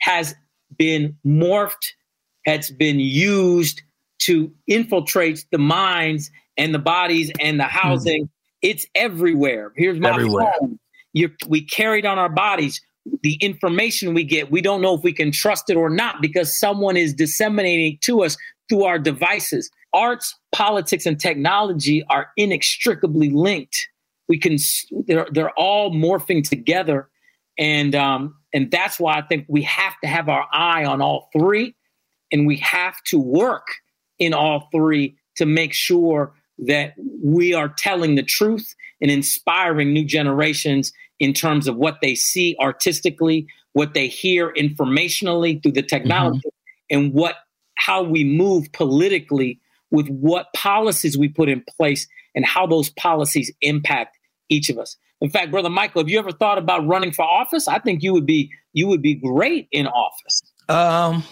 has 0.00 0.34
been 0.76 1.16
morphed, 1.26 1.92
has 2.46 2.70
been 2.70 3.00
used 3.00 3.82
to 4.20 4.52
infiltrate 4.66 5.44
the 5.50 5.58
minds 5.58 6.30
and 6.56 6.74
the 6.74 6.78
bodies 6.78 7.32
and 7.40 7.58
the 7.58 7.64
hmm. 7.64 7.70
housing. 7.70 8.24
Mm. 8.24 8.30
It's 8.62 8.86
everywhere. 8.94 9.72
Here's 9.76 9.98
my 9.98 10.10
everywhere. 10.10 10.52
phone. 10.60 10.78
You're, 11.12 11.30
we 11.48 11.62
carried 11.62 12.06
on 12.06 12.18
our 12.18 12.28
bodies. 12.28 12.80
The 13.22 13.34
information 13.40 14.12
we 14.12 14.24
get, 14.24 14.50
we 14.50 14.60
don't 14.60 14.82
know 14.82 14.94
if 14.94 15.02
we 15.02 15.14
can 15.14 15.32
trust 15.32 15.70
it 15.70 15.76
or 15.76 15.88
not 15.88 16.20
because 16.20 16.58
someone 16.58 16.96
is 16.96 17.14
disseminating 17.14 17.98
to 18.02 18.22
us 18.22 18.36
through 18.68 18.84
our 18.84 18.98
devices 18.98 19.70
arts, 19.92 20.36
politics, 20.52 21.06
and 21.06 21.18
technology 21.18 22.04
are 22.08 22.28
inextricably 22.36 23.30
linked. 23.30 23.88
We 24.28 24.38
can 24.38 24.56
they're 25.06 25.26
they're 25.32 25.58
all 25.58 25.92
morphing 25.92 26.48
together, 26.48 27.08
and 27.58 27.94
um, 27.94 28.36
and 28.52 28.70
that's 28.70 29.00
why 29.00 29.16
I 29.16 29.22
think 29.22 29.46
we 29.48 29.62
have 29.62 29.94
to 30.02 30.08
have 30.08 30.28
our 30.28 30.46
eye 30.52 30.84
on 30.84 31.02
all 31.02 31.28
three, 31.32 31.74
and 32.30 32.46
we 32.46 32.56
have 32.58 33.02
to 33.04 33.18
work 33.18 33.66
in 34.18 34.32
all 34.34 34.68
three 34.72 35.16
to 35.36 35.46
make 35.46 35.72
sure 35.72 36.32
that 36.58 36.94
we 37.24 37.54
are 37.54 37.68
telling 37.68 38.14
the 38.14 38.22
truth 38.22 38.74
and 39.00 39.10
inspiring 39.10 39.92
new 39.92 40.04
generations 40.04 40.92
in 41.18 41.32
terms 41.32 41.66
of 41.66 41.76
what 41.76 41.98
they 42.02 42.14
see 42.14 42.56
artistically, 42.60 43.46
what 43.72 43.94
they 43.94 44.06
hear 44.06 44.52
informationally 44.52 45.62
through 45.62 45.72
the 45.72 45.82
technology, 45.82 46.38
mm-hmm. 46.38 46.96
and 46.96 47.12
what 47.12 47.36
how 47.74 48.02
we 48.02 48.22
move 48.22 48.70
politically 48.72 49.58
with 49.90 50.08
what 50.08 50.52
policies 50.54 51.16
we 51.18 51.28
put 51.28 51.48
in 51.48 51.64
place 51.76 52.06
and 52.34 52.44
how 52.44 52.66
those 52.66 52.90
policies 52.90 53.52
impact 53.60 54.16
each 54.48 54.68
of 54.70 54.78
us. 54.78 54.96
In 55.20 55.30
fact, 55.30 55.50
brother 55.50 55.70
Michael, 55.70 56.02
have 56.02 56.08
you 56.08 56.18
ever 56.18 56.32
thought 56.32 56.58
about 56.58 56.86
running 56.86 57.12
for 57.12 57.24
office? 57.24 57.68
I 57.68 57.78
think 57.78 58.02
you 58.02 58.12
would 58.12 58.26
be 58.26 58.50
you 58.72 58.86
would 58.86 59.02
be 59.02 59.14
great 59.14 59.68
in 59.70 59.86
office. 59.86 60.42
Um 60.68 61.24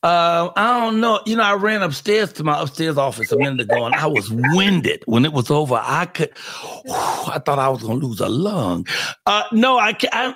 uh, 0.00 0.52
I 0.54 0.78
don't 0.78 1.00
know. 1.00 1.20
You 1.26 1.36
know, 1.36 1.42
I 1.42 1.54
ran 1.54 1.82
upstairs 1.82 2.32
to 2.34 2.44
my 2.44 2.62
upstairs 2.62 2.96
office 2.96 3.32
a 3.32 3.36
minute 3.36 3.62
ago, 3.62 3.84
and 3.84 3.96
I 3.96 4.06
was 4.06 4.30
winded 4.30 5.02
when 5.06 5.24
it 5.24 5.32
was 5.32 5.50
over. 5.50 5.74
I 5.82 6.06
could, 6.06 6.30
whew, 6.84 6.94
I 6.94 7.40
thought 7.44 7.58
I 7.58 7.68
was 7.68 7.82
going 7.82 7.98
to 7.98 8.06
lose 8.06 8.20
a 8.20 8.28
lung. 8.28 8.86
Uh, 9.26 9.42
no, 9.50 9.76
I 9.76 9.94
can't. 9.94 10.14
I, 10.14 10.34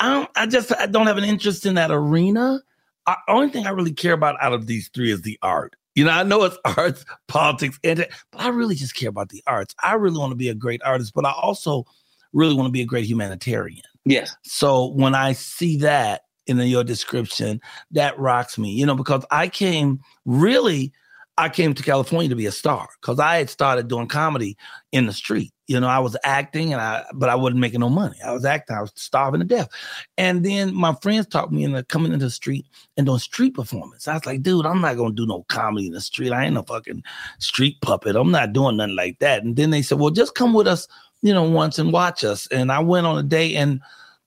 I, 0.00 0.10
don't, 0.10 0.30
I 0.34 0.46
just 0.46 0.72
I 0.76 0.86
don't 0.86 1.06
have 1.06 1.18
an 1.18 1.24
interest 1.24 1.66
in 1.66 1.76
that 1.76 1.92
arena. 1.92 2.60
The 3.06 3.16
only 3.28 3.50
thing 3.50 3.64
I 3.68 3.70
really 3.70 3.92
care 3.92 4.12
about 4.12 4.42
out 4.42 4.52
of 4.52 4.66
these 4.66 4.88
three 4.88 5.12
is 5.12 5.22
the 5.22 5.38
art. 5.40 5.76
You 5.96 6.04
know, 6.04 6.12
I 6.12 6.22
know 6.22 6.44
it's 6.44 6.58
arts, 6.76 7.04
politics, 7.26 7.80
and 7.82 8.06
but 8.30 8.40
I 8.40 8.48
really 8.48 8.76
just 8.76 8.94
care 8.94 9.08
about 9.08 9.30
the 9.30 9.42
arts. 9.46 9.74
I 9.82 9.94
really 9.94 10.18
want 10.18 10.30
to 10.30 10.36
be 10.36 10.48
a 10.48 10.54
great 10.54 10.82
artist, 10.84 11.12
but 11.14 11.24
I 11.24 11.32
also 11.32 11.84
really 12.32 12.54
want 12.54 12.68
to 12.68 12.72
be 12.72 12.82
a 12.82 12.86
great 12.86 13.06
humanitarian. 13.06 13.82
Yes. 14.04 14.36
So 14.44 14.92
when 14.92 15.14
I 15.14 15.32
see 15.32 15.78
that 15.78 16.22
in 16.46 16.58
your 16.58 16.84
description, 16.84 17.60
that 17.90 18.16
rocks 18.18 18.56
me, 18.56 18.70
you 18.70 18.86
know, 18.86 18.94
because 18.94 19.24
I 19.30 19.48
came 19.48 20.00
really, 20.24 20.92
I 21.38 21.50
came 21.50 21.74
to 21.74 21.82
California 21.82 22.30
to 22.30 22.36
be 22.36 22.46
a 22.46 22.52
star 22.52 22.88
because 23.00 23.20
I 23.20 23.36
had 23.36 23.50
started 23.50 23.88
doing 23.88 24.08
comedy 24.08 24.56
in 24.92 25.06
the 25.06 25.12
street. 25.12 25.52
You 25.66 25.78
know, 25.78 25.88
I 25.88 25.98
was 25.98 26.16
acting 26.24 26.72
and 26.72 26.80
I, 26.80 27.04
but 27.12 27.28
I 27.28 27.34
wasn't 27.34 27.60
making 27.60 27.80
no 27.80 27.90
money. 27.90 28.16
I 28.24 28.32
was 28.32 28.46
acting, 28.46 28.76
I 28.76 28.80
was 28.80 28.92
starving 28.94 29.40
to 29.40 29.46
death. 29.46 29.68
And 30.16 30.44
then 30.44 30.74
my 30.74 30.94
friends 31.02 31.26
talked 31.26 31.52
me 31.52 31.64
into 31.64 31.82
coming 31.84 32.12
into 32.12 32.24
the 32.24 32.30
street 32.30 32.64
and 32.96 33.04
doing 33.04 33.18
street 33.18 33.54
performance. 33.54 34.08
I 34.08 34.14
was 34.14 34.24
like, 34.24 34.42
dude, 34.42 34.64
I'm 34.64 34.80
not 34.80 34.96
gonna 34.96 35.14
do 35.14 35.26
no 35.26 35.44
comedy 35.48 35.88
in 35.88 35.92
the 35.92 36.00
street. 36.00 36.32
I 36.32 36.44
ain't 36.44 36.54
no 36.54 36.62
fucking 36.62 37.02
street 37.38 37.80
puppet. 37.82 38.16
I'm 38.16 38.30
not 38.30 38.54
doing 38.54 38.78
nothing 38.78 38.96
like 38.96 39.18
that. 39.18 39.42
And 39.42 39.56
then 39.56 39.70
they 39.70 39.82
said, 39.82 39.98
well, 39.98 40.10
just 40.10 40.36
come 40.36 40.54
with 40.54 40.66
us, 40.66 40.88
you 41.20 41.34
know, 41.34 41.44
once 41.44 41.78
and 41.78 41.92
watch 41.92 42.24
us. 42.24 42.46
And 42.46 42.72
I 42.72 42.78
went 42.78 43.06
on 43.06 43.18
a 43.18 43.22
day 43.22 43.56
and 43.56 43.82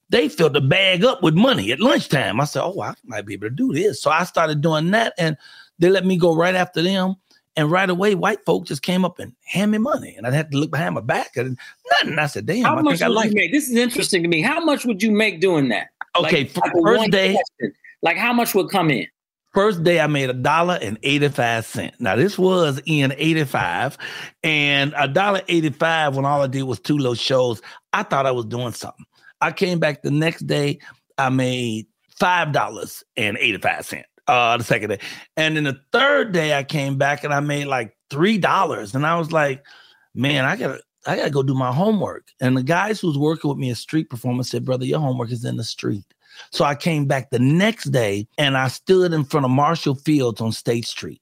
they 0.10 0.28
filled 0.28 0.54
the 0.54 0.62
bag 0.62 1.04
up 1.04 1.24
with 1.24 1.36
money 1.36 1.72
at 1.72 1.80
lunchtime. 1.80 2.40
I 2.42 2.46
said, 2.46 2.64
oh, 2.64 2.82
I 2.82 2.94
might 3.06 3.26
be 3.26 3.34
able 3.34 3.48
to 3.48 3.56
do 3.56 3.74
this. 3.74 4.02
So 4.02 4.12
I 4.12 4.26
started 4.26 4.62
doing 4.62 4.92
that 4.92 5.14
and 5.18 5.38
they 5.80 5.90
let 5.90 6.06
me 6.06 6.18
go 6.18 6.36
right 6.36 6.56
after 6.56 6.82
them. 6.82 7.16
And 7.56 7.70
right 7.70 7.90
away, 7.90 8.16
white 8.16 8.46
folks 8.46 8.70
just 8.70 8.84
came 8.84 9.04
up 9.04 9.20
and 9.20 9.34
hand 9.44 9.72
me 9.72 9.80
money, 9.80 10.14
and 10.16 10.26
I 10.26 10.32
had 10.32 10.50
to 10.52 10.58
look 10.58 10.72
behind 10.72 10.96
my 10.96 11.02
back 11.02 11.36
and 11.36 11.58
nothing. 12.04 12.18
I 12.20 12.28
said, 12.28 12.46
"Damn, 12.46 12.64
How 12.64 12.78
I 12.78 12.82
much 12.82 13.00
think 13.00 13.02
I 13.02 13.08
like 13.08 13.32
it." 13.32 13.36
make? 13.36 13.52
This 13.52 13.68
is 13.70 13.76
interesting 13.76 14.22
to 14.24 14.30
me. 14.30 14.42
How 14.42 14.64
much 14.64 14.86
would 14.86 15.04
you 15.04 15.12
make 15.12 15.42
doing 15.42 15.68
that? 15.70 15.88
Okay, 16.18 16.44
Like, 16.44 16.58
like 16.58 16.74
first 16.84 17.12
day- 17.12 17.34
question. 17.34 17.74
Like 18.02 18.18
how 18.18 18.32
much 18.32 18.56
would 18.56 18.70
come 18.70 18.90
in? 18.92 19.08
First 19.54 19.84
day 19.84 20.00
I 20.00 20.08
made 20.08 20.30
a 20.30 20.34
dollar 20.34 20.78
and 20.82 20.98
85 21.04 21.66
cents. 21.66 21.98
Now 22.00 22.16
this 22.16 22.38
was 22.38 22.80
in 22.86 23.14
85 23.18 23.98
and 24.44 24.94
a 24.96 25.08
dollar 25.08 25.42
85 25.48 26.16
when 26.16 26.24
all 26.26 26.42
I 26.42 26.48
did 26.48 26.64
was 26.64 26.80
two 26.80 26.98
little 26.98 27.16
shows. 27.16 27.62
I 27.92 28.04
thought 28.04 28.26
I 28.26 28.32
was 28.32 28.46
doing 28.46 28.72
something. 28.72 29.06
I 29.42 29.52
came 29.52 29.80
back 29.80 30.02
the 30.04 30.12
next 30.12 30.48
day, 30.48 30.80
I 31.18 31.30
made 31.30 31.88
five 32.20 32.52
dollars 32.54 33.04
and 33.18 33.38
85 33.40 33.86
cents. 33.86 34.08
Uh 34.30 34.58
the 34.58 34.64
second 34.64 34.90
day. 34.90 35.00
And 35.38 35.56
then 35.56 35.64
the 35.66 35.80
third 35.92 36.32
day 36.32 36.58
I 36.58 36.64
came 36.64 36.98
back 36.98 37.24
and 37.24 37.34
I 37.34 37.40
made 37.40 37.66
like 37.66 37.96
three 38.10 38.38
dollars. 38.38 38.96
And 38.96 39.06
I 39.06 39.18
was 39.18 39.32
like, 39.32 39.64
man, 40.14 40.46
I 40.46 40.56
gotta 40.56 40.82
I 41.08 41.16
gotta 41.16 41.30
go 41.32 41.44
do 41.44 41.54
my 41.56 41.72
homework. 41.72 42.28
And 42.42 42.56
the 42.58 42.64
guys 42.64 43.00
who 43.00 43.08
was 43.08 43.18
working 43.18 43.50
with 43.50 43.58
me 43.58 43.70
as 43.72 43.80
street 43.80 44.10
performance 44.10 44.50
said, 44.52 44.66
brother, 44.66 44.86
your 44.86 45.00
homework 45.00 45.32
is 45.32 45.46
in 45.46 45.58
the 45.58 45.64
street. 45.64 46.04
So 46.52 46.64
I 46.64 46.76
came 46.76 47.06
back 47.06 47.32
the 47.32 47.40
next 47.40 47.86
day 47.86 48.28
and 48.38 48.56
I 48.58 48.68
stood 48.70 49.14
in 49.14 49.24
front 49.26 49.46
of 49.46 49.52
Marshall 49.52 49.96
Fields 49.96 50.40
on 50.42 50.52
State 50.52 50.86
Street. 50.86 51.22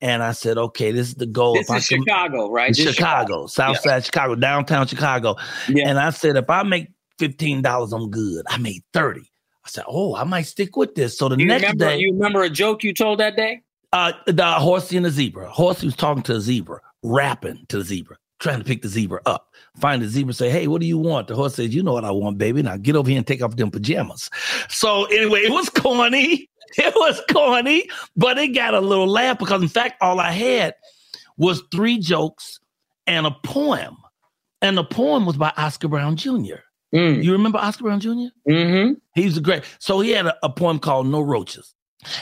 And 0.00 0.22
I 0.22 0.32
said, 0.32 0.58
okay, 0.58 0.90
this 0.92 1.08
is 1.08 1.14
the 1.14 1.26
goal. 1.26 1.54
This 1.54 1.66
If 1.66 1.70
I 1.70 1.76
is 1.78 1.88
can- 1.88 2.02
Chicago, 2.02 2.50
right? 2.50 2.70
Is 2.70 2.78
Chicago, 2.78 3.46
South 3.46 3.78
Side 3.80 4.04
Chicago, 4.04 4.34
downtown 4.34 4.86
Chicago. 4.86 5.36
Yeah. 5.68 5.88
And 5.88 5.98
I 5.98 6.10
said, 6.10 6.36
if 6.36 6.50
I 6.50 6.62
make 6.62 6.88
$15, 7.18 7.92
I'm 7.92 8.10
good. 8.10 8.44
I 8.48 8.58
made 8.58 8.82
30. 8.92 9.22
I 9.64 9.68
said, 9.70 9.84
oh, 9.88 10.14
I 10.14 10.24
might 10.24 10.42
stick 10.42 10.76
with 10.76 10.94
this. 10.94 11.16
So 11.16 11.28
the 11.28 11.36
You 11.36 11.46
next 11.46 11.62
remember? 11.62 11.84
day, 11.86 11.98
You 11.98 12.12
remember 12.12 12.42
a 12.42 12.50
joke 12.50 12.84
you 12.84 12.92
told 12.92 13.20
that 13.20 13.36
day? 13.36 13.62
uh, 13.92 14.12
the 14.26 14.44
horsey 14.52 14.96
and 14.96 15.06
the 15.06 15.10
zebra. 15.10 15.48
Horsey 15.48 15.86
was 15.86 15.96
talking 15.96 16.22
to 16.24 16.34
a 16.36 16.40
zebra, 16.40 16.80
rapping 17.02 17.64
to 17.68 17.78
the 17.78 17.84
zebra, 17.84 18.16
trying 18.40 18.58
to 18.58 18.64
pick 18.64 18.82
the 18.82 18.88
zebra 18.88 19.20
up. 19.24 19.48
Find 19.78 20.02
the 20.02 20.08
zebra, 20.08 20.34
say, 20.34 20.50
"Hey, 20.50 20.66
what 20.66 20.80
do 20.80 20.86
you 20.86 20.98
want?" 20.98 21.28
The 21.28 21.34
horse 21.36 21.54
says, 21.54 21.74
"You 21.74 21.82
know 21.82 21.92
what 21.92 22.04
I 22.04 22.10
want, 22.10 22.36
baby. 22.38 22.60
Now 22.62 22.76
get 22.76 22.96
over 22.96 23.08
here 23.08 23.18
and 23.18 23.26
take 23.26 23.40
off 23.42 23.54
them 23.56 23.70
pajamas." 23.70 24.28
So 24.68 25.04
anyway, 25.06 25.40
it 25.40 25.50
was 25.52 25.68
corny. 25.74 26.48
It 26.76 26.92
was 26.96 27.20
corny, 27.32 27.88
but 28.16 28.36
it 28.36 28.48
got 28.48 28.74
a 28.74 28.80
little 28.80 29.06
laugh 29.06 29.38
because, 29.38 29.62
in 29.62 29.68
fact, 29.68 30.02
all 30.02 30.18
I 30.18 30.32
had 30.32 30.74
was 31.36 31.62
three 31.70 31.98
jokes 32.00 32.58
and 33.06 33.26
a 33.26 33.30
poem, 33.44 33.96
and 34.60 34.76
the 34.76 34.82
poem 34.84 35.24
was 35.24 35.36
by 35.36 35.52
Oscar 35.56 35.86
Brown 35.86 36.16
Jr. 36.16 36.56
You 36.94 37.32
remember 37.32 37.58
Oscar 37.58 37.84
Brown 37.84 38.00
Jr.? 38.00 38.10
Mm-hmm. 38.48 38.92
He 39.14 39.24
was 39.24 39.36
a 39.36 39.40
great. 39.40 39.64
So 39.78 40.00
he 40.00 40.10
had 40.10 40.26
a, 40.26 40.36
a 40.44 40.50
poem 40.50 40.78
called 40.78 41.08
"No 41.08 41.20
Roaches." 41.20 41.74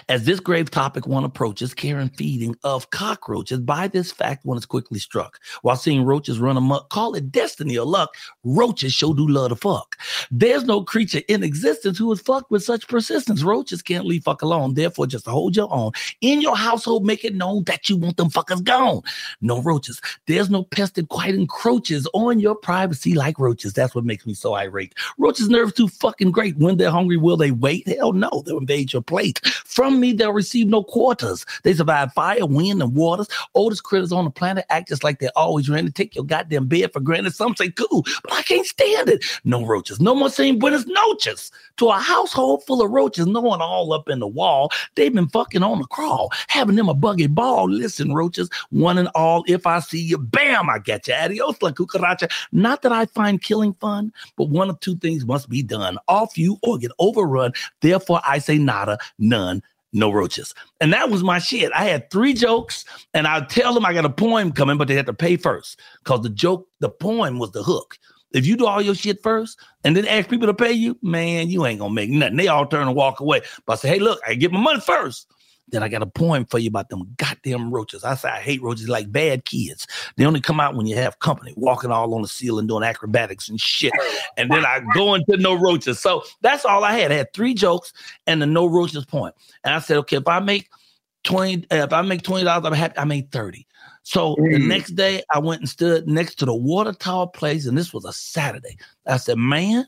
As 0.09 0.25
this 0.25 0.40
grave 0.40 0.71
topic 0.71 1.07
one 1.07 1.25
approaches, 1.25 1.75
care 1.75 1.99
and 1.99 2.14
feeding 2.16 2.57
of 2.64 2.90
cockroaches, 2.90 3.61
by 3.61 3.88
this 3.88 4.12
fact 4.12 4.45
one 4.45 4.59
is 4.59 4.66
quickly 4.66 4.99
struck. 4.99 5.40
While 5.62 5.77
seeing 5.77 6.05
roaches 6.05 6.38
run 6.38 6.57
amok, 6.57 6.90
call 6.90 7.14
it 7.14 7.33
destiny 7.33 7.79
or 7.79 7.87
luck, 7.87 8.14
roaches 8.45 8.92
sure 8.92 9.14
do 9.14 9.29
love 9.29 9.51
to 9.51 9.57
fuck. 9.57 9.97
There's 10.31 10.64
no 10.64 10.83
creature 10.83 11.23
in 11.29 11.42
existence 11.42 11.99
who 11.99 12.11
is 12.12 12.21
fucked 12.21 12.51
with 12.51 12.62
such 12.62 12.88
persistence. 12.88 13.42
Roaches 13.42 13.83
can't 13.83 14.07
leave 14.07 14.25
fuck 14.25 14.42
alone. 14.42 14.75
Therefore, 14.75 15.07
just 15.07 15.27
hold 15.27 15.57
your 15.57 15.73
own. 15.73 15.92
In 16.21 16.40
your 16.40 16.57
household, 16.57 17.05
make 17.05 17.25
it 17.25 17.35
known 17.35 17.64
that 17.64 17.88
you 17.88 17.97
want 17.97 18.16
them 18.16 18.31
fuckers 18.31 18.62
gone. 18.62 19.03
No 19.40 19.61
roaches. 19.62 20.01
There's 20.27 20.51
no 20.51 20.64
pest 20.64 20.95
that 20.97 21.09
quite 21.09 21.35
encroaches 21.35 22.09
on 22.12 22.40
your 22.40 22.55
privacy 22.55 23.14
like 23.14 23.38
roaches. 23.38 23.73
That's 23.73 23.95
what 23.95 24.05
makes 24.05 24.27
me 24.27 24.35
so 24.35 24.55
irate. 24.55 24.95
Roaches' 25.18 25.49
nerves 25.49 25.73
too 25.73 25.88
fucking 25.88 26.31
great. 26.31 26.57
When 26.57 26.77
they're 26.77 26.90
hungry, 26.90 27.16
will 27.16 27.37
they 27.37 27.51
wait? 27.51 27.87
Hell 27.88 28.12
no, 28.12 28.42
they'll 28.45 28.59
invade 28.59 28.92
your 28.92 29.03
plate. 29.03 29.40
From 29.72 30.00
me, 30.00 30.12
they'll 30.12 30.35
receive 30.35 30.68
no 30.68 30.85
quarters. 30.85 31.46
They 31.62 31.72
survive 31.72 32.12
fire, 32.12 32.44
wind, 32.44 32.82
and 32.82 32.94
waters. 32.94 33.26
Oldest 33.54 33.85
critters 33.85 34.12
on 34.12 34.24
the 34.24 34.30
planet 34.30 34.66
act 34.68 34.88
just 34.88 35.02
like 35.02 35.18
they 35.18 35.28
always 35.35 35.70
ran 35.70 35.87
to 35.87 35.90
take 35.90 36.14
your 36.14 36.24
goddamn 36.24 36.66
bed 36.66 36.92
for 36.92 37.00
granted. 37.00 37.35
Some 37.35 37.56
say 37.56 37.70
cool, 37.70 38.04
but 38.22 38.32
I 38.32 38.42
can't 38.42 38.66
stand 38.66 39.08
it. 39.08 39.24
No 39.44 39.64
roaches. 39.64 39.98
No 39.98 40.14
more 40.14 40.28
saying 40.28 40.58
buenas 40.58 40.87
noches. 40.87 41.50
To 41.78 41.88
a 41.88 41.98
household 41.98 42.64
full 42.64 42.82
of 42.82 42.90
roaches, 42.90 43.26
no 43.26 43.40
one 43.40 43.62
all 43.62 43.94
up 43.94 44.11
in 44.11 44.18
the 44.18 44.26
wall. 44.26 44.70
They've 44.94 45.12
been 45.12 45.28
fucking 45.28 45.62
on 45.62 45.78
the 45.78 45.87
crawl, 45.87 46.30
having 46.48 46.76
them 46.76 46.90
a 46.90 46.94
buggy 46.94 47.26
ball. 47.26 47.70
Listen, 47.70 48.12
roaches, 48.12 48.50
one 48.70 48.98
and 48.98 49.08
all, 49.14 49.42
if 49.46 49.66
I 49.66 49.80
see 49.80 50.00
you, 50.00 50.18
bam, 50.18 50.68
I 50.68 50.80
get 50.80 51.08
you. 51.08 51.14
Adios, 51.14 51.62
la 51.62 51.70
cucaracha. 51.70 52.30
Not 52.52 52.82
that 52.82 52.92
I 52.92 53.06
find 53.06 53.42
killing 53.42 53.72
fun, 53.80 54.12
but 54.37 54.50
one 54.50 54.68
of 54.68 54.78
two 54.80 54.96
things 54.96 55.24
must 55.24 55.48
be 55.48 55.62
done 55.62 55.96
off 56.08 56.37
you 56.37 56.58
or 56.62 56.76
get 56.76 56.92
overrun. 56.98 57.52
Therefore, 57.80 58.20
I 58.26 58.38
say 58.38 58.58
nada, 58.58 58.98
none, 59.18 59.62
no 59.92 60.11
roaches. 60.11 60.55
And 60.81 60.92
that 60.92 61.11
was 61.11 61.22
my 61.22 61.38
shit. 61.38 61.70
I 61.74 61.85
had 61.85 62.11
three 62.11 62.35
jokes, 62.35 62.85
and 63.14 63.26
I'd 63.26 63.48
tell 63.48 63.74
them 63.74 63.85
I 63.85 63.92
got 63.92 64.05
a 64.05 64.11
poem 64.11 64.52
coming, 64.52 64.78
but 64.78 64.88
they 64.88 64.94
had 64.94 65.07
to 65.07 65.14
pay 65.14 65.37
first 65.37 65.78
because 66.02 66.22
the 66.22 66.31
joke, 66.31 66.68
the 66.81 66.88
poem 66.88 67.38
was 67.38 67.52
the 67.52 67.62
hook. 67.62 67.98
If 68.33 68.46
you 68.46 68.57
do 68.57 68.66
all 68.66 68.81
your 68.81 68.94
shit 68.94 69.22
first 69.22 69.59
and 69.85 69.94
then 69.94 70.07
ask 70.07 70.28
people 70.28 70.46
to 70.46 70.55
pay 70.55 70.72
you, 70.72 70.96
man, 71.02 71.50
you 71.50 71.66
ain't 71.66 71.81
gonna 71.81 71.92
make 71.92 72.11
nothing. 72.11 72.37
They 72.37 72.48
all 72.48 72.66
turn 72.66 72.87
and 72.87 72.96
walk 72.96 73.20
away. 73.20 73.42
But 73.66 73.74
I 73.74 73.76
say, 73.76 73.88
hey, 73.88 73.98
look, 73.98 74.20
I 74.26 74.35
get 74.35 74.52
my 74.52 74.61
money 74.61 74.81
first. 74.81 75.26
Then 75.68 75.83
I 75.83 75.88
got 75.88 76.03
a 76.03 76.07
poem 76.07 76.44
for 76.44 76.59
you 76.59 76.68
about 76.68 76.88
them 76.90 77.14
goddamn 77.16 77.70
roaches. 77.70 78.05
I 78.05 78.14
say 78.14 78.29
I 78.29 78.40
hate 78.40 78.62
roaches 78.62 78.88
like 78.88 79.11
bad 79.11 79.44
kids. 79.44 79.87
They 80.16 80.27
only 80.27 80.40
come 80.40 80.61
out 80.61 80.75
when 80.75 80.87
you 80.87 80.96
have 80.96 81.18
company, 81.20 81.55
walking 81.57 81.90
all 81.90 82.14
on 82.14 82.22
the 82.22 82.29
ceiling, 82.29 82.66
doing 82.66 82.85
acrobatics 82.85 83.48
and 83.48 83.61
shit. 83.61 83.92
And 84.37 84.51
then 84.51 84.66
I 84.66 84.81
go 84.94 85.14
into 85.14 85.37
no 85.37 85.55
roaches. 85.55 85.98
So 85.98 86.25
that's 86.40 86.64
all 86.64 86.85
I 86.85 86.92
had. 86.92 87.12
I 87.12 87.16
had 87.16 87.33
three 87.33 87.55
jokes 87.55 87.92
and 88.27 88.42
the 88.42 88.46
no 88.46 88.66
roaches 88.66 89.05
point. 89.05 89.35
And 89.64 89.75
I 89.75 89.79
said, 89.79 89.96
okay, 89.98 90.16
if 90.16 90.29
I 90.29 90.40
make 90.40 90.68
20, 91.25 91.66
uh, 91.70 91.85
if 91.85 91.92
I 91.92 92.03
make 92.03 92.22
$20, 92.22 92.44
I'm 92.66 92.72
happy. 92.72 92.98
I 92.98 93.05
made 93.05 93.31
30. 93.31 93.66
So 94.03 94.35
the 94.51 94.59
Mm. 94.59 94.66
next 94.66 94.90
day 94.96 95.22
I 95.33 95.38
went 95.38 95.61
and 95.61 95.68
stood 95.68 96.09
next 96.09 96.35
to 96.37 96.44
the 96.44 96.55
water 96.55 96.92
tower 96.92 97.29
place, 97.29 97.66
and 97.66 97.79
this 97.79 97.94
was 97.94 98.05
a 98.05 98.12
Saturday. 98.12 98.77
I 99.07 99.16
said, 99.16 99.38
man, 99.38 99.87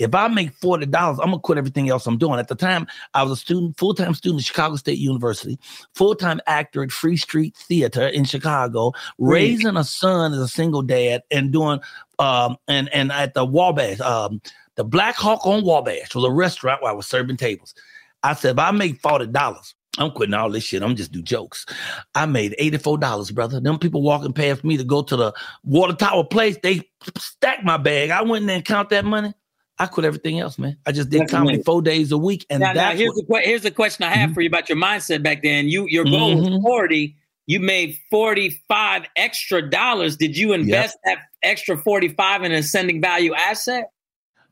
if 0.00 0.14
I 0.14 0.28
make 0.28 0.58
$40, 0.58 0.84
I'm 0.86 1.16
gonna 1.16 1.38
quit 1.38 1.58
everything 1.58 1.90
else 1.90 2.06
I'm 2.06 2.16
doing. 2.16 2.40
At 2.40 2.48
the 2.48 2.54
time, 2.54 2.86
I 3.12 3.22
was 3.22 3.32
a 3.32 3.36
student, 3.36 3.78
full-time 3.78 4.14
student 4.14 4.40
at 4.40 4.46
Chicago 4.46 4.76
State 4.76 4.98
University, 4.98 5.58
full-time 5.94 6.40
actor 6.46 6.82
at 6.82 6.90
Free 6.90 7.18
Street 7.18 7.54
Theater 7.54 8.06
in 8.08 8.24
Chicago, 8.24 8.92
raising 9.18 9.76
a 9.76 9.84
son 9.84 10.32
as 10.32 10.38
a 10.38 10.48
single 10.48 10.80
dad, 10.80 11.22
and 11.30 11.52
doing 11.52 11.80
um 12.18 12.56
and 12.66 12.88
and 12.94 13.12
at 13.12 13.34
the 13.34 13.44
Wabash, 13.44 14.00
um, 14.00 14.40
the 14.76 14.84
Black 14.84 15.16
Hawk 15.16 15.46
on 15.46 15.64
Wabash 15.64 16.14
was 16.14 16.24
a 16.24 16.30
restaurant 16.30 16.82
where 16.82 16.92
I 16.92 16.94
was 16.94 17.06
serving 17.06 17.36
tables. 17.36 17.74
I 18.22 18.34
said, 18.34 18.52
if 18.52 18.58
I 18.58 18.70
make 18.70 19.00
$40, 19.02 19.74
I'm 19.98 20.10
quitting 20.12 20.34
all 20.34 20.50
this 20.50 20.64
shit. 20.64 20.82
I'm 20.82 20.96
just 20.96 21.12
do 21.12 21.20
jokes. 21.22 21.66
I 22.14 22.24
made 22.24 22.54
$84, 22.58 23.34
brother. 23.34 23.60
Them 23.60 23.78
people 23.78 24.02
walking 24.02 24.32
past 24.32 24.64
me 24.64 24.76
to 24.76 24.84
go 24.84 25.02
to 25.02 25.16
the 25.16 25.32
water 25.64 25.94
tower 25.94 26.24
place, 26.24 26.56
they 26.62 26.88
stacked 27.18 27.64
my 27.64 27.76
bag. 27.76 28.10
I 28.10 28.22
went 28.22 28.42
in 28.42 28.46
there 28.46 28.56
and 28.56 28.64
count 28.64 28.90
that 28.90 29.04
money. 29.04 29.34
I 29.80 29.86
quit 29.86 30.04
everything 30.04 30.38
else, 30.38 30.58
man. 30.58 30.76
I 30.86 30.92
just 30.92 31.08
did 31.10 31.22
That's 31.22 31.32
comedy 31.32 31.54
amazing. 31.54 31.64
four 31.64 31.80
days 31.82 32.12
a 32.12 32.18
week. 32.18 32.44
And 32.50 32.60
now, 32.60 32.68
now 32.68 32.74
that's 32.74 32.98
here's 32.98 33.20
what, 33.26 33.42
the 33.42 33.48
here's 33.48 33.62
the 33.62 33.70
question 33.70 34.04
I 34.04 34.10
have 34.10 34.30
Mhm. 34.30 34.34
for 34.34 34.40
you 34.42 34.48
about 34.48 34.68
your 34.68 34.76
mindset 34.78 35.22
back 35.22 35.42
then. 35.42 35.68
You 35.68 35.86
your 35.88 36.04
goal 36.04 36.36
was 36.36 36.48
Mhm. 36.48 36.62
forty. 36.62 37.16
You 37.46 37.58
made 37.60 37.96
forty 38.10 38.60
five 38.68 39.06
extra 39.16 39.68
dollars. 39.68 40.16
Did 40.16 40.36
you 40.36 40.52
invest 40.52 40.96
that 41.04 41.18
extra 41.42 41.76
forty 41.78 42.08
five 42.08 42.44
in 42.44 42.52
an 42.52 42.58
ascending 42.58 43.00
value 43.00 43.34
asset? 43.34 43.86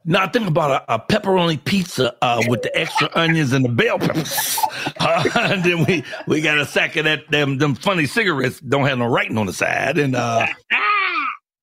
Now 0.04 0.22
I 0.22 0.28
think 0.28 0.48
about 0.48 0.84
a, 0.88 0.94
a 0.94 0.98
pepperoni 0.98 1.62
pizza 1.62 2.16
uh, 2.22 2.42
with 2.48 2.62
the 2.62 2.74
extra 2.76 3.10
onions 3.14 3.52
and 3.52 3.64
the 3.64 3.68
bell 3.68 3.98
peppers. 3.98 4.56
Uh, 4.98 5.24
and 5.38 5.62
then 5.62 5.84
we 5.84 6.02
we 6.26 6.40
got 6.40 6.56
a 6.56 6.64
sack 6.64 6.96
of 6.96 7.04
that 7.04 7.30
them 7.30 7.58
them 7.58 7.74
funny 7.74 8.06
cigarettes 8.06 8.60
don't 8.60 8.86
have 8.86 8.96
no 8.98 9.06
writing 9.06 9.36
on 9.36 9.44
the 9.46 9.52
side. 9.52 9.98
And 9.98 10.16
uh 10.16 10.46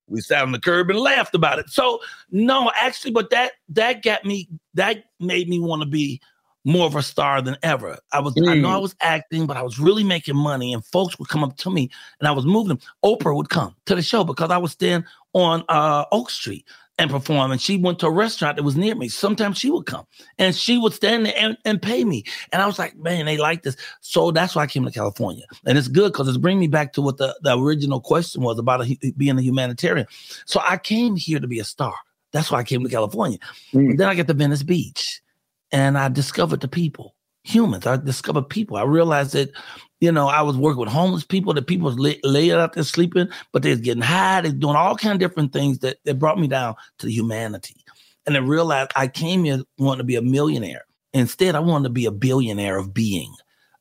we 0.07 0.21
sat 0.21 0.43
on 0.43 0.51
the 0.51 0.59
curb 0.59 0.89
and 0.89 0.99
laughed 0.99 1.35
about 1.35 1.59
it. 1.59 1.69
So 1.69 1.99
no, 2.31 2.71
actually, 2.75 3.11
but 3.11 3.29
that 3.31 3.53
that 3.69 4.03
got 4.03 4.25
me 4.25 4.47
that 4.73 5.05
made 5.19 5.49
me 5.49 5.59
want 5.59 5.81
to 5.81 5.87
be 5.87 6.21
more 6.63 6.87
of 6.87 6.95
a 6.95 7.03
star 7.03 7.41
than 7.41 7.55
ever. 7.61 7.97
I 8.11 8.19
was 8.19 8.35
I 8.47 8.55
know 8.55 8.69
I 8.69 8.77
was 8.77 8.95
acting, 9.01 9.45
but 9.45 9.55
I 9.55 9.61
was 9.61 9.79
really 9.79 10.03
making 10.03 10.35
money, 10.35 10.73
and 10.73 10.83
folks 10.85 11.17
would 11.19 11.29
come 11.29 11.43
up 11.43 11.57
to 11.57 11.69
me 11.69 11.89
and 12.19 12.27
I 12.27 12.31
was 12.31 12.45
moving 12.45 12.69
them. 12.69 12.79
Oprah 13.03 13.35
would 13.35 13.49
come 13.49 13.75
to 13.85 13.95
the 13.95 14.01
show 14.01 14.23
because 14.23 14.49
I 14.49 14.57
was 14.57 14.71
staying 14.71 15.05
on 15.33 15.63
uh 15.69 16.05
Oak 16.11 16.29
Street. 16.29 16.65
And 16.97 17.09
perform. 17.09 17.51
And 17.51 17.61
she 17.61 17.77
went 17.77 17.99
to 17.99 18.07
a 18.07 18.11
restaurant 18.11 18.55
that 18.55 18.63
was 18.63 18.75
near 18.75 18.95
me. 18.95 19.09
Sometimes 19.09 19.57
she 19.57 19.69
would 19.69 19.85
come 19.85 20.05
and 20.37 20.55
she 20.55 20.77
would 20.77 20.93
stand 20.93 21.25
there 21.25 21.33
and, 21.37 21.57
and 21.65 21.81
pay 21.81 22.03
me. 22.03 22.23
And 22.51 22.61
I 22.61 22.67
was 22.67 22.79
like, 22.79 22.95
man, 22.97 23.25
they 23.25 23.37
like 23.37 23.63
this. 23.63 23.75
So 24.01 24.31
that's 24.31 24.55
why 24.55 24.63
I 24.63 24.67
came 24.67 24.85
to 24.85 24.91
California. 24.91 25.45
And 25.65 25.77
it's 25.77 25.87
good 25.87 26.13
because 26.13 26.27
it's 26.27 26.37
bringing 26.37 26.61
me 26.61 26.67
back 26.67 26.93
to 26.93 27.01
what 27.01 27.17
the, 27.17 27.37
the 27.41 27.57
original 27.57 27.99
question 27.99 28.41
was 28.41 28.57
about 28.59 28.85
a, 28.85 29.13
being 29.17 29.37
a 29.37 29.41
humanitarian. 29.41 30.07
So 30.45 30.61
I 30.65 30.77
came 30.77 31.15
here 31.15 31.39
to 31.39 31.47
be 31.47 31.59
a 31.59 31.65
star. 31.65 31.95
That's 32.31 32.51
why 32.51 32.59
I 32.59 32.63
came 32.63 32.83
to 32.83 32.89
California. 32.89 33.39
Mm. 33.73 33.97
Then 33.97 34.09
I 34.09 34.15
get 34.15 34.27
to 34.27 34.33
Venice 34.33 34.63
Beach 34.63 35.21
and 35.71 35.97
I 35.97 36.09
discovered 36.09 36.61
the 36.61 36.67
people, 36.67 37.15
humans. 37.43 37.85
I 37.85 37.97
discovered 37.97 38.49
people. 38.49 38.77
I 38.77 38.83
realized 38.83 39.33
that 39.33 39.51
you 40.01 40.11
know, 40.11 40.27
I 40.27 40.41
was 40.41 40.57
working 40.57 40.81
with 40.81 40.89
homeless 40.89 41.23
people, 41.23 41.53
that 41.53 41.67
people 41.67 41.85
was 41.85 41.99
lay, 41.99 42.19
laying 42.23 42.51
out 42.51 42.73
there 42.73 42.83
sleeping, 42.83 43.29
but 43.51 43.63
they 43.63 43.69
was 43.69 43.79
getting 43.79 44.03
high, 44.03 44.41
they 44.41 44.51
doing 44.51 44.75
all 44.75 44.95
kind 44.95 45.13
of 45.13 45.19
different 45.19 45.53
things 45.53 45.79
that, 45.79 45.97
that 46.05 46.19
brought 46.19 46.39
me 46.39 46.47
down 46.47 46.75
to 46.99 47.05
the 47.05 47.13
humanity. 47.13 47.75
And 48.25 48.35
I 48.35 48.39
realized 48.39 48.91
I 48.95 49.07
came 49.07 49.43
here 49.43 49.61
wanting 49.77 49.99
to 49.99 50.03
be 50.03 50.15
a 50.15 50.21
millionaire. 50.21 50.85
Instead, 51.13 51.55
I 51.55 51.59
wanted 51.59 51.85
to 51.85 51.89
be 51.91 52.05
a 52.05 52.11
billionaire 52.11 52.77
of 52.77 52.93
being. 52.93 53.33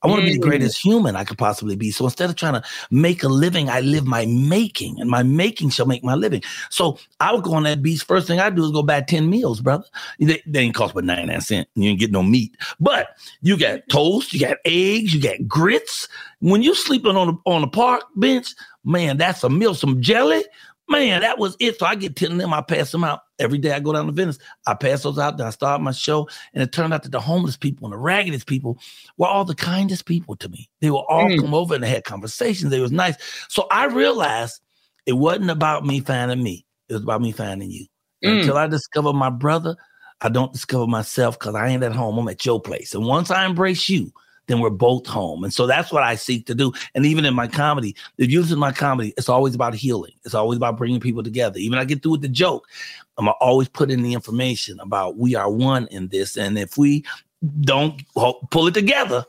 I 0.04 0.06
want 0.06 0.20
to 0.20 0.26
be 0.26 0.34
the 0.34 0.38
mm. 0.38 0.48
greatest 0.48 0.84
human 0.84 1.16
I 1.16 1.24
could 1.24 1.38
possibly 1.38 1.76
be. 1.76 1.90
So 1.90 2.04
instead 2.04 2.28
of 2.28 2.36
trying 2.36 2.52
to 2.52 2.62
make 2.90 3.22
a 3.22 3.28
living, 3.28 3.70
I 3.70 3.80
live 3.80 4.04
my 4.04 4.26
making, 4.26 5.00
and 5.00 5.08
my 5.08 5.22
making 5.22 5.70
shall 5.70 5.86
make 5.86 6.04
my 6.04 6.14
living. 6.14 6.42
So 6.68 6.98
I 7.20 7.32
would 7.32 7.42
go 7.42 7.54
on 7.54 7.62
that 7.62 7.82
beach. 7.82 8.04
First 8.04 8.26
thing 8.26 8.38
I 8.38 8.50
do 8.50 8.64
is 8.64 8.70
go 8.70 8.82
buy 8.82 9.00
10 9.00 9.30
meals, 9.30 9.62
brother. 9.62 9.84
They, 10.18 10.42
they 10.46 10.60
ain't 10.60 10.74
cost 10.74 10.94
but 10.94 11.04
99 11.04 11.40
cents. 11.40 11.70
You 11.74 11.90
ain't 11.90 12.00
get 12.00 12.12
no 12.12 12.22
meat. 12.22 12.54
But 12.78 13.16
you 13.40 13.56
got 13.56 13.88
toast, 13.88 14.34
you 14.34 14.40
got 14.40 14.58
eggs, 14.66 15.14
you 15.14 15.22
got 15.22 15.48
grits. 15.48 16.06
When 16.40 16.62
you're 16.62 16.74
sleeping 16.74 17.16
on 17.16 17.28
a, 17.30 17.50
on 17.50 17.62
a 17.62 17.68
park 17.68 18.04
bench, 18.16 18.54
man, 18.84 19.16
that's 19.16 19.42
a 19.42 19.48
meal. 19.48 19.74
Some 19.74 20.02
jelly, 20.02 20.44
Man, 20.88 21.22
that 21.22 21.38
was 21.38 21.56
it. 21.60 21.78
So 21.78 21.86
I 21.86 21.94
get 21.94 22.14
10 22.14 22.32
of 22.32 22.38
them, 22.38 22.52
I 22.52 22.60
pass 22.60 22.92
them 22.92 23.04
out. 23.04 23.20
Every 23.38 23.58
day 23.58 23.72
I 23.72 23.80
go 23.80 23.92
down 23.92 24.06
to 24.06 24.12
Venice, 24.12 24.38
I 24.66 24.74
pass 24.74 25.02
those 25.02 25.18
out. 25.18 25.38
Then 25.38 25.46
I 25.46 25.50
start 25.50 25.80
my 25.80 25.92
show. 25.92 26.28
And 26.52 26.62
it 26.62 26.72
turned 26.72 26.92
out 26.92 27.02
that 27.04 27.12
the 27.12 27.20
homeless 27.20 27.56
people 27.56 27.86
and 27.86 27.94
the 27.94 27.98
raggedest 27.98 28.46
people 28.46 28.78
were 29.16 29.26
all 29.26 29.44
the 29.44 29.54
kindest 29.54 30.04
people 30.04 30.36
to 30.36 30.48
me. 30.48 30.68
They 30.80 30.90
will 30.90 31.06
all 31.08 31.28
mm. 31.28 31.40
come 31.40 31.54
over 31.54 31.74
and 31.74 31.82
they 31.82 31.88
had 31.88 32.04
conversations. 32.04 32.70
They 32.70 32.80
was 32.80 32.92
nice. 32.92 33.16
So 33.48 33.66
I 33.70 33.86
realized 33.86 34.60
it 35.06 35.14
wasn't 35.14 35.50
about 35.50 35.86
me 35.86 36.00
finding 36.00 36.42
me. 36.42 36.66
It 36.88 36.94
was 36.94 37.02
about 37.02 37.22
me 37.22 37.32
finding 37.32 37.70
you. 37.70 37.86
Mm. 38.22 38.40
Until 38.40 38.58
I 38.58 38.66
discover 38.66 39.12
my 39.12 39.30
brother, 39.30 39.76
I 40.20 40.28
don't 40.28 40.52
discover 40.52 40.86
myself 40.86 41.38
because 41.38 41.54
I 41.54 41.68
ain't 41.68 41.82
at 41.82 41.92
home. 41.92 42.18
I'm 42.18 42.28
at 42.28 42.44
your 42.44 42.60
place. 42.60 42.94
And 42.94 43.06
once 43.06 43.30
I 43.30 43.46
embrace 43.46 43.88
you, 43.88 44.12
then 44.46 44.60
we're 44.60 44.70
both 44.70 45.06
home. 45.06 45.44
And 45.44 45.52
so 45.52 45.66
that's 45.66 45.90
what 45.90 46.02
I 46.02 46.16
seek 46.16 46.46
to 46.46 46.54
do. 46.54 46.72
And 46.94 47.06
even 47.06 47.24
in 47.24 47.34
my 47.34 47.48
comedy, 47.48 47.96
the 48.16 48.28
you 48.28 48.40
of 48.40 48.58
my 48.58 48.72
comedy, 48.72 49.14
it's 49.16 49.28
always 49.28 49.54
about 49.54 49.74
healing. 49.74 50.12
It's 50.24 50.34
always 50.34 50.56
about 50.56 50.76
bringing 50.76 51.00
people 51.00 51.22
together. 51.22 51.58
Even 51.58 51.78
I 51.78 51.84
get 51.84 52.02
through 52.02 52.12
with 52.12 52.22
the 52.22 52.28
joke, 52.28 52.68
I'm 53.16 53.28
always 53.40 53.68
put 53.68 53.90
in 53.90 54.02
the 54.02 54.12
information 54.12 54.78
about 54.80 55.16
we 55.16 55.34
are 55.34 55.50
one 55.50 55.86
in 55.88 56.08
this. 56.08 56.36
And 56.36 56.58
if 56.58 56.76
we 56.76 57.04
don't 57.60 58.02
pull 58.14 58.66
it 58.66 58.74
together, 58.74 59.24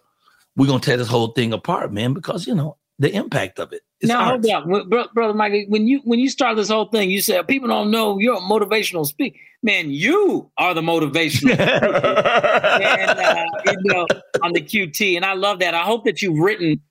we're 0.56 0.68
gonna 0.68 0.80
tear 0.80 0.98
this 0.98 1.08
whole 1.08 1.34
thing 1.34 1.54
apart, 1.54 1.92
man. 1.94 2.14
Because 2.14 2.48
you 2.48 2.56
know 2.56 2.78
the 3.00 3.14
impact 3.14 3.60
of 3.60 3.74
it. 3.74 3.82
It's 4.00 4.10
now, 4.10 4.26
hold 4.26 4.46
on, 4.46 4.90
brother 5.14 5.34
Mike. 5.34 5.66
When 5.68 5.88
you 5.88 6.02
when 6.04 6.20
you 6.20 6.30
start 6.30 6.56
this 6.56 6.70
whole 6.70 6.86
thing, 6.86 7.10
you 7.10 7.22
said 7.22 7.48
people 7.48 7.68
don't 7.68 7.92
know 7.92 8.20
you're 8.20 8.38
a 8.38 8.42
motivational 8.42 9.06
speaker. 9.06 9.38
Man, 9.64 9.90
you 9.90 10.50
are 10.58 10.74
the 10.74 10.82
motivational 10.82 11.58
and, 11.60 13.20
uh, 13.20 13.46
you 13.66 13.94
know, 13.94 14.08
on 14.44 14.54
the 14.54 14.62
QT, 14.62 15.16
and 15.16 15.26
I 15.26 15.34
love 15.34 15.60
that. 15.60 15.74
I 15.74 15.82
hope 15.82 16.06
that 16.06 16.22
you've 16.22 16.40
written 16.40 16.82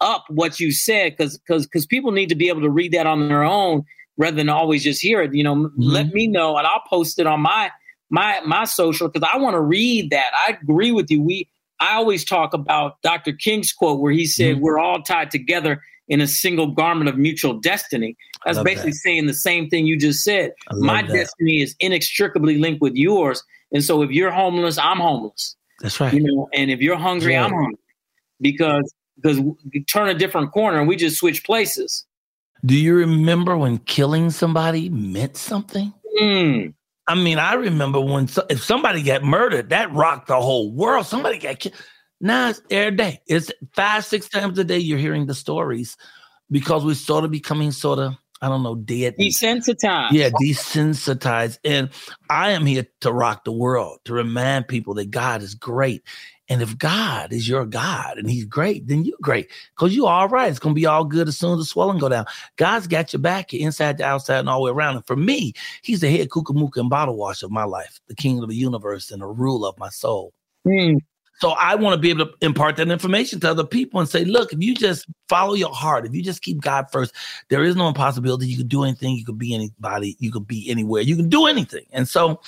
up 0.00 0.24
what 0.28 0.60
you 0.60 0.72
said 0.72 1.12
because 1.16 1.38
because 1.38 1.66
because 1.66 1.86
people 1.86 2.12
need 2.12 2.28
to 2.28 2.34
be 2.34 2.48
able 2.48 2.62
to 2.62 2.70
read 2.70 2.92
that 2.92 3.06
on 3.06 3.28
their 3.28 3.44
own 3.44 3.84
rather 4.16 4.36
than 4.36 4.48
always 4.48 4.82
just 4.82 5.00
hear 5.00 5.22
it. 5.22 5.34
You 5.34 5.44
know, 5.44 5.54
mm-hmm. 5.54 5.80
let 5.80 6.08
me 6.12 6.26
know, 6.26 6.56
and 6.56 6.66
I'll 6.66 6.82
post 6.88 7.18
it 7.18 7.26
on 7.26 7.40
my 7.40 7.70
my 8.10 8.40
my 8.44 8.64
social 8.64 9.08
because 9.08 9.28
I 9.32 9.38
want 9.38 9.54
to 9.54 9.60
read 9.60 10.10
that. 10.10 10.30
I 10.34 10.52
agree 10.60 10.92
with 10.92 11.10
you. 11.10 11.22
We 11.22 11.48
I 11.80 11.94
always 11.94 12.24
talk 12.24 12.54
about 12.54 13.00
Dr. 13.02 13.32
King's 13.32 13.72
quote 13.72 14.00
where 14.00 14.12
he 14.12 14.26
said, 14.26 14.56
mm-hmm. 14.56 14.64
We're 14.64 14.78
all 14.78 15.02
tied 15.02 15.30
together 15.30 15.82
in 16.08 16.20
a 16.20 16.26
single 16.26 16.68
garment 16.68 17.08
of 17.08 17.18
mutual 17.18 17.54
destiny. 17.54 18.16
That's 18.44 18.62
basically 18.62 18.92
that. 18.92 18.96
saying 18.98 19.26
the 19.26 19.34
same 19.34 19.68
thing 19.68 19.86
you 19.86 19.98
just 19.98 20.22
said. 20.22 20.52
My 20.72 21.02
that. 21.02 21.12
destiny 21.12 21.62
is 21.62 21.74
inextricably 21.80 22.58
linked 22.58 22.80
with 22.80 22.94
yours. 22.94 23.42
And 23.72 23.84
so 23.84 24.02
if 24.02 24.10
you're 24.10 24.30
homeless, 24.30 24.78
I'm 24.78 24.98
homeless. 24.98 25.56
That's 25.80 26.00
right. 26.00 26.14
You 26.14 26.22
know, 26.22 26.48
and 26.54 26.70
if 26.70 26.80
you're 26.80 26.96
hungry, 26.96 27.34
right. 27.34 27.44
I'm 27.44 27.52
hungry. 27.52 27.78
Because 28.40 28.94
because 29.16 29.40
we 29.40 29.82
turn 29.84 30.08
a 30.08 30.14
different 30.14 30.52
corner 30.52 30.78
and 30.78 30.86
we 30.86 30.94
just 30.96 31.16
switch 31.16 31.42
places. 31.44 32.04
Do 32.64 32.74
you 32.74 32.94
remember 32.94 33.56
when 33.56 33.78
killing 33.78 34.30
somebody 34.30 34.88
meant 34.90 35.36
something? 35.36 35.92
Mm. 36.20 36.74
I 37.06 37.14
mean, 37.14 37.38
I 37.38 37.54
remember 37.54 38.00
when 38.00 38.26
so, 38.28 38.44
if 38.50 38.62
somebody 38.62 39.02
got 39.02 39.22
murdered, 39.22 39.70
that 39.70 39.92
rocked 39.92 40.28
the 40.28 40.40
whole 40.40 40.72
world. 40.72 41.06
Somebody 41.06 41.38
got 41.38 41.58
killed. 41.58 41.74
Now 42.20 42.48
it's 42.48 42.60
every 42.70 42.96
day. 42.96 43.20
It's 43.26 43.52
five, 43.74 44.04
six 44.04 44.28
times 44.28 44.58
a 44.58 44.64
day 44.64 44.78
you're 44.78 44.98
hearing 44.98 45.26
the 45.26 45.34
stories 45.34 45.96
because 46.50 46.84
we're 46.84 46.94
sort 46.94 47.24
of 47.24 47.30
becoming 47.30 47.72
sort 47.72 47.98
of, 47.98 48.14
I 48.40 48.48
don't 48.48 48.62
know, 48.62 48.74
dead. 48.74 49.16
Desensitized. 49.18 50.12
Yeah, 50.12 50.30
desensitized. 50.30 51.58
And 51.64 51.90
I 52.30 52.52
am 52.52 52.66
here 52.66 52.86
to 53.02 53.12
rock 53.12 53.44
the 53.44 53.52
world, 53.52 54.00
to 54.06 54.14
remind 54.14 54.66
people 54.66 54.94
that 54.94 55.10
God 55.10 55.42
is 55.42 55.54
great. 55.54 56.02
And 56.48 56.62
if 56.62 56.78
God 56.78 57.32
is 57.32 57.48
your 57.48 57.66
God 57.66 58.18
and 58.18 58.30
he's 58.30 58.44
great, 58.44 58.86
then 58.86 59.04
you're 59.04 59.16
great 59.20 59.50
because 59.74 59.96
you're 59.96 60.08
all 60.08 60.28
right. 60.28 60.48
It's 60.48 60.58
going 60.58 60.74
to 60.74 60.80
be 60.80 60.86
all 60.86 61.04
good 61.04 61.28
as 61.28 61.36
soon 61.36 61.52
as 61.54 61.58
the 61.58 61.64
swelling 61.64 61.98
go 61.98 62.08
down. 62.08 62.26
God's 62.56 62.86
got 62.86 63.12
your 63.12 63.20
back, 63.20 63.52
you're 63.52 63.66
inside, 63.66 63.98
the 63.98 64.04
outside, 64.04 64.38
and 64.38 64.48
all 64.48 64.60
the 64.60 64.66
way 64.66 64.70
around. 64.70 64.96
And 64.96 65.06
for 65.06 65.16
me, 65.16 65.54
he's 65.82 66.00
the 66.00 66.10
head 66.10 66.28
kookamuka 66.28 66.76
and 66.76 66.90
bottle 66.90 67.16
wash 67.16 67.42
of 67.42 67.50
my 67.50 67.64
life, 67.64 68.00
the 68.06 68.14
king 68.14 68.42
of 68.42 68.48
the 68.48 68.54
universe 68.54 69.10
and 69.10 69.22
the 69.22 69.26
ruler 69.26 69.68
of 69.68 69.78
my 69.78 69.88
soul. 69.88 70.32
Mm. 70.66 71.00
So 71.38 71.50
I 71.50 71.74
want 71.74 71.94
to 71.94 72.00
be 72.00 72.10
able 72.10 72.26
to 72.26 72.32
impart 72.40 72.76
that 72.76 72.88
information 72.88 73.40
to 73.40 73.50
other 73.50 73.64
people 73.64 74.00
and 74.00 74.08
say, 74.08 74.24
look, 74.24 74.52
if 74.52 74.62
you 74.62 74.74
just 74.74 75.06
follow 75.28 75.52
your 75.52 75.74
heart, 75.74 76.06
if 76.06 76.14
you 76.14 76.22
just 76.22 76.40
keep 76.40 76.62
God 76.62 76.86
first, 76.90 77.14
there 77.50 77.62
is 77.62 77.76
no 77.76 77.88
impossibility. 77.88 78.46
You 78.46 78.56
can 78.56 78.68
do 78.68 78.84
anything. 78.84 79.16
You 79.16 79.24
could 79.24 79.38
be 79.38 79.54
anybody. 79.54 80.16
You 80.18 80.32
could 80.32 80.46
be 80.46 80.70
anywhere. 80.70 81.02
You 81.02 81.14
can 81.14 81.28
do 81.28 81.46
anything. 81.46 81.84
And 81.92 82.08
so 82.08 82.40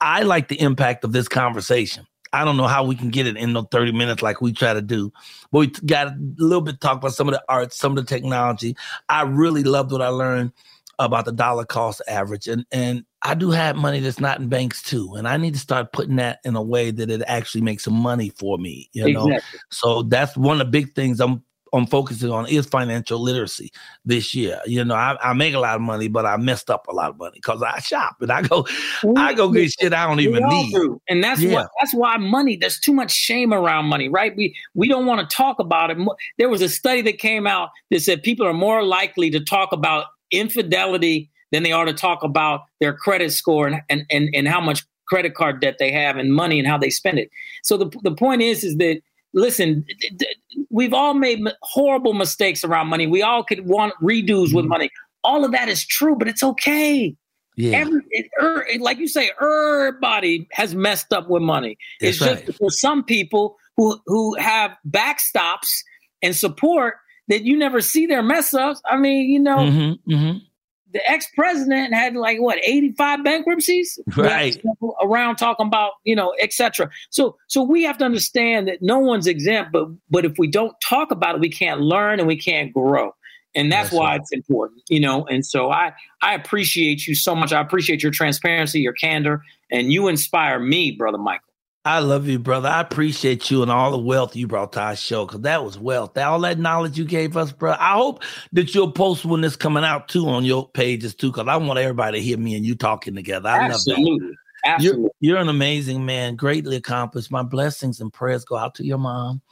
I 0.00 0.22
like 0.24 0.48
the 0.48 0.60
impact 0.60 1.04
of 1.04 1.12
this 1.12 1.28
conversation. 1.28 2.06
I 2.34 2.44
don't 2.44 2.56
know 2.56 2.66
how 2.66 2.82
we 2.84 2.96
can 2.96 3.10
get 3.10 3.28
it 3.28 3.36
in 3.36 3.52
no 3.52 3.62
30 3.62 3.92
minutes 3.92 4.20
like 4.20 4.40
we 4.40 4.52
try 4.52 4.74
to 4.74 4.82
do, 4.82 5.12
but 5.52 5.58
we 5.60 5.66
got 5.68 6.08
a 6.08 6.16
little 6.36 6.60
bit 6.60 6.80
talk 6.80 6.96
about 6.96 7.14
some 7.14 7.28
of 7.28 7.34
the 7.34 7.42
art, 7.48 7.72
some 7.72 7.96
of 7.96 8.04
the 8.04 8.08
technology. 8.08 8.76
I 9.08 9.22
really 9.22 9.62
loved 9.62 9.92
what 9.92 10.02
I 10.02 10.08
learned 10.08 10.52
about 10.98 11.26
the 11.26 11.32
dollar 11.32 11.64
cost 11.64 12.02
average. 12.08 12.48
And 12.48 12.66
and 12.72 13.04
I 13.22 13.34
do 13.34 13.50
have 13.50 13.76
money 13.76 14.00
that's 14.00 14.18
not 14.18 14.40
in 14.40 14.48
banks 14.48 14.82
too. 14.82 15.14
And 15.14 15.28
I 15.28 15.36
need 15.36 15.54
to 15.54 15.60
start 15.60 15.92
putting 15.92 16.16
that 16.16 16.40
in 16.44 16.56
a 16.56 16.62
way 16.62 16.90
that 16.90 17.08
it 17.08 17.22
actually 17.26 17.62
makes 17.62 17.84
some 17.84 17.94
money 17.94 18.30
for 18.30 18.58
me. 18.58 18.90
You 18.92 19.12
know, 19.12 19.28
exactly. 19.28 19.60
so 19.70 20.02
that's 20.02 20.36
one 20.36 20.60
of 20.60 20.66
the 20.66 20.70
big 20.70 20.92
things 20.94 21.20
I'm 21.20 21.42
I'm 21.74 21.86
focusing 21.86 22.30
on 22.30 22.46
is 22.46 22.66
financial 22.66 23.18
literacy 23.18 23.72
this 24.04 24.34
year. 24.34 24.60
You 24.66 24.84
know, 24.84 24.94
I, 24.94 25.16
I 25.20 25.32
make 25.32 25.54
a 25.54 25.58
lot 25.58 25.74
of 25.74 25.80
money, 25.80 26.08
but 26.08 26.24
I 26.24 26.36
messed 26.36 26.70
up 26.70 26.86
a 26.88 26.92
lot 26.92 27.10
of 27.10 27.18
money 27.18 27.32
because 27.34 27.62
I 27.62 27.80
shop 27.80 28.16
and 28.20 28.30
I 28.30 28.42
go, 28.42 28.66
I 29.16 29.34
go 29.34 29.50
get 29.50 29.72
shit 29.72 29.92
I 29.92 30.06
don't 30.06 30.20
even 30.20 30.46
need. 30.48 30.72
Do. 30.72 31.00
And 31.08 31.22
that's 31.22 31.40
yeah. 31.40 31.54
what 31.54 31.70
that's 31.80 31.94
why 31.94 32.16
money. 32.16 32.56
There's 32.56 32.78
too 32.78 32.92
much 32.92 33.10
shame 33.10 33.52
around 33.52 33.86
money, 33.86 34.08
right? 34.08 34.34
We 34.36 34.56
we 34.74 34.88
don't 34.88 35.06
want 35.06 35.28
to 35.28 35.36
talk 35.36 35.58
about 35.58 35.90
it. 35.90 35.98
There 36.38 36.48
was 36.48 36.62
a 36.62 36.68
study 36.68 37.02
that 37.02 37.18
came 37.18 37.46
out 37.46 37.70
that 37.90 38.00
said 38.00 38.22
people 38.22 38.46
are 38.46 38.54
more 38.54 38.82
likely 38.82 39.30
to 39.30 39.40
talk 39.40 39.72
about 39.72 40.06
infidelity 40.30 41.30
than 41.52 41.62
they 41.62 41.72
are 41.72 41.84
to 41.84 41.92
talk 41.92 42.22
about 42.22 42.62
their 42.80 42.94
credit 42.94 43.32
score 43.32 43.66
and 43.66 43.82
and 43.88 44.04
and, 44.10 44.30
and 44.34 44.48
how 44.48 44.60
much 44.60 44.84
credit 45.06 45.34
card 45.34 45.60
debt 45.60 45.76
they 45.78 45.92
have 45.92 46.16
and 46.16 46.32
money 46.32 46.58
and 46.58 46.68
how 46.68 46.78
they 46.78 46.90
spend 46.90 47.18
it. 47.18 47.30
So 47.62 47.76
the 47.76 47.90
the 48.02 48.14
point 48.14 48.42
is 48.42 48.64
is 48.64 48.76
that 48.76 49.00
listen, 49.34 49.84
we've 50.70 50.94
all 50.94 51.14
made 51.14 51.40
horrible 51.62 52.14
mistakes 52.14 52.64
around 52.64 52.86
money. 52.86 53.06
We 53.06 53.22
all 53.22 53.44
could 53.44 53.66
want 53.66 53.94
redos 54.00 54.54
with 54.54 54.64
mm-hmm. 54.64 54.68
money. 54.68 54.90
All 55.22 55.44
of 55.44 55.52
that 55.52 55.68
is 55.68 55.84
true, 55.84 56.16
but 56.16 56.28
it's 56.28 56.42
okay. 56.42 57.14
Yeah. 57.56 57.78
Every, 57.78 58.02
it, 58.10 58.26
er, 58.40 58.66
like 58.80 58.98
you 58.98 59.08
say, 59.08 59.30
everybody 59.40 60.48
has 60.52 60.74
messed 60.74 61.12
up 61.12 61.28
with 61.28 61.42
money. 61.42 61.76
That's 62.00 62.16
it's 62.16 62.26
right. 62.26 62.46
just 62.46 62.58
for 62.58 62.70
some 62.70 63.04
people 63.04 63.56
who 63.76 63.98
who 64.06 64.34
have 64.36 64.72
backstops 64.88 65.82
and 66.22 66.34
support 66.34 66.94
that 67.28 67.44
you 67.44 67.56
never 67.56 67.80
see 67.80 68.06
their 68.06 68.22
mess 68.22 68.54
ups. 68.54 68.80
I 68.86 68.96
mean, 68.96 69.30
you 69.30 69.40
know, 69.40 69.58
mm-hmm, 69.58 70.12
mm-hmm 70.12 70.38
the 70.94 71.10
ex 71.10 71.26
president 71.34 71.92
had 71.92 72.14
like 72.16 72.40
what 72.40 72.58
eighty 72.64 72.92
five 72.92 73.22
bankruptcies, 73.22 73.98
right? 74.16 74.56
Around 75.02 75.36
talking 75.36 75.66
about 75.66 75.92
you 76.04 76.16
know 76.16 76.34
etc. 76.40 76.88
So 77.10 77.36
so 77.48 77.62
we 77.62 77.82
have 77.82 77.98
to 77.98 78.04
understand 78.04 78.68
that 78.68 78.80
no 78.80 79.00
one's 79.00 79.26
exempt, 79.26 79.72
but 79.72 79.88
but 80.08 80.24
if 80.24 80.38
we 80.38 80.46
don't 80.46 80.74
talk 80.80 81.10
about 81.10 81.34
it, 81.34 81.40
we 81.40 81.50
can't 81.50 81.80
learn 81.80 82.20
and 82.20 82.28
we 82.28 82.38
can't 82.38 82.72
grow, 82.72 83.14
and 83.54 83.70
that's, 83.70 83.90
that's 83.90 83.98
why 83.98 84.10
right. 84.12 84.20
it's 84.20 84.32
important, 84.32 84.82
you 84.88 85.00
know. 85.00 85.26
And 85.26 85.44
so 85.44 85.70
I 85.70 85.92
I 86.22 86.34
appreciate 86.34 87.06
you 87.06 87.14
so 87.14 87.34
much. 87.34 87.52
I 87.52 87.60
appreciate 87.60 88.02
your 88.02 88.12
transparency, 88.12 88.80
your 88.80 88.94
candor, 88.94 89.42
and 89.70 89.92
you 89.92 90.08
inspire 90.08 90.60
me, 90.60 90.92
brother 90.92 91.18
Michael. 91.18 91.53
I 91.86 91.98
love 91.98 92.26
you, 92.26 92.38
brother. 92.38 92.68
I 92.70 92.80
appreciate 92.80 93.50
you 93.50 93.60
and 93.60 93.70
all 93.70 93.90
the 93.90 93.98
wealth 93.98 94.34
you 94.34 94.46
brought 94.46 94.72
to 94.72 94.80
our 94.80 94.96
show 94.96 95.26
because 95.26 95.42
that 95.42 95.62
was 95.62 95.78
wealth. 95.78 96.16
All 96.16 96.40
that 96.40 96.58
knowledge 96.58 96.96
you 96.96 97.04
gave 97.04 97.36
us, 97.36 97.52
bro. 97.52 97.72
I 97.72 97.92
hope 97.92 98.22
that 98.52 98.74
you'll 98.74 98.90
post 98.90 99.26
when 99.26 99.42
this 99.42 99.54
coming 99.54 99.84
out 99.84 100.08
too 100.08 100.26
on 100.26 100.46
your 100.46 100.66
pages 100.66 101.14
too, 101.14 101.30
because 101.30 101.46
I 101.46 101.56
want 101.56 101.78
everybody 101.78 102.18
to 102.18 102.24
hear 102.24 102.38
me 102.38 102.54
and 102.56 102.64
you 102.64 102.74
talking 102.74 103.14
together. 103.14 103.50
I 103.50 103.66
Absolutely. 103.66 104.10
love 104.12 104.20
that. 104.20 104.36
Absolutely. 104.66 105.10
You're, 105.20 105.34
you're 105.34 105.42
an 105.42 105.50
amazing 105.50 106.06
man, 106.06 106.36
greatly 106.36 106.76
accomplished. 106.76 107.30
My 107.30 107.42
blessings 107.42 108.00
and 108.00 108.10
prayers 108.10 108.46
go 108.46 108.56
out 108.56 108.74
to 108.76 108.86
your 108.86 108.96
mom, 108.96 109.42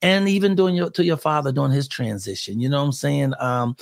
and 0.00 0.28
even 0.28 0.54
doing 0.54 0.76
your 0.76 0.90
to 0.90 1.04
your 1.04 1.16
father 1.16 1.50
during 1.50 1.72
his 1.72 1.88
transition. 1.88 2.60
You 2.60 2.68
know 2.68 2.78
what 2.78 2.86
I'm 2.86 2.92
saying? 2.92 3.34
Um, 3.40 3.76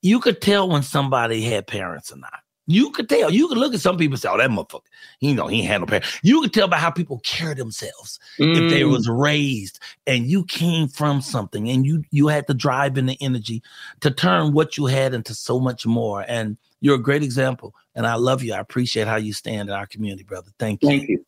you 0.00 0.18
could 0.18 0.40
tell 0.40 0.66
when 0.66 0.82
somebody 0.82 1.42
had 1.42 1.66
parents 1.66 2.10
or 2.10 2.16
not. 2.16 2.40
You 2.66 2.90
could 2.90 3.08
tell. 3.08 3.30
You 3.32 3.48
could 3.48 3.58
look 3.58 3.74
at 3.74 3.80
some 3.80 3.96
people 3.96 4.14
and 4.14 4.20
say, 4.20 4.28
"Oh, 4.28 4.36
that 4.36 4.50
motherfucker, 4.50 4.82
you 5.20 5.34
know, 5.34 5.48
he 5.48 5.60
ain't 5.60 5.68
had 5.68 5.80
no 5.80 5.86
parents." 5.86 6.20
You 6.22 6.40
could 6.40 6.52
tell 6.52 6.68
by 6.68 6.76
how 6.76 6.90
people 6.90 7.20
carry 7.24 7.54
themselves 7.54 8.18
if 8.38 8.70
they 8.70 8.82
Mm. 8.82 8.90
was 8.90 9.08
raised 9.08 9.80
and 10.06 10.26
you 10.26 10.44
came 10.44 10.86
from 10.88 11.20
something 11.20 11.68
and 11.68 11.84
you 11.84 12.04
you 12.10 12.28
had 12.28 12.46
the 12.46 12.54
drive 12.54 12.96
and 12.96 13.08
the 13.08 13.16
energy 13.20 13.62
to 14.00 14.10
turn 14.10 14.52
what 14.52 14.76
you 14.76 14.86
had 14.86 15.14
into 15.14 15.34
so 15.34 15.58
much 15.58 15.86
more. 15.86 16.24
And 16.28 16.56
you're 16.80 16.94
a 16.94 17.02
great 17.02 17.22
example. 17.22 17.74
And 17.94 18.06
I 18.06 18.14
love 18.14 18.42
you. 18.42 18.54
I 18.54 18.58
appreciate 18.58 19.08
how 19.08 19.16
you 19.16 19.32
stand 19.32 19.68
in 19.68 19.74
our 19.74 19.86
community, 19.86 20.22
brother. 20.22 20.50
Thank 20.58 20.82
you. 20.82 20.88
Thank 20.88 21.08
you. 21.08 21.26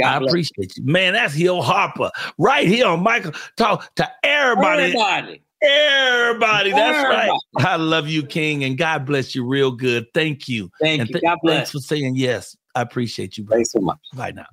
God 0.00 0.22
I 0.22 0.26
appreciate 0.26 0.76
you. 0.76 0.84
Man, 0.84 1.14
that's 1.14 1.34
Hill 1.34 1.60
Harper 1.62 2.10
right 2.38 2.66
here 2.66 2.86
on 2.86 3.02
Michael. 3.02 3.32
Talk 3.56 3.94
to 3.96 4.10
everybody. 4.22 4.82
Everybody. 4.82 5.42
Everybody. 5.64 6.70
That's 6.72 6.98
Everybody. 6.98 7.30
right. 7.30 7.66
I 7.66 7.76
love 7.76 8.08
you, 8.08 8.24
King, 8.24 8.64
and 8.64 8.76
God 8.76 9.06
bless 9.06 9.34
you 9.34 9.46
real 9.46 9.70
good. 9.70 10.06
Thank 10.12 10.48
you. 10.48 10.70
Thank 10.80 11.00
and 11.00 11.08
you. 11.10 11.20
God 11.20 11.22
Thanks 11.22 11.42
bless. 11.42 11.70
for 11.70 11.78
saying 11.78 12.16
yes. 12.16 12.56
I 12.74 12.82
appreciate 12.82 13.38
you, 13.38 13.44
brother. 13.44 13.58
Thanks 13.58 13.72
so 13.72 13.80
much. 13.80 13.98
Bye 14.14 14.32
now. 14.32 14.46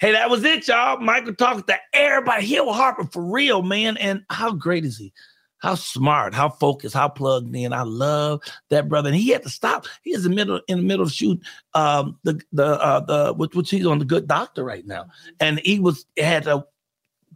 Hey, 0.00 0.12
that 0.12 0.30
was 0.30 0.44
it, 0.44 0.66
y'all. 0.66 0.98
Michael 1.00 1.34
talking 1.34 1.64
to 1.64 1.78
everybody. 1.92 2.46
Hill 2.46 2.72
Harper 2.72 3.04
for 3.04 3.22
real, 3.22 3.62
man. 3.62 3.96
And 3.98 4.24
how 4.30 4.52
great 4.52 4.84
is 4.84 4.96
he? 4.96 5.12
How 5.58 5.74
smart, 5.74 6.34
how 6.34 6.50
focused, 6.50 6.94
how 6.94 7.08
plugged 7.08 7.54
in. 7.54 7.72
I 7.72 7.82
love 7.82 8.40
that 8.70 8.88
brother. 8.88 9.08
And 9.08 9.16
he 9.16 9.30
had 9.30 9.42
to 9.42 9.50
stop. 9.50 9.86
He 10.02 10.12
is 10.12 10.24
in 10.24 10.30
the 10.30 10.36
middle 10.36 10.60
in 10.68 10.78
the 10.78 10.84
middle 10.84 11.04
of 11.04 11.12
shooting 11.12 11.42
um 11.74 12.16
the 12.22 12.40
the 12.52 12.80
uh 12.80 13.00
the 13.00 13.34
which, 13.34 13.54
which 13.56 13.70
he's 13.70 13.84
on 13.84 13.98
the 13.98 14.04
good 14.04 14.28
doctor 14.28 14.64
right 14.64 14.86
now. 14.86 15.06
And 15.40 15.60
he 15.64 15.80
was 15.80 16.06
had 16.16 16.44
to 16.44 16.64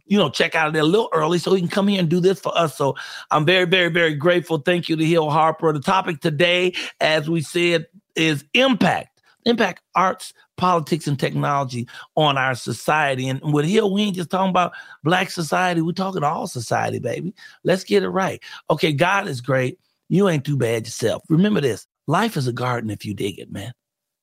you 0.05 0.17
know, 0.17 0.29
check 0.29 0.55
out 0.55 0.67
of 0.67 0.73
there 0.73 0.81
a 0.81 0.85
little 0.85 1.09
early 1.13 1.39
so 1.39 1.53
he 1.53 1.61
can 1.61 1.69
come 1.69 1.87
here 1.87 1.99
and 1.99 2.09
do 2.09 2.19
this 2.19 2.39
for 2.39 2.55
us. 2.57 2.77
So 2.77 2.95
I'm 3.31 3.45
very, 3.45 3.65
very, 3.65 3.89
very 3.89 4.13
grateful. 4.13 4.57
Thank 4.57 4.89
you 4.89 4.95
to 4.95 5.05
Hill 5.05 5.29
Harper. 5.29 5.71
The 5.73 5.79
topic 5.79 6.21
today, 6.21 6.73
as 6.99 7.29
we 7.29 7.41
said, 7.41 7.87
is 8.15 8.43
impact. 8.53 9.21
Impact 9.45 9.81
arts, 9.95 10.33
politics, 10.55 11.07
and 11.07 11.19
technology 11.19 11.87
on 12.15 12.37
our 12.37 12.55
society. 12.55 13.27
And 13.27 13.41
with 13.53 13.65
Hill, 13.65 13.93
we 13.93 14.03
ain't 14.03 14.15
just 14.15 14.29
talking 14.29 14.49
about 14.49 14.71
black 15.03 15.31
society. 15.31 15.81
We're 15.81 15.91
talking 15.91 16.23
all 16.23 16.47
society, 16.47 16.99
baby. 16.99 17.33
Let's 17.63 17.83
get 17.83 18.03
it 18.03 18.09
right. 18.09 18.41
Okay, 18.69 18.93
God 18.93 19.27
is 19.27 19.41
great. 19.41 19.79
You 20.07 20.29
ain't 20.29 20.45
too 20.45 20.57
bad 20.57 20.85
yourself. 20.85 21.23
Remember 21.27 21.59
this 21.59 21.87
life 22.07 22.37
is 22.37 22.47
a 22.47 22.53
garden 22.53 22.89
if 22.89 23.05
you 23.05 23.13
dig 23.13 23.39
it, 23.39 23.51
man. 23.51 23.73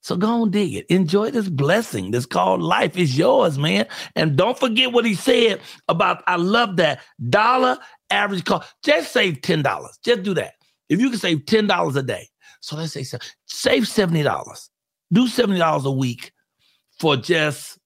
So 0.03 0.17
go 0.17 0.43
and 0.43 0.53
dig 0.53 0.75
it. 0.75 0.87
Enjoy 0.89 1.31
this 1.31 1.49
blessing 1.49 2.11
that's 2.11 2.27
called 2.27 2.63
life 2.63 2.97
is 2.97 3.19
yours, 3.19 3.59
man. 3.59 3.87
And 4.17 4.37
don't 4.37 4.59
forget 4.59 4.93
what 4.93 5.05
he 5.05 5.15
said 5.15 5.61
about, 5.89 6.23
I 6.27 6.37
love 6.37 6.77
that 6.77 7.01
dollar 7.29 7.79
average 8.09 8.45
cost. 8.45 8.75
Just 8.83 9.13
save 9.13 9.43
$10. 9.43 9.63
Just 10.03 10.23
do 10.23 10.35
that. 10.35 10.55
If 10.89 11.01
you 11.01 11.11
can 11.11 11.19
save 11.19 11.41
$10 11.41 11.97
a 11.97 12.03
day. 12.03 12.29
So 12.61 12.77
let's 12.77 12.93
say 12.93 13.05
save 13.47 13.85
$70. 13.85 14.69
Do 15.13 15.27
$70 15.27 15.85
a 15.85 15.91
week 15.91 16.33
for 16.99 17.17
just 17.17 17.79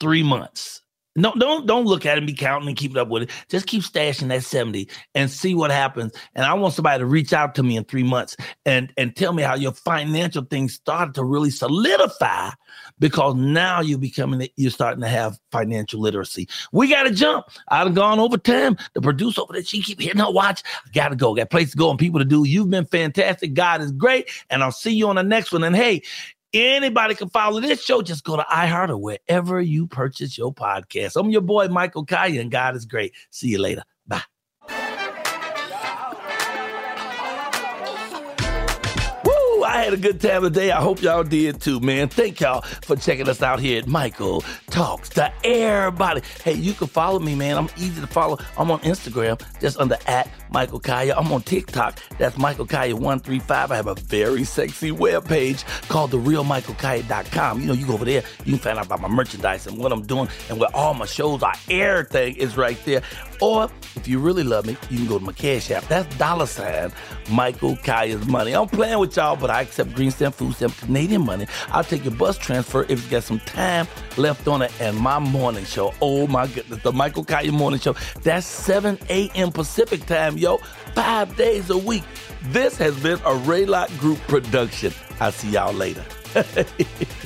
three 0.00 0.22
months. 0.22 0.82
No, 1.16 1.32
don't 1.34 1.66
don't 1.66 1.86
look 1.86 2.06
at 2.06 2.16
it 2.16 2.18
and 2.18 2.26
be 2.26 2.34
counting 2.34 2.68
and 2.68 2.76
keeping 2.76 2.98
up 2.98 3.08
with 3.08 3.24
it. 3.24 3.30
Just 3.48 3.66
keep 3.66 3.82
stashing 3.82 4.28
that 4.28 4.44
70 4.44 4.88
and 5.14 5.30
see 5.30 5.54
what 5.54 5.70
happens. 5.70 6.12
And 6.34 6.44
I 6.44 6.54
want 6.54 6.74
somebody 6.74 7.00
to 7.00 7.06
reach 7.06 7.32
out 7.32 7.54
to 7.56 7.62
me 7.62 7.76
in 7.76 7.84
three 7.84 8.02
months 8.02 8.36
and, 8.64 8.92
and 8.96 9.16
tell 9.16 9.32
me 9.32 9.42
how 9.42 9.54
your 9.54 9.72
financial 9.72 10.44
things 10.44 10.74
started 10.74 11.14
to 11.14 11.24
really 11.24 11.50
solidify 11.50 12.50
because 12.98 13.34
now 13.34 13.80
you're 13.80 13.98
becoming 13.98 14.48
you're 14.56 14.70
starting 14.70 15.02
to 15.02 15.08
have 15.08 15.38
financial 15.52 16.00
literacy. 16.00 16.48
We 16.72 16.88
gotta 16.88 17.10
jump. 17.10 17.46
I've 17.68 17.94
gone 17.94 18.18
over 18.20 18.36
time. 18.38 18.76
The 18.94 19.00
producer 19.00 19.40
over 19.42 19.54
there, 19.54 19.64
she 19.64 19.82
keep 19.82 20.00
hitting 20.00 20.20
her 20.20 20.30
watch. 20.30 20.62
I 20.86 20.90
Gotta 20.92 21.16
go, 21.16 21.34
got 21.34 21.50
place 21.50 21.72
to 21.72 21.76
go 21.76 21.90
and 21.90 21.98
people 21.98 22.20
to 22.20 22.24
do. 22.24 22.44
You've 22.46 22.70
been 22.70 22.86
fantastic. 22.86 23.54
God 23.54 23.80
is 23.80 23.92
great. 23.92 24.30
And 24.50 24.62
I'll 24.62 24.72
see 24.72 24.92
you 24.92 25.08
on 25.08 25.16
the 25.16 25.22
next 25.22 25.52
one. 25.52 25.64
And 25.64 25.76
hey, 25.76 26.02
Anybody 26.56 27.14
can 27.14 27.28
follow 27.28 27.60
this 27.60 27.82
show. 27.84 28.00
Just 28.00 28.24
go 28.24 28.34
to 28.36 28.42
iHeart 28.50 28.88
or 28.88 28.96
wherever 28.96 29.60
you 29.60 29.86
purchase 29.86 30.38
your 30.38 30.54
podcast. 30.54 31.20
I'm 31.20 31.28
your 31.28 31.42
boy, 31.42 31.68
Michael 31.68 32.06
Colyar, 32.06 32.40
and 32.40 32.50
God 32.50 32.74
is 32.74 32.86
great. 32.86 33.12
See 33.30 33.48
you 33.48 33.58
later. 33.58 33.82
I 39.66 39.82
had 39.82 39.92
a 39.92 39.96
good 39.96 40.20
time 40.20 40.42
today. 40.42 40.70
I 40.70 40.80
hope 40.80 41.02
y'all 41.02 41.24
did 41.24 41.60
too, 41.60 41.80
man. 41.80 42.08
Thank 42.08 42.40
y'all 42.40 42.60
for 42.60 42.94
checking 42.94 43.28
us 43.28 43.42
out 43.42 43.58
here 43.58 43.80
at 43.80 43.88
Michael 43.88 44.44
Talks 44.70 45.08
to 45.10 45.32
Everybody. 45.44 46.22
Hey, 46.44 46.52
you 46.52 46.72
can 46.72 46.86
follow 46.86 47.18
me, 47.18 47.34
man. 47.34 47.58
I'm 47.58 47.68
easy 47.76 48.00
to 48.00 48.06
follow. 48.06 48.38
I'm 48.56 48.70
on 48.70 48.78
Instagram, 48.80 49.42
just 49.60 49.78
under 49.78 49.98
at 50.06 50.30
Michael 50.50 50.80
Colyar. 50.80 51.14
I'm 51.16 51.32
on 51.32 51.42
TikTok. 51.42 51.98
That's 52.16 52.38
Michael 52.38 52.66
Colyar135. 52.66 53.50
I 53.50 53.76
have 53.76 53.88
a 53.88 53.94
very 53.94 54.44
sexy 54.44 54.92
webpage 54.92 55.64
called 55.88 56.12
therealmichaelcolyar.com. 56.12 57.60
You 57.60 57.66
know, 57.66 57.72
you 57.72 57.86
go 57.86 57.94
over 57.94 58.04
there, 58.04 58.22
you 58.44 58.52
can 58.52 58.58
find 58.60 58.78
out 58.78 58.86
about 58.86 59.00
my 59.00 59.08
merchandise 59.08 59.66
and 59.66 59.78
what 59.78 59.92
I'm 59.92 60.06
doing 60.06 60.28
and 60.48 60.60
where 60.60 60.74
all 60.74 60.94
my 60.94 61.06
shows 61.06 61.42
are. 61.42 61.54
Everything 61.68 62.36
is 62.36 62.56
right 62.56 62.78
there. 62.84 63.02
Or 63.40 63.68
if 63.96 64.08
you 64.08 64.18
really 64.18 64.44
love 64.44 64.66
me, 64.66 64.76
you 64.90 64.98
can 64.98 65.06
go 65.08 65.18
to 65.18 65.24
my 65.24 65.32
cash 65.32 65.70
app. 65.70 65.86
That's 65.88 66.16
dollar 66.16 66.46
sign 66.46 66.92
Michael 67.30 67.76
Colyar's 67.76 68.26
money. 68.26 68.54
I'm 68.54 68.68
playing 68.68 68.98
with 68.98 69.16
y'all, 69.16 69.36
but 69.36 69.50
I 69.50 69.55
accept 69.62 69.94
green 69.94 70.10
stamp, 70.10 70.34
food 70.34 70.54
stamp, 70.54 70.76
Canadian 70.78 71.24
money. 71.24 71.46
I'll 71.68 71.84
take 71.84 72.04
your 72.04 72.14
bus 72.14 72.38
transfer 72.38 72.84
if 72.88 73.04
you 73.04 73.10
got 73.10 73.22
some 73.22 73.40
time 73.40 73.86
left 74.16 74.48
on 74.48 74.62
it. 74.62 74.72
And 74.80 74.96
my 74.96 75.18
morning 75.18 75.64
show, 75.64 75.94
oh 76.00 76.26
my 76.26 76.46
goodness, 76.46 76.82
the 76.82 76.92
Michael 76.92 77.24
Colyar 77.24 77.52
morning 77.52 77.80
show. 77.80 77.94
That's 78.22 78.46
7 78.46 78.98
a.m. 79.08 79.52
Pacific 79.52 80.04
time, 80.06 80.36
yo. 80.38 80.58
Five 80.94 81.36
days 81.36 81.70
a 81.70 81.78
week. 81.78 82.04
This 82.44 82.76
has 82.78 82.98
been 83.00 83.18
a 83.18 83.34
Raylock 83.44 83.96
Group 83.98 84.18
production. 84.28 84.92
I'll 85.20 85.32
see 85.32 85.50
y'all 85.50 85.72
later. 85.72 86.04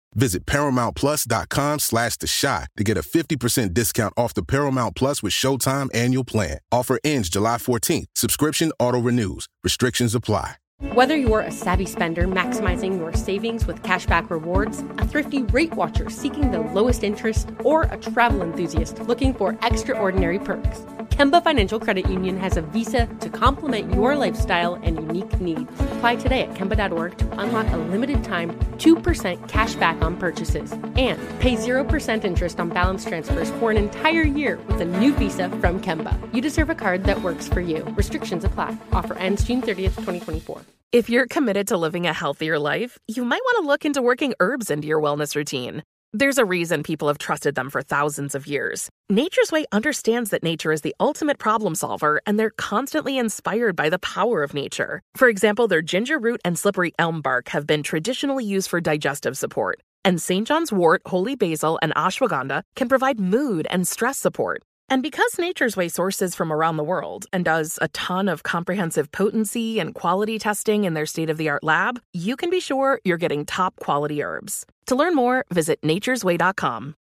Visit 0.13 0.45
ParamountPlus.com 0.45 1.79
slash 1.79 2.17
The 2.17 2.27
Shot 2.27 2.67
to 2.77 2.83
get 2.83 2.97
a 2.97 3.01
50% 3.01 3.73
discount 3.73 4.13
off 4.17 4.33
the 4.33 4.43
Paramount 4.43 4.95
Plus 4.95 5.23
with 5.23 5.33
Showtime 5.33 5.89
annual 5.93 6.23
plan. 6.23 6.59
Offer 6.71 6.99
ends 7.03 7.29
July 7.29 7.57
14th. 7.57 8.05
Subscription 8.15 8.71
auto-renews. 8.79 9.47
Restrictions 9.63 10.15
apply. 10.15 10.55
Whether 10.93 11.15
you're 11.15 11.41
a 11.41 11.51
savvy 11.51 11.85
spender 11.85 12.27
maximizing 12.27 12.97
your 12.97 13.13
savings 13.13 13.67
with 13.67 13.83
cashback 13.83 14.31
rewards, 14.31 14.79
a 14.97 15.05
thrifty 15.05 15.43
rate 15.43 15.75
watcher 15.75 16.09
seeking 16.09 16.49
the 16.49 16.59
lowest 16.59 17.03
interest, 17.03 17.49
or 17.63 17.83
a 17.83 17.97
travel 17.97 18.41
enthusiast 18.41 18.97
looking 19.01 19.31
for 19.31 19.55
extraordinary 19.61 20.39
perks, 20.39 20.81
Kemba 21.11 21.43
Financial 21.43 21.77
Credit 21.79 22.09
Union 22.09 22.37
has 22.37 22.55
a 22.57 22.61
visa 22.61 23.05
to 23.19 23.29
complement 23.29 23.93
your 23.93 24.15
lifestyle 24.15 24.75
and 24.75 24.95
unique 24.95 25.39
needs. 25.41 25.69
Apply 25.95 26.15
today 26.15 26.41
at 26.43 26.53
Kemba.org 26.53 27.17
to 27.17 27.39
unlock 27.39 27.67
a 27.73 27.77
limited 27.77 28.23
time 28.23 28.57
2% 28.77 29.47
cash 29.49 29.75
back 29.75 30.01
on 30.01 30.15
purchases 30.15 30.71
and 30.71 31.19
pay 31.39 31.55
0% 31.55 32.23
interest 32.23 32.59
on 32.59 32.69
balance 32.69 33.05
transfers 33.05 33.51
for 33.59 33.71
an 33.71 33.77
entire 33.77 34.23
year 34.23 34.57
with 34.67 34.79
a 34.81 34.85
new 34.85 35.13
visa 35.13 35.49
from 35.59 35.81
Kemba. 35.81 36.17
You 36.33 36.41
deserve 36.41 36.69
a 36.69 36.75
card 36.75 37.03
that 37.03 37.21
works 37.21 37.47
for 37.47 37.59
you. 37.59 37.83
Restrictions 37.97 38.45
apply. 38.45 38.77
Offer 38.93 39.15
ends 39.15 39.43
June 39.43 39.61
30th, 39.61 39.95
2024. 40.05 40.61
If 40.93 41.09
you're 41.09 41.27
committed 41.27 41.67
to 41.67 41.77
living 41.77 42.07
a 42.07 42.13
healthier 42.13 42.57
life, 42.57 42.97
you 43.07 43.25
might 43.25 43.41
want 43.43 43.63
to 43.63 43.67
look 43.67 43.85
into 43.85 44.01
working 44.01 44.33
herbs 44.39 44.71
into 44.71 44.87
your 44.87 45.01
wellness 45.01 45.35
routine. 45.35 45.83
There's 46.13 46.37
a 46.37 46.43
reason 46.43 46.83
people 46.83 47.07
have 47.07 47.19
trusted 47.19 47.55
them 47.55 47.69
for 47.69 47.81
thousands 47.81 48.35
of 48.35 48.45
years. 48.45 48.89
Nature's 49.09 49.49
Way 49.49 49.63
understands 49.71 50.29
that 50.31 50.43
nature 50.43 50.73
is 50.73 50.81
the 50.81 50.93
ultimate 50.99 51.37
problem 51.37 51.73
solver, 51.73 52.21
and 52.27 52.37
they're 52.37 52.49
constantly 52.57 53.17
inspired 53.17 53.77
by 53.77 53.89
the 53.89 53.99
power 53.99 54.43
of 54.43 54.53
nature. 54.53 55.01
For 55.15 55.29
example, 55.29 55.69
their 55.69 55.81
ginger 55.81 56.19
root 56.19 56.41
and 56.43 56.59
slippery 56.59 56.91
elm 56.99 57.21
bark 57.21 57.47
have 57.49 57.65
been 57.65 57.81
traditionally 57.81 58.43
used 58.43 58.69
for 58.69 58.81
digestive 58.81 59.37
support, 59.37 59.79
and 60.03 60.21
St. 60.21 60.45
John's 60.45 60.73
wort, 60.73 61.01
holy 61.05 61.37
basil, 61.37 61.79
and 61.81 61.95
ashwagandha 61.95 62.63
can 62.75 62.89
provide 62.89 63.17
mood 63.17 63.65
and 63.69 63.87
stress 63.87 64.17
support. 64.17 64.63
And 64.89 65.01
because 65.01 65.39
Nature's 65.39 65.77
Way 65.77 65.87
sources 65.87 66.35
from 66.35 66.51
around 66.51 66.75
the 66.75 66.83
world 66.83 67.25
and 67.31 67.45
does 67.45 67.79
a 67.81 67.87
ton 67.87 68.27
of 68.27 68.43
comprehensive 68.43 69.13
potency 69.13 69.79
and 69.79 69.95
quality 69.95 70.37
testing 70.39 70.83
in 70.83 70.93
their 70.93 71.05
state 71.05 71.29
of 71.29 71.37
the 71.37 71.47
art 71.47 71.63
lab, 71.63 72.01
you 72.11 72.35
can 72.35 72.49
be 72.49 72.59
sure 72.59 72.99
you're 73.05 73.15
getting 73.15 73.45
top 73.45 73.77
quality 73.77 74.21
herbs. 74.21 74.65
To 74.87 74.95
learn 74.95 75.15
more, 75.15 75.45
visit 75.49 75.81
naturesway.com. 75.81 76.95